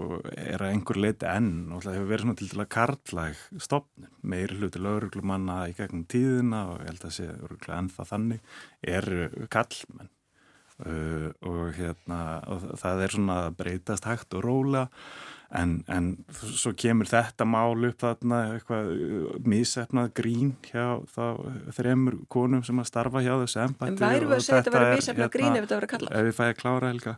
og 0.00 0.24
er 0.32 0.64
að 0.64 0.70
einhver 0.70 1.00
leiti 1.04 1.28
enn 1.28 1.74
og 1.74 1.84
það 1.84 1.98
hefur 1.98 2.10
verið 2.12 2.24
svona 2.24 2.38
til 2.40 2.48
að 2.54 2.70
kartlæg 2.76 3.44
stopnum, 3.66 4.10
meiri 4.24 4.56
hluti 4.58 4.80
lögreglumanna 4.80 5.58
í 5.68 5.76
gegnum 5.76 6.06
tíðina 6.08 6.64
og 6.72 6.80
ég 6.80 6.92
held 6.92 7.06
að 7.10 7.16
sé 7.18 7.28
lögregla 7.28 7.80
ennþá 7.82 8.08
þannig 8.14 8.58
er 8.96 9.10
kallmenn 9.52 10.12
uh, 10.82 11.30
og 11.44 11.76
hérna 11.76 12.20
og 12.50 12.66
það 12.80 13.04
er 13.04 13.16
svona 13.18 13.38
breytast 13.54 14.08
hægt 14.08 14.34
og 14.38 14.46
róla 14.46 14.88
En, 15.54 15.76
en 15.92 16.08
svo 16.42 16.72
kemur 16.74 17.06
þetta 17.06 17.46
mál 17.46 17.86
upp 17.86 18.00
þarna 18.02 18.40
eitthvað 18.56 18.88
uh, 18.90 19.26
mísefnað 19.46 20.10
grín 20.18 20.52
hjá 20.66 20.98
þá 21.14 21.24
þremur 21.76 22.18
konum 22.32 22.64
sem 22.66 22.82
að 22.82 22.88
starfa 22.90 23.22
hjá 23.22 23.32
þessu 23.44 23.62
ennbætti. 23.62 23.92
En 23.92 24.00
væri 24.02 24.28
við 24.28 24.36
að 24.38 24.44
segja 24.48 24.62
þetta 24.64 24.74
verið 24.76 24.98
mísefnað 24.98 25.32
grín 25.36 25.50
ef 25.52 25.66
þetta 25.66 25.78
verið 25.78 25.88
að 25.88 25.94
kalla? 25.94 26.12
Ef 26.14 26.28
við 26.28 26.38
fæði 26.40 26.54
að 26.54 26.60
klára 26.62 26.92
helga 26.92 27.16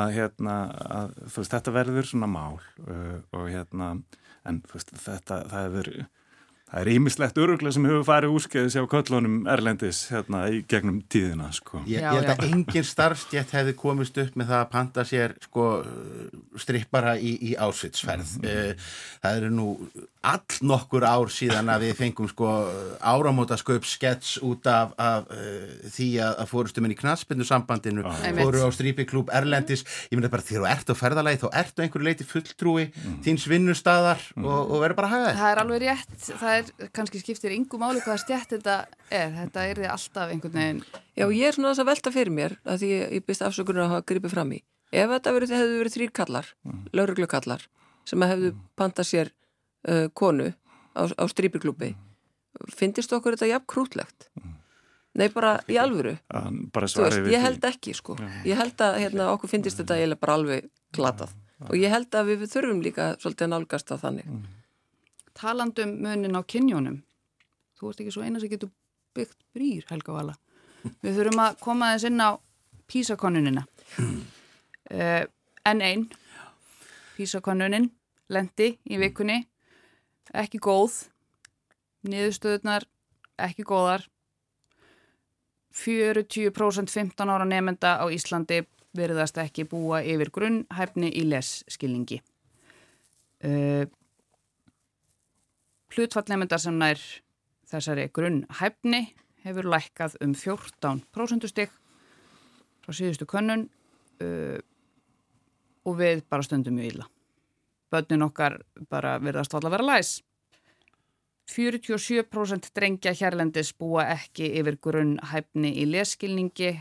að, 0.00 0.14
hérna, 0.18 0.56
að 1.00 1.18
veist, 1.24 1.54
þetta 1.56 1.76
verður 1.80 2.10
svona 2.12 2.30
mál 2.36 2.58
uh, 2.60 3.18
og 3.38 3.46
hérna 3.48 3.92
en 4.48 4.64
veist, 4.72 4.92
þetta 5.00 5.42
það 5.48 5.68
hefur 5.68 5.92
Það 6.70 6.80
er 6.80 6.90
ímislegt 6.92 7.38
öruglega 7.42 7.74
sem 7.74 7.86
hefur 7.88 8.04
farið 8.06 8.34
úrskeiðis 8.36 8.76
á 8.78 8.84
köllunum 8.92 9.40
Erlendis 9.50 10.04
hérna 10.12 10.44
í 10.54 10.60
gegnum 10.70 11.00
tíðina 11.10 11.48
sko. 11.56 11.80
Ég, 11.90 11.98
ég 11.98 12.14
held 12.14 12.30
að 12.30 12.44
engin 12.46 12.86
starfstjætt 12.86 13.56
hefði 13.56 13.74
komist 13.80 14.20
upp 14.22 14.38
með 14.38 14.52
það 14.52 14.60
að 14.60 14.70
panta 14.76 15.04
sér 15.08 15.34
sko 15.42 15.66
strippara 16.62 17.16
í, 17.18 17.34
í 17.50 17.56
ásvitsferð. 17.58 18.36
Mm 18.38 18.46
-hmm. 18.46 18.88
Það 19.24 19.40
eru 19.40 19.50
nú 19.56 19.68
all 20.20 20.56
nokkur 20.68 21.04
ár 21.08 21.30
síðan 21.32 21.70
að 21.72 21.86
við 21.86 21.94
fengum 21.96 22.28
sko 22.28 22.48
áramóta 23.00 23.56
sköp 23.56 23.86
skets 23.88 24.34
út 24.44 24.66
af, 24.68 24.92
af 25.00 25.30
uh, 25.32 25.70
því 25.88 26.08
að, 26.20 26.34
að 26.42 26.50
fórustum 26.50 26.84
inn 26.86 26.92
í 26.92 26.98
knastbyndu 26.98 27.46
sambandinu, 27.48 28.04
ah, 28.04 28.20
fóru 28.36 28.60
á 28.60 28.68
strípiklúb 28.74 29.32
Erlendis, 29.32 29.86
ég 30.10 30.18
myndi 30.18 30.28
bara 30.32 30.44
þegar 30.44 30.66
þú 30.66 30.68
ert 30.74 30.92
á 30.92 30.94
ferðalagi 31.00 31.40
þá 31.40 31.48
ert 31.62 31.80
á 31.80 31.82
einhverju 31.86 32.08
leiti 32.10 32.28
fulltrúi 32.28 32.84
mm. 32.90 33.16
þíns 33.24 33.48
vinnustadar 33.48 34.20
mm. 34.36 34.44
og, 34.44 34.60
og 34.60 34.84
verður 34.84 35.00
bara 35.00 35.08
að 35.08 35.16
hafa 35.16 35.24
það. 35.30 35.40
Það 35.40 35.54
er 35.54 35.62
alveg 35.64 35.82
rétt, 35.86 36.14
það 36.28 36.58
er 36.58 36.92
kannski 37.00 37.24
skiptir 37.24 37.56
yngu 37.56 37.80
máli 37.80 38.04
hvaða 38.04 38.20
stjætt 38.26 38.54
þetta 38.58 38.78
er, 39.08 39.34
þetta 39.40 39.66
er 39.72 39.80
því 39.80 39.90
alltaf 39.96 40.36
einhvern 40.36 40.56
veginn. 40.60 40.84
Já, 41.16 41.26
ég 41.32 41.48
er 41.48 41.56
svona 41.56 41.72
þess 41.72 41.86
að 41.86 41.92
velta 41.94 42.14
fyrir 42.18 42.36
mér 42.36 42.60
að 42.68 42.84
því 42.84 42.94
ég 43.00 43.24
byrst 43.24 43.48
afsökunar 43.48 43.86
að 43.86 43.92
hafa 43.96 44.08
gripið 44.12 44.36
fram 44.36 44.52
í. 44.52 44.62
Ef 44.90 45.12
þetta 45.16 45.32
hefðu 45.32 45.76
verið 45.80 45.96
þrýr 45.96 46.16
kallar, 46.20 46.48
mm. 46.66 47.68
sem 48.10 48.24
hefðu 48.26 48.56
pantað 48.76 49.06
sér 49.06 49.28
uh, 49.88 50.06
konu 50.14 50.50
á, 50.96 51.02
á 51.06 51.24
strípiklúpi 51.30 51.94
finnist 52.74 53.12
okkur 53.14 53.36
þetta 53.36 53.50
jafn 53.54 53.68
krútlegt? 53.70 54.28
Nei 55.18 55.26
bara 55.34 55.56
í 55.70 55.78
alvöru. 55.80 56.14
Bara 56.30 56.86
veist, 56.86 57.18
ég 57.32 57.42
held 57.42 57.64
ekki 57.66 57.94
sko. 57.98 58.14
Já. 58.20 58.28
ég 58.52 58.60
held 58.60 58.82
að 58.84 58.98
hérna, 59.02 59.30
okkur 59.34 59.50
finnist 59.50 59.80
þetta 59.80 59.98
eiginlega 59.98 60.22
bara 60.22 60.36
alveg 60.38 60.68
glatað. 60.94 61.34
Og 61.68 61.76
ég 61.76 61.92
held 61.92 62.14
að 62.16 62.30
við 62.30 62.44
þurfum 62.52 62.82
líka 62.84 63.08
svolítið 63.20 63.46
að 63.46 63.52
nálgast 63.54 63.90
að 63.92 64.04
þannig. 64.04 64.28
Mm. 64.30 64.44
Talandum 65.36 65.96
munin 66.04 66.38
á 66.38 66.42
kynjónum. 66.46 67.00
Þú 67.78 67.90
ert 67.90 68.04
ekki 68.04 68.14
svo 68.14 68.24
eina 68.24 68.40
sem 68.40 68.52
getur 68.52 68.70
byggt 69.16 69.36
brýr 69.56 69.84
Helga 69.90 70.14
Vala. 70.14 70.36
Við 71.02 71.18
þurfum 71.18 71.42
að 71.44 71.58
koma 71.60 71.90
þess 71.94 72.08
inn 72.08 72.22
á 72.22 72.30
písakonunina 72.90 73.66
uh, 74.00 75.24
en 75.70 75.82
einn 75.84 76.06
písakonunin 77.16 77.90
lendi 78.32 78.72
í 78.90 78.98
vikunni 78.98 79.42
ekki 80.36 80.60
góð. 80.62 81.06
Niðurstöðunar 82.06 82.86
ekki 83.40 83.64
góðar. 83.66 84.06
40% 85.70 86.90
15 86.90 87.30
ára 87.30 87.46
nefnda 87.46 88.00
á 88.02 88.04
Íslandi 88.10 88.64
verðast 88.96 89.38
ekki 89.38 89.68
búa 89.70 90.00
yfir 90.02 90.32
grunnhæfni 90.34 91.12
í 91.14 91.22
lesskilningi. 91.30 92.18
Uh, 93.40 93.86
hlutfall 95.94 96.26
nefnda 96.28 96.58
sem 96.60 96.76
nær 96.76 96.98
þessari 97.70 98.08
grunnhæfni 98.12 99.04
hefur 99.44 99.70
lækkað 99.70 100.18
um 100.24 100.34
14% 100.36 101.48
stygg 101.48 101.72
frá 102.84 102.96
síðustu 102.96 103.28
könnun 103.30 103.68
uh, 104.20 104.58
og 105.86 105.96
við 106.02 106.26
bara 106.28 106.44
stöndum 106.44 106.76
mjög 106.76 106.94
illa 106.94 107.08
börnin 107.90 108.26
okkar 108.26 108.60
bara 108.90 109.18
verðast 109.22 109.54
alltaf 109.54 109.72
vera 109.72 109.86
læs. 109.86 110.18
47% 111.50 112.70
drengja 112.74 113.12
hérlendis 113.16 113.72
búa 113.74 114.04
ekki 114.12 114.52
yfir 114.60 114.76
grunn 114.82 115.16
hæfni 115.32 115.72
í 115.82 115.86
leskilningi, 115.90 116.76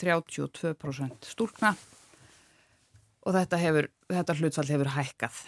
32% 0.00 1.28
stúrkna 1.28 1.74
og 3.24 3.36
þetta, 3.36 3.60
hefur, 3.60 3.88
þetta 4.12 4.36
hlutfall 4.38 4.70
hefur 4.72 4.92
hækkað. 4.94 5.42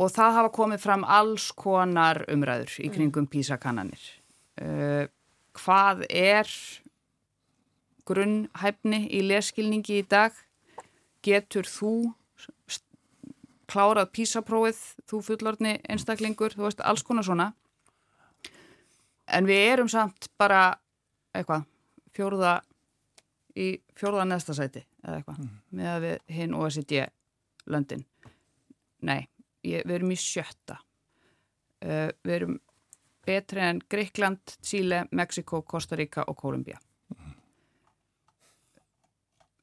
Og 0.00 0.08
það 0.12 0.36
hafa 0.38 0.52
komið 0.56 0.82
fram 0.82 1.04
alls 1.04 1.50
konar 1.56 2.22
umræður 2.32 2.78
í 2.80 2.88
kringum 2.92 3.28
písakannanir. 3.30 4.02
Uh, 4.56 5.04
hvað 5.56 6.06
er 6.08 6.48
grunnhæfni 8.08 9.04
í 9.12 9.22
leskilningi 9.28 10.00
í 10.00 10.08
dag? 10.08 10.36
Getur 11.22 11.68
þú 11.68 11.94
klárað 13.72 14.10
písaprófið, 14.16 14.80
þú 15.08 15.20
fullorðni 15.26 15.76
einstaklingur, 15.90 16.54
þú 16.56 16.66
veist, 16.66 16.82
alls 16.84 17.04
konar 17.06 17.26
svona. 17.26 17.52
En 19.32 19.48
við 19.48 19.64
erum 19.70 19.88
samt 19.88 20.28
bara, 20.40 20.74
eitthvað, 21.32 21.64
fjóruða 22.12 22.58
í 23.56 23.74
fjóruða 23.96 24.26
neðstasæti, 24.28 24.84
eða 25.04 25.20
eitthvað, 25.20 25.40
mm. 25.40 25.60
með 25.78 25.92
að 25.92 26.06
við 26.06 26.36
hinn 26.36 26.56
OECD 26.58 26.98
löndin. 27.72 28.04
Nei, 29.08 29.20
ég, 29.64 29.86
við 29.86 29.96
erum 29.98 30.14
í 30.14 30.20
sjötta. 30.20 30.78
Uh, 31.82 32.10
við 32.22 32.36
erum 32.36 32.60
betri 33.26 33.62
en 33.62 33.80
Greikland, 33.90 34.56
Chile, 34.62 35.04
Mexiko, 35.10 35.62
Costa 35.66 35.96
Rica 35.98 36.26
og 36.28 36.36
Kolumbia. 36.38 36.78
Mm. 37.14 37.34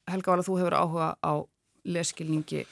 Helga 0.10 0.34
var 0.34 0.42
að 0.42 0.50
þú 0.50 0.60
hefur 0.60 0.78
áhuga 0.80 1.10
á 1.22 1.34
leskilningi 1.90 2.66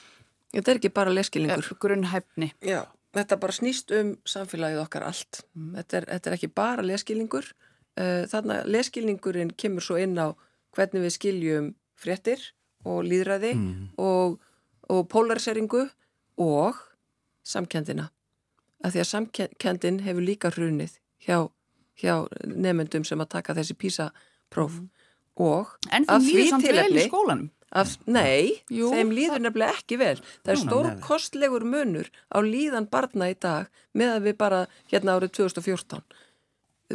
Þetta 0.54 0.72
er 0.72 0.80
ekki 0.80 0.92
bara 0.96 1.12
leskilningur. 1.12 1.72
Grunnhæfni. 1.82 2.52
Já, 2.64 2.82
þetta 3.16 3.38
bara 3.40 3.56
snýst 3.56 3.92
um 3.96 4.14
samfélagið 4.28 4.82
okkar 4.84 5.04
allt. 5.08 5.42
Mm. 5.52 5.72
Þetta, 5.76 5.98
er, 6.00 6.06
þetta 6.14 6.30
er 6.30 6.36
ekki 6.38 6.50
bara 6.60 6.84
leskilningur. 6.86 7.50
Eh, 7.98 8.24
þannig 8.30 8.62
að 8.62 8.70
leskilningurinn 8.76 9.54
kemur 9.58 9.84
svo 9.84 9.98
inn 10.00 10.16
á 10.16 10.32
hvernig 10.76 11.04
við 11.04 11.14
skiljum 11.16 11.72
fréttir 11.98 12.42
og 12.86 13.02
líðræði 13.06 13.54
mm. 13.56 13.88
og, 14.00 14.38
og 14.88 15.02
polariseringu 15.10 15.88
og 16.40 16.78
samkendina. 17.46 18.08
Að 18.84 18.94
því 18.94 19.02
að 19.02 19.10
samkendin 19.10 20.02
hefur 20.06 20.24
líka 20.24 20.52
hrunið 20.54 20.94
hjá, 21.26 21.48
hjá 21.98 22.14
nefnendum 22.46 23.04
sem 23.08 23.20
að 23.20 23.32
taka 23.34 23.56
þessi 23.58 23.76
písapróf. 23.78 24.78
Mm. 24.78 24.88
Og 25.38 25.74
en 25.94 26.06
það 26.06 26.28
líður 26.28 26.50
samt 26.52 26.68
vel 26.70 26.98
í 26.98 27.06
skólanum. 27.06 27.50
Af, 27.68 27.98
nei, 28.08 28.62
Jú, 28.72 28.88
þeim 28.94 29.10
líður 29.12 29.42
nefnilega 29.44 29.76
ekki 29.76 29.98
vel. 30.00 30.16
Það 30.40 30.52
er 30.54 30.60
stór 30.62 30.86
kostlegur 31.04 31.66
munur 31.68 32.08
á 32.32 32.40
líðan 32.40 32.88
barna 32.88 33.28
í 33.28 33.36
dag 33.36 33.68
með 33.92 34.14
að 34.14 34.28
við 34.28 34.38
bara 34.40 34.60
hérna 34.88 35.18
árið 35.18 35.34
2014. 35.42 36.00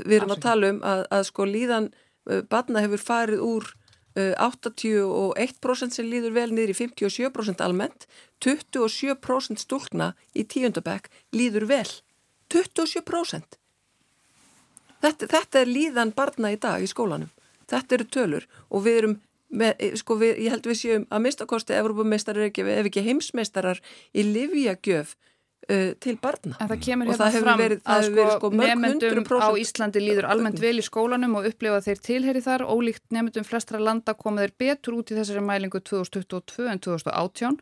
Við 0.01 0.15
erum 0.17 0.33
að 0.33 0.43
tala 0.47 0.71
um 0.73 0.79
að, 0.81 1.03
að 1.13 1.25
sko 1.29 1.45
líðan 1.45 1.91
uh, 1.93 2.41
barna 2.49 2.81
hefur 2.81 3.03
farið 3.05 3.43
úr 3.45 3.69
uh, 4.17 4.33
81% 4.41 5.93
sem 5.93 6.09
líður 6.09 6.33
vel 6.39 6.49
niður 6.49 6.73
í 6.73 6.77
57% 6.81 7.61
almennt, 7.61 8.07
27% 8.41 9.61
stúlna 9.61 10.13
í 10.33 10.47
tíundabæk 10.49 11.11
líður 11.37 11.67
vel. 11.69 11.91
27%! 12.53 13.59
Þetta, 15.03 15.27
þetta 15.27 15.61
er 15.61 15.69
líðan 15.69 16.15
barna 16.15 16.53
í 16.53 16.57
dag 16.57 16.81
í 16.81 16.89
skólanum. 16.89 17.29
Þetta 17.69 17.97
eru 17.97 18.09
tölur 18.09 18.49
og 18.69 18.85
við 18.87 18.99
erum 19.01 19.15
með, 19.53 19.75
eh, 19.79 19.93
sko 19.99 20.17
við, 20.21 20.39
ég 20.45 20.55
held 20.55 20.69
við 20.69 20.79
séum 20.79 21.05
að 21.09 21.23
mistakosti 21.27 21.77
Evrópumeistarar 21.77 22.49
ef 22.49 22.89
ekki 22.89 23.05
heimsmeistarar 23.05 23.81
í 24.13 24.25
livjagjöf 24.27 25.15
uh, 25.69 25.93
til 26.03 26.17
barna. 26.21 26.57
En 26.59 26.71
það 26.71 26.83
kemur 26.87 27.11
hérna 27.11 27.29
fram 27.37 27.61
verið, 27.61 27.81
að 27.85 28.09
sko, 28.09 28.27
sko 28.37 28.51
nefndum 28.59 29.23
á 29.39 29.49
Íslandi 29.61 30.03
líður 30.03 30.29
almennt 30.33 30.61
vel 30.63 30.75
í 30.81 30.85
skólanum 30.85 31.39
og 31.39 31.47
upplefa 31.51 31.81
þeir 31.85 32.03
tilheri 32.09 32.43
þar, 32.43 32.65
ólíkt 32.67 33.05
nefndum 33.15 33.47
flestra 33.47 33.81
landa 33.81 34.15
koma 34.17 34.43
þeir 34.43 34.55
betur 34.65 34.99
út 34.99 35.13
í 35.13 35.17
þessari 35.17 35.43
mælingu 35.45 35.83
2022 35.83 36.69
en 36.73 36.83
2018 36.83 37.59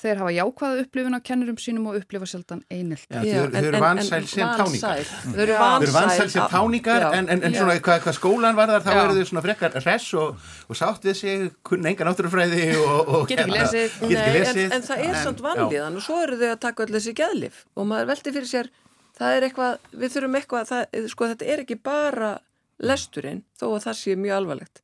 þeir 0.00 0.20
hafa 0.22 0.32
jákvæða 0.34 0.82
upplifin 0.84 1.16
á 1.16 1.20
kennurum 1.24 1.58
sínum 1.60 1.88
og 1.90 1.98
upplifa 2.00 2.28
sjaldan 2.28 2.62
einelt. 2.72 3.04
Já, 3.10 3.44
þau 3.52 3.58
eru 3.60 3.82
vansæl 3.82 4.26
sem 4.30 4.50
táningar. 4.60 5.12
Þau 5.24 5.40
eru 5.44 5.94
vansæl 5.94 6.30
sem 6.32 6.48
táningar 6.54 7.06
en, 7.10 7.30
en, 7.34 7.44
en 7.46 7.56
svona 7.56 7.76
hvað, 7.78 8.02
hvað 8.06 8.16
skólan 8.18 8.58
var 8.58 8.72
þar 8.74 8.86
þá 8.86 8.92
eru 9.04 9.16
þau 9.18 9.30
svona 9.30 9.44
frekar 9.46 9.78
res 9.84 10.08
og, 10.20 10.50
og 10.68 10.80
sátt 10.80 11.08
við 11.08 11.18
sig, 11.20 11.48
kunna 11.66 11.92
enga 11.92 12.08
náttúrufræði 12.08 12.68
og, 12.80 13.00
og 13.00 13.26
get 13.30 13.44
ekki 13.44 13.56
hérna, 13.56 13.64
lesið. 13.64 13.96
Get 14.02 14.20
ekki 14.24 14.36
lesið. 14.38 14.62
En, 14.66 14.76
en 14.78 14.86
það 14.88 15.06
er 15.06 15.18
samt 15.24 15.42
vanlíðan 15.46 15.98
og 16.00 16.06
svo 16.06 16.20
eru 16.24 16.38
þau 16.40 16.50
að 16.50 16.60
taka 16.66 16.86
allir 16.86 17.00
þessi 17.00 17.16
geðlif 17.20 17.64
og 17.76 17.90
maður 17.90 18.12
veldi 18.14 18.36
fyrir 18.36 18.50
sér, 18.50 18.70
það 19.20 19.36
er 19.36 19.48
eitthvað, 19.48 19.90
við 19.92 20.14
þurfum 20.16 20.38
eitthvað, 20.40 20.70
það, 20.70 21.10
sko 21.12 21.32
þetta 21.34 21.50
er 21.54 21.64
ekki 21.64 21.80
bara 21.90 22.36
lesturinn 22.80 23.42
þó 23.60 23.66
að 23.74 23.82
það 23.88 24.00
sé 24.00 24.16
mjög 24.16 24.38
alvarlegt 24.40 24.82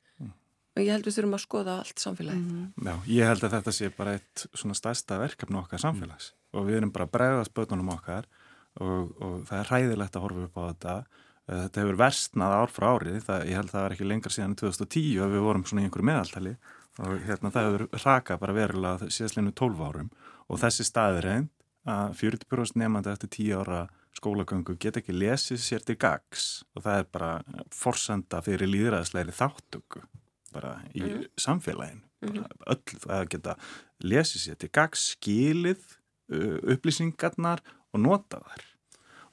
og 0.76 0.82
ég 0.84 0.92
held 0.92 1.06
við 1.08 1.16
þurfum 1.16 1.36
að 1.36 1.44
skoða 1.44 1.76
allt 1.80 2.02
samfélagið. 2.02 2.42
Mm 2.42 2.56
-hmm. 2.56 2.88
Já, 2.88 2.94
ég 3.08 3.30
held 3.30 3.44
að 3.44 3.54
þetta 3.56 3.72
sé 3.72 3.90
bara 3.96 4.12
eitt 4.12 4.46
svona 4.52 4.74
stærsta 4.74 5.18
verkefni 5.18 5.58
okkar 5.58 5.80
samfélags 5.80 6.32
mm. 6.32 6.58
og 6.58 6.66
við 6.66 6.76
erum 6.76 6.92
bara 6.92 7.06
að 7.06 7.14
bregðast 7.16 7.54
bötunum 7.54 7.92
okkar 7.94 8.26
og, 8.80 9.22
og 9.22 9.46
það 9.48 9.58
er 9.58 9.70
ræðilegt 9.72 10.16
að 10.16 10.22
horfa 10.22 10.44
upp 10.44 10.56
á 10.56 10.62
þetta. 10.68 10.96
Eh, 11.48 11.60
þetta 11.62 11.80
hefur 11.80 12.00
versnað 12.00 12.56
ár 12.60 12.70
frá 12.70 12.88
árið, 12.92 13.20
það, 13.24 13.46
ég 13.46 13.56
held 13.56 13.68
að 13.68 13.74
það 13.76 13.84
var 13.86 13.92
ekki 13.96 14.08
lengar 14.10 14.32
síðan 14.34 14.56
í 14.56 14.60
2010 14.60 15.20
og 15.22 15.30
við 15.32 15.46
vorum 15.46 15.64
svona 15.64 15.82
í 15.82 15.84
einhverju 15.86 16.08
meðaltali 16.10 16.56
og 16.96 17.20
hérna 17.26 17.52
það 17.52 17.66
hefur 17.66 17.84
rakað 18.04 18.40
bara 18.40 18.56
verulega 18.56 19.10
síðastleinu 19.12 19.52
12 19.52 19.84
árum 19.84 20.10
og 20.48 20.60
þessi 20.60 20.84
staði 20.84 21.22
reynd 21.24 21.52
að 21.86 22.16
40% 22.18 22.80
nefnandi 22.80 23.12
eftir 23.12 23.30
10 23.36 23.60
ára 23.60 23.80
skólagöngu 24.16 24.76
get 24.80 24.96
ekki 24.98 25.14
lesið 25.14 25.60
sér 25.60 25.84
til 25.86 25.96
gags 26.00 26.64
og 26.74 26.86
það 26.86 27.00
er 27.02 27.10
bara 27.12 27.32
forsenda 27.74 28.40
fyrir 28.42 28.70
líðræðisleiri 28.72 29.34
þáttöku 29.36 30.02
bara 30.52 30.80
í 30.94 31.02
mm 31.02 31.08
-hmm. 31.08 31.28
samfélaginu 31.36 32.02
mm 32.22 32.32
-hmm. 32.32 32.46
öll 32.66 33.00
það 33.02 33.18
að 33.20 33.28
geta 33.28 33.56
lesið 34.00 34.40
sér 34.40 34.56
til 34.56 34.70
gags, 34.72 35.16
skilið 35.16 35.82
upplýsingarnar 36.72 37.60
og 37.92 38.00
nota 38.00 38.40
þær 38.40 38.64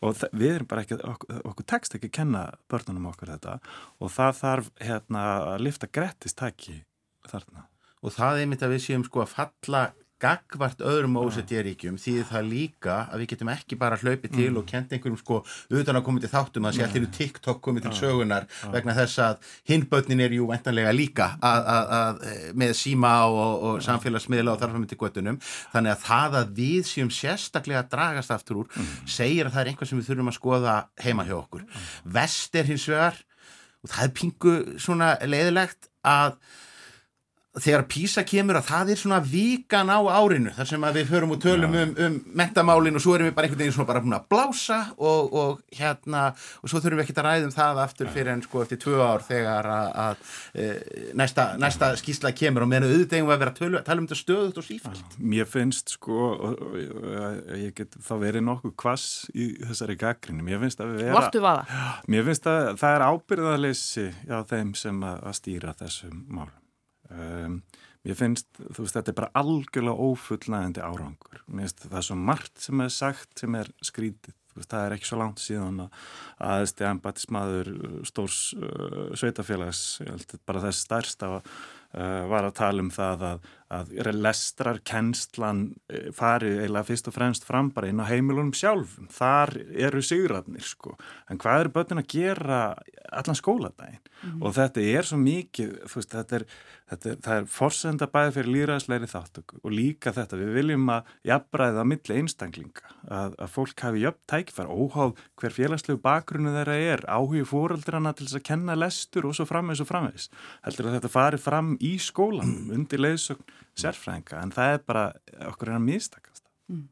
og 0.03 0.23
við 0.35 0.55
erum 0.57 0.67
bara 0.67 0.83
ekki, 0.83 0.97
okkur, 0.99 1.41
okkur 1.47 1.65
tekst 1.65 1.95
ekki 1.95 2.09
að 2.11 2.17
kenna 2.17 2.41
börnunum 2.71 3.09
okkur 3.11 3.33
þetta 3.33 3.59
og 3.99 4.11
það 4.11 4.39
þarf 4.41 4.71
hérna 4.83 5.23
að 5.53 5.63
lifta 5.67 5.87
grettistæki 5.87 6.83
þarna. 7.29 7.67
Og 8.03 8.11
það 8.11 8.41
er 8.41 8.49
mitt 8.51 8.65
að 8.65 8.75
við 8.75 8.83
séum 8.83 9.05
sko 9.07 9.23
að 9.23 9.31
falla 9.31 9.83
gagvart 10.23 10.83
öðrum 10.87 11.17
OCD-ríkjum 11.21 11.97
því 12.01 12.13
það 12.29 12.49
líka 12.49 12.97
að 13.09 13.23
við 13.23 13.31
getum 13.33 13.51
ekki 13.53 13.77
bara 13.79 13.99
hlaupið 13.99 14.33
til 14.33 14.49
mm. 14.49 14.59
og 14.61 14.67
kent 14.69 14.95
einhverjum 14.95 15.19
sko 15.19 15.39
utan 15.79 15.99
að 15.99 16.05
koma 16.07 16.23
til 16.23 16.31
þáttum 16.31 16.69
að 16.69 16.77
sé 16.79 16.89
til 16.93 17.03
TikTok 17.17 17.61
komið 17.65 17.87
til 17.87 17.93
sögunar 17.99 18.47
ja. 18.47 18.71
vegna 18.73 18.95
þess 18.97 19.21
að 19.25 19.51
hinbötnin 19.69 20.23
er 20.23 20.37
jú 20.37 20.47
ventanlega 20.49 20.93
líka 20.95 21.29
að, 21.43 21.69
að, 21.75 21.93
að, 21.99 22.23
með 22.63 22.75
síma 22.79 23.13
og, 23.27 23.67
og 23.69 23.83
samfélagsmiðla 23.85 24.55
og 24.55 24.63
þarfum 24.63 24.87
til 24.89 24.99
göttunum 25.03 25.41
þannig 25.73 25.95
að 25.95 26.07
það 26.07 26.39
að 26.39 26.55
við 26.61 26.89
séum 26.89 27.13
sérstaklega 27.13 27.85
dragast 27.91 28.33
aftur 28.33 28.63
úr 28.63 28.71
mm. 28.71 28.91
segir 29.09 29.49
að 29.49 29.57
það 29.57 29.63
er 29.65 29.73
einhver 29.73 29.91
sem 29.91 30.01
við 30.01 30.09
þurfum 30.11 30.31
að 30.31 30.39
skoða 30.39 30.75
heima 31.03 31.27
hjá 31.27 31.37
okkur. 31.39 31.65
Mm. 31.67 31.87
Vest 32.17 32.59
er 32.59 32.69
hins 32.69 32.89
vegar 32.89 33.19
og 33.83 33.91
það 33.91 34.05
er 34.05 34.13
pingu 34.19 34.53
svona 34.81 35.15
leiðilegt 35.27 35.89
að 36.07 36.37
þegar 37.61 37.83
písa 37.85 38.23
kemur 38.25 38.57
að 38.57 38.65
það 38.65 38.91
er 38.93 38.97
svona 38.97 39.19
vikan 39.21 39.91
á 39.93 40.01
árinu 40.01 40.53
þar 40.55 40.67
sem 40.71 40.85
að 40.87 40.95
við 40.97 41.11
höfum 41.13 41.33
og 41.35 41.41
tölum 41.43 41.75
um, 41.77 41.91
um 42.01 42.15
mentamálin 42.39 42.97
og 42.97 43.03
svo 43.03 43.13
erum 43.13 43.27
við 43.29 43.35
bara 43.37 43.45
einhvern 43.45 43.61
veginn 43.61 43.75
svona 43.75 43.89
bara 43.91 44.01
búin 44.01 44.15
að 44.17 44.25
blása 44.33 44.79
og, 44.97 45.35
og 45.37 45.59
hérna 45.77 46.23
og 46.33 46.71
svo 46.71 46.81
þurfum 46.81 46.97
við 46.97 47.05
ekki 47.05 47.15
að 47.19 47.27
ræðum 47.27 47.53
það 47.53 47.81
aftur 47.83 48.09
fyrir 48.15 48.31
en 48.33 48.41
sko 48.45 48.63
eftir 48.63 48.81
tvö 48.81 49.03
ár 49.05 49.25
þegar 49.27 49.69
að, 49.69 49.91
að 50.05 50.33
e, 50.63 50.65
næsta, 51.21 51.45
næsta 51.61 51.91
skísla 52.01 52.33
kemur 52.33 52.65
og 52.65 52.71
meðan 52.71 52.89
auðvitaðum 52.89 53.29
við 53.29 53.35
að 53.35 53.45
vera 53.45 53.53
að 53.53 53.77
tala 53.91 54.01
um 54.01 54.09
þetta 54.09 54.19
stöðut 54.23 54.59
og 54.63 54.67
sífælt. 54.71 55.19
Mér 55.21 55.51
finnst 55.53 55.93
sko 55.99 56.31
ég 57.59 57.77
get 57.77 57.93
þá 58.01 58.13
verið 58.23 58.47
nokkuð 58.49 58.75
kvass 58.81 59.29
í 59.37 59.51
þessari 59.61 59.99
gaggrinni. 60.01 60.47
Mér 60.49 60.65
finnst 60.65 60.81
að 60.81 60.95
við 60.95 61.05
vera... 61.05 61.21
Mér 62.09 62.27
finnst 62.31 62.49
að 62.49 62.73
það 62.81 62.97
er 62.97 63.07
ábyrðalessi 63.11 64.09
á 64.33 64.41
þeim 64.49 64.75
sem 64.79 65.05
að, 65.05 65.23
að 65.29 65.41
stýra 65.43 65.77
þessum 65.83 66.25
málum. 66.33 66.62
Um, 67.13 67.57
ég 68.07 68.17
finnst, 68.19 68.49
þú 68.59 68.85
veist, 68.85 68.95
þetta 68.97 69.13
er 69.13 69.17
bara 69.19 69.33
algjörlega 69.39 70.07
ófullnægandi 70.07 70.83
árangur. 70.83 71.43
Mér 71.47 71.67
finnst 71.67 71.85
það 71.87 72.07
svo 72.07 72.17
margt 72.19 72.63
sem 72.65 72.83
er 72.83 72.93
sagt 72.93 73.43
sem 73.43 73.59
er 73.59 73.69
skrítið. 73.85 74.35
Veist, 74.53 74.69
það 74.69 74.85
er 74.85 74.95
ekki 74.95 75.09
svo 75.09 75.19
langt 75.21 75.41
síðan 75.41 75.85
að 75.85 76.01
aðeins 76.45 76.75
embatismadur 76.89 77.71
stórs 78.05 78.41
uh, 78.57 79.13
sveitafélags, 79.17 79.83
bara 80.45 80.61
þess 80.67 80.83
stærsta 80.85 81.31
uh, 81.39 81.41
var 82.29 82.49
að 82.49 82.57
tala 82.59 82.85
um 82.85 82.91
það 82.93 83.25
að, 83.31 83.47
að 83.79 84.11
lestrar 84.17 84.79
kennslan 84.87 85.63
uh, 85.91 86.09
fari 86.15 86.51
eiginlega 86.59 86.89
fyrst 86.89 87.09
og 87.09 87.17
fremst 87.17 87.47
fram 87.47 87.71
bara 87.73 87.89
inn 87.91 88.01
á 88.03 88.09
heimilunum 88.09 88.53
sjálfum. 88.57 89.09
Þar 89.13 89.55
eru 89.87 90.03
sigurarnir 90.05 90.67
sko. 90.67 90.97
En 91.29 91.41
hvað 91.41 91.65
eru 91.65 91.75
börnin 91.77 92.03
að 92.03 92.11
gera 92.15 92.61
allan 93.13 93.39
skóladaginn? 93.39 94.01
Mm 94.03 94.29
-hmm. 94.29 94.45
Og 94.45 94.55
þetta 94.55 94.81
er 94.81 95.03
svo 95.03 95.17
mikið, 95.17 95.75
þú 95.89 95.95
veist, 95.99 96.13
þetta 96.13 96.35
er 96.35 96.45
Þetta, 96.93 97.13
það 97.23 97.37
er 97.37 97.45
forsenda 97.49 98.07
bæði 98.11 98.31
fyrir 98.35 98.51
líraðsleiri 98.53 99.07
þáttöku 99.09 99.59
og 99.63 99.73
líka 99.73 100.11
þetta, 100.13 100.37
við 100.37 100.51
viljum 100.57 100.91
að 100.91 101.11
jafnbræða 101.29 101.81
að 101.81 101.89
milli 101.89 102.17
einstaklinga, 102.19 102.91
að, 103.07 103.37
að 103.39 103.53
fólk 103.53 103.83
hafi 103.85 104.03
jöfn 104.03 104.27
tækfær, 104.29 104.69
óháð 104.69 105.15
hver 105.39 105.55
félagslegu 105.55 106.01
bakgrunnu 106.03 106.53
þeirra 106.53 106.75
er, 106.91 107.05
áhugi 107.07 107.45
fóröldrana 107.49 108.13
til 108.13 108.27
þess 108.27 108.39
að 108.41 108.47
kenna 108.51 108.77
lestur 108.77 109.29
og 109.29 109.37
svo 109.37 109.47
framvegs 109.49 109.83
og 109.83 109.89
framvegs. 109.89 110.29
Heldur 110.67 110.91
að 110.91 110.97
þetta 110.99 111.13
fari 111.15 111.41
fram 111.41 111.73
í 111.79 111.95
skólanum, 112.03 112.69
undir 112.77 113.01
leiðsögn 113.01 113.47
sérfræðinga 113.79 114.41
en 114.43 114.53
það 114.53 114.75
er 114.75 114.81
bara 114.87 115.03
okkur 115.49 115.71
er 115.71 115.77
að 115.79 115.85
mistakast 115.87 116.43
mm. 116.71 116.87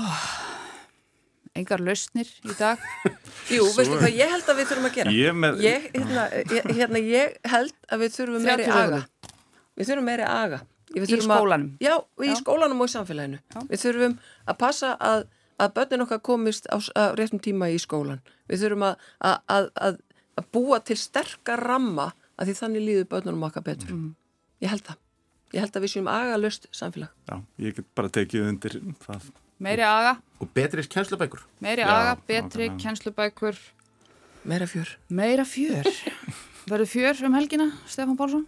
oh, 0.00 0.26
Engar 1.54 1.82
lausnir 1.84 2.30
í 2.42 2.54
dag 2.58 2.80
Jú, 3.54 3.66
veistu 3.76 3.98
hvað 4.00 4.16
ég 4.16 4.32
held 4.32 4.48
að 4.50 4.60
við 4.60 4.70
þurfum 4.70 4.88
að 4.88 4.96
gera 4.98 5.14
Ég, 5.14 5.36
með... 5.38 5.60
ég, 5.62 5.88
hérna, 5.94 6.24
ég, 6.50 6.70
hérna, 6.80 7.02
ég 7.04 7.36
held 7.52 7.76
að 7.92 8.04
við 8.04 8.16
þurfum 8.16 8.48
meiri 8.48 8.70
aga 8.74 9.02
Við 9.74 9.90
þurfum 9.90 10.08
meiri 10.10 10.26
aga 10.28 10.62
Í 10.94 11.18
skólanum? 11.18 11.70
Að, 11.74 11.82
já, 11.82 11.94
í 12.22 12.28
já. 12.30 12.34
skólanum 12.38 12.82
og 12.84 12.90
í 12.90 12.92
samfélaginu 12.92 13.38
já. 13.40 13.62
Við 13.70 13.80
þurfum 13.82 14.18
að 14.46 14.58
passa 14.60 14.92
að, 15.02 15.24
að 15.58 15.72
börnin 15.78 16.04
okkar 16.04 16.20
komist 16.26 16.68
á, 16.70 16.78
á 16.94 17.14
réttum 17.18 17.42
tíma 17.42 17.70
í 17.74 17.78
skólan 17.82 18.20
Við 18.50 18.64
þurfum 18.64 18.88
að, 18.90 19.08
að, 19.28 19.70
að 20.38 20.50
búa 20.54 20.80
til 20.86 20.98
sterkar 20.98 21.62
ramma 21.66 22.12
að 22.38 22.50
því 22.50 22.56
þannig 22.60 22.86
líður 22.88 23.08
börnunum 23.12 23.46
okkar 23.48 23.66
betur. 23.66 23.94
Mm. 23.94 24.12
Ég 24.64 24.72
held 24.72 24.84
það. 24.88 25.00
Ég 25.54 25.62
held 25.62 25.76
að 25.78 25.84
við 25.84 25.92
séum 25.92 26.10
agalust 26.10 26.68
samfélag. 26.74 27.12
Já, 27.30 27.36
ég 27.62 27.76
get 27.76 27.90
bara 27.94 28.10
tekið 28.10 28.48
undir 28.48 28.80
það. 29.04 29.30
Meiri 29.62 29.84
aga. 29.86 30.16
Og 30.42 30.50
betri 30.50 30.82
kjenslubækur 30.90 31.44
Meiri 31.62 31.84
aga, 31.86 32.16
betri 32.26 32.72
kjenslubækur 32.82 33.60
Meira 34.44 34.66
fjör. 34.68 34.90
Meira 35.08 35.44
fjör. 35.48 35.86
Verður 36.68 36.88
fjör 36.88 37.18
um 37.28 37.34
helgina, 37.36 37.66
Stefán 37.88 38.16
Pálsson? 38.16 38.44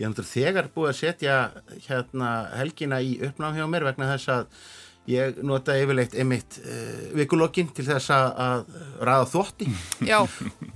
Ég 0.00 0.08
hef 0.08 0.28
þegar 0.30 0.70
búið 0.72 0.90
að 0.90 0.98
setja 0.98 1.36
hérna, 1.84 2.28
helgina 2.56 3.00
í 3.04 3.18
uppnáð 3.24 3.58
hjá 3.60 3.66
mér 3.68 3.84
vegna 3.90 4.08
þess 4.14 4.30
að 4.32 4.46
Ég 5.08 5.38
nota 5.46 5.76
yfirleitt 5.80 6.16
einmitt 6.18 6.58
uh, 6.60 7.04
vikulokkin 7.16 7.70
til 7.76 7.86
þess 7.86 8.10
að 8.12 8.66
ræða 9.08 9.28
þótti 9.32 9.68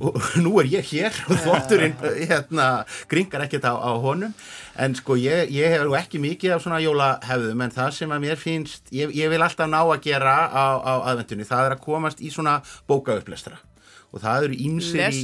og 0.00 0.30
nú 0.40 0.54
er 0.62 0.70
ég 0.72 0.92
hér 0.92 1.18
og 1.28 1.42
þótturinn 1.44 1.98
hérna, 2.00 2.68
gringar 3.10 3.44
ekkert 3.46 3.68
á, 3.68 3.76
á 3.76 3.92
honum. 4.00 4.32
En 4.80 4.96
sko 4.96 5.18
ég, 5.20 5.52
ég 5.52 5.74
hefur 5.74 5.98
ekki 5.98 6.22
mikið 6.22 6.56
af 6.56 6.64
svona 6.64 6.80
jólahefðum 6.80 7.66
en 7.66 7.74
það 7.74 7.90
sem 7.98 8.14
að 8.14 8.24
mér 8.24 8.40
finnst, 8.40 8.88
ég, 8.94 9.12
ég 9.16 9.28
vil 9.32 9.42
alltaf 9.44 9.68
ná 9.68 9.82
að 9.82 10.00
gera 10.08 10.38
á, 10.48 10.64
á 10.80 10.92
aðvendunni, 11.12 11.48
það 11.48 11.68
er 11.68 11.76
að 11.76 11.84
komast 11.84 12.24
í 12.24 12.32
svona 12.32 12.62
bókaupplestra 12.88 13.60
og 14.12 14.20
það 14.20 14.47
eru 14.47 14.59
ímsir 14.66 15.01
í, 15.09 15.22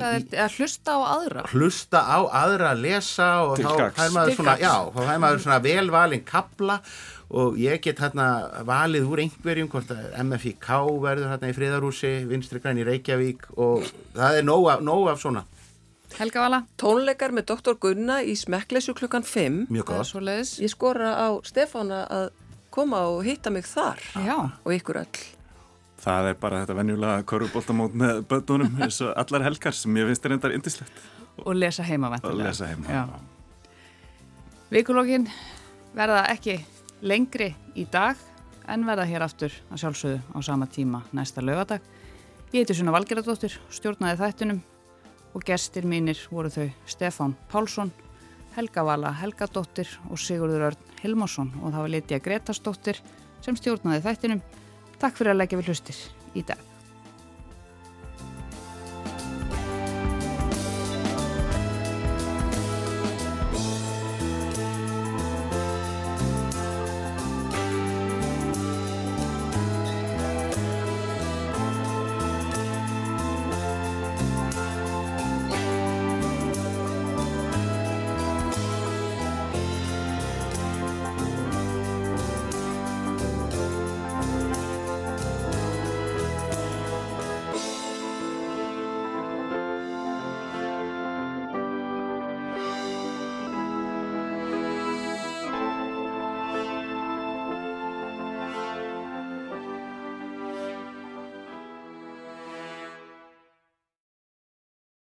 hlusta 0.57 0.97
á 0.97 1.01
aðra? 1.19 1.45
Hlusta 1.53 2.01
á 2.01 2.19
aðra 2.25 2.73
að 2.73 2.83
lesa 2.87 3.29
og 3.45 3.59
Til 3.59 3.67
þá 3.69 3.93
fær 3.99 4.15
maður 4.15 4.39
svona, 4.39 4.57
já, 4.63 4.75
þá 4.95 5.01
fær 5.11 5.23
maður 5.25 5.45
svona 5.45 5.61
velvalinn 5.67 6.25
kapla 6.29 6.79
og 7.29 7.59
ég 7.61 7.83
get 7.85 8.01
hérna 8.01 8.29
valið 8.65 9.11
úr 9.11 9.23
einhverjum 9.27 9.69
hvort 9.73 9.93
að 9.93 10.17
MFIK 10.25 10.71
verður 11.05 11.31
hérna 11.35 11.53
í 11.53 11.57
Fríðarúsi 11.59 12.13
Vinstri 12.31 12.63
græn 12.65 12.81
í 12.81 12.89
Reykjavík 12.89 13.51
og 13.61 13.85
það 14.17 14.41
er 14.41 14.49
nóg 14.49 14.73
af, 14.73 14.85
nóg 14.89 15.13
af 15.13 15.21
svona. 15.21 15.45
Helga 16.17 16.41
Vala. 16.47 16.63
Tónleikar 16.81 17.35
með 17.37 17.51
doktor 17.53 17.77
Gunna 17.77 18.23
í 18.25 18.33
Smeklesu 18.39 18.95
klukkan 18.97 19.27
5 19.29 19.67
Mjög 19.69 19.91
góð 19.93 20.31
Ég 20.65 20.73
skora 20.73 21.13
á 21.21 21.29
Stefána 21.45 22.07
að 22.09 22.31
koma 22.73 23.05
og 23.13 23.27
hitta 23.29 23.53
mig 23.53 23.69
þar. 23.69 24.01
Já. 24.25 24.39
og 24.65 24.73
ykkur 24.73 25.05
öll 25.05 25.38
Það 25.99 26.31
er 26.31 26.39
bara 26.39 26.63
þetta 26.63 26.79
venjulega 26.79 27.27
korfbóltamót 27.27 27.97
með 27.99 28.23
bötunum 28.31 28.79
eins 28.83 29.01
og 29.03 29.13
allar 29.19 29.47
helgar 29.49 29.75
sem 29.75 29.97
ég 29.99 30.11
finnst 30.11 30.27
er 30.29 30.37
endar 30.37 30.55
indislegt 30.55 31.05
Og 31.45 31.55
lesa 31.59 31.83
heima 31.87 32.13
Og 32.23 32.35
lesa 32.39 32.71
heima 32.71 33.19
Vikulógin 34.71 35.25
verða 35.97 36.27
ekki 36.29 36.59
lengri 37.01 37.55
í 37.79 37.87
dag 37.89 38.19
en 38.69 38.85
verða 38.85 39.07
hér 39.09 39.25
aftur 39.25 39.55
að 39.73 39.81
sjálfsögðu 39.83 40.19
á 40.37 40.39
sama 40.45 40.67
tíma 40.69 41.01
næsta 41.17 41.41
lögadag. 41.41 41.81
Ég 42.53 42.63
heiti 42.63 42.77
Suna 42.77 42.93
Valgeradóttir, 42.93 43.55
stjórnaði 43.73 44.19
þættinum 44.21 44.61
og 45.37 45.45
gestir 45.45 45.89
mínir 45.89 46.21
voru 46.33 46.51
þau 46.53 46.69
Stefán 46.89 47.35
Pálsson, 47.49 47.93
Helga 48.57 48.85
Vala 48.85 49.13
Helgadóttir 49.17 49.91
og 50.11 50.21
Sigurður 50.21 50.69
Örn 50.71 50.95
Hilmarsson. 51.03 51.53
Og 51.63 51.73
það 51.73 51.85
var 51.85 51.93
Lítja 51.95 52.21
Gretastóttir 52.25 53.01
sem 53.45 53.57
stjórnaði 53.57 54.05
þættinum. 54.05 54.43
Takk 54.99 55.19
fyrir 55.19 55.35
að 55.35 55.43
leggja 55.43 55.61
við 55.61 55.71
hlustir 55.71 56.01
í 56.35 56.43
dag. 56.47 56.78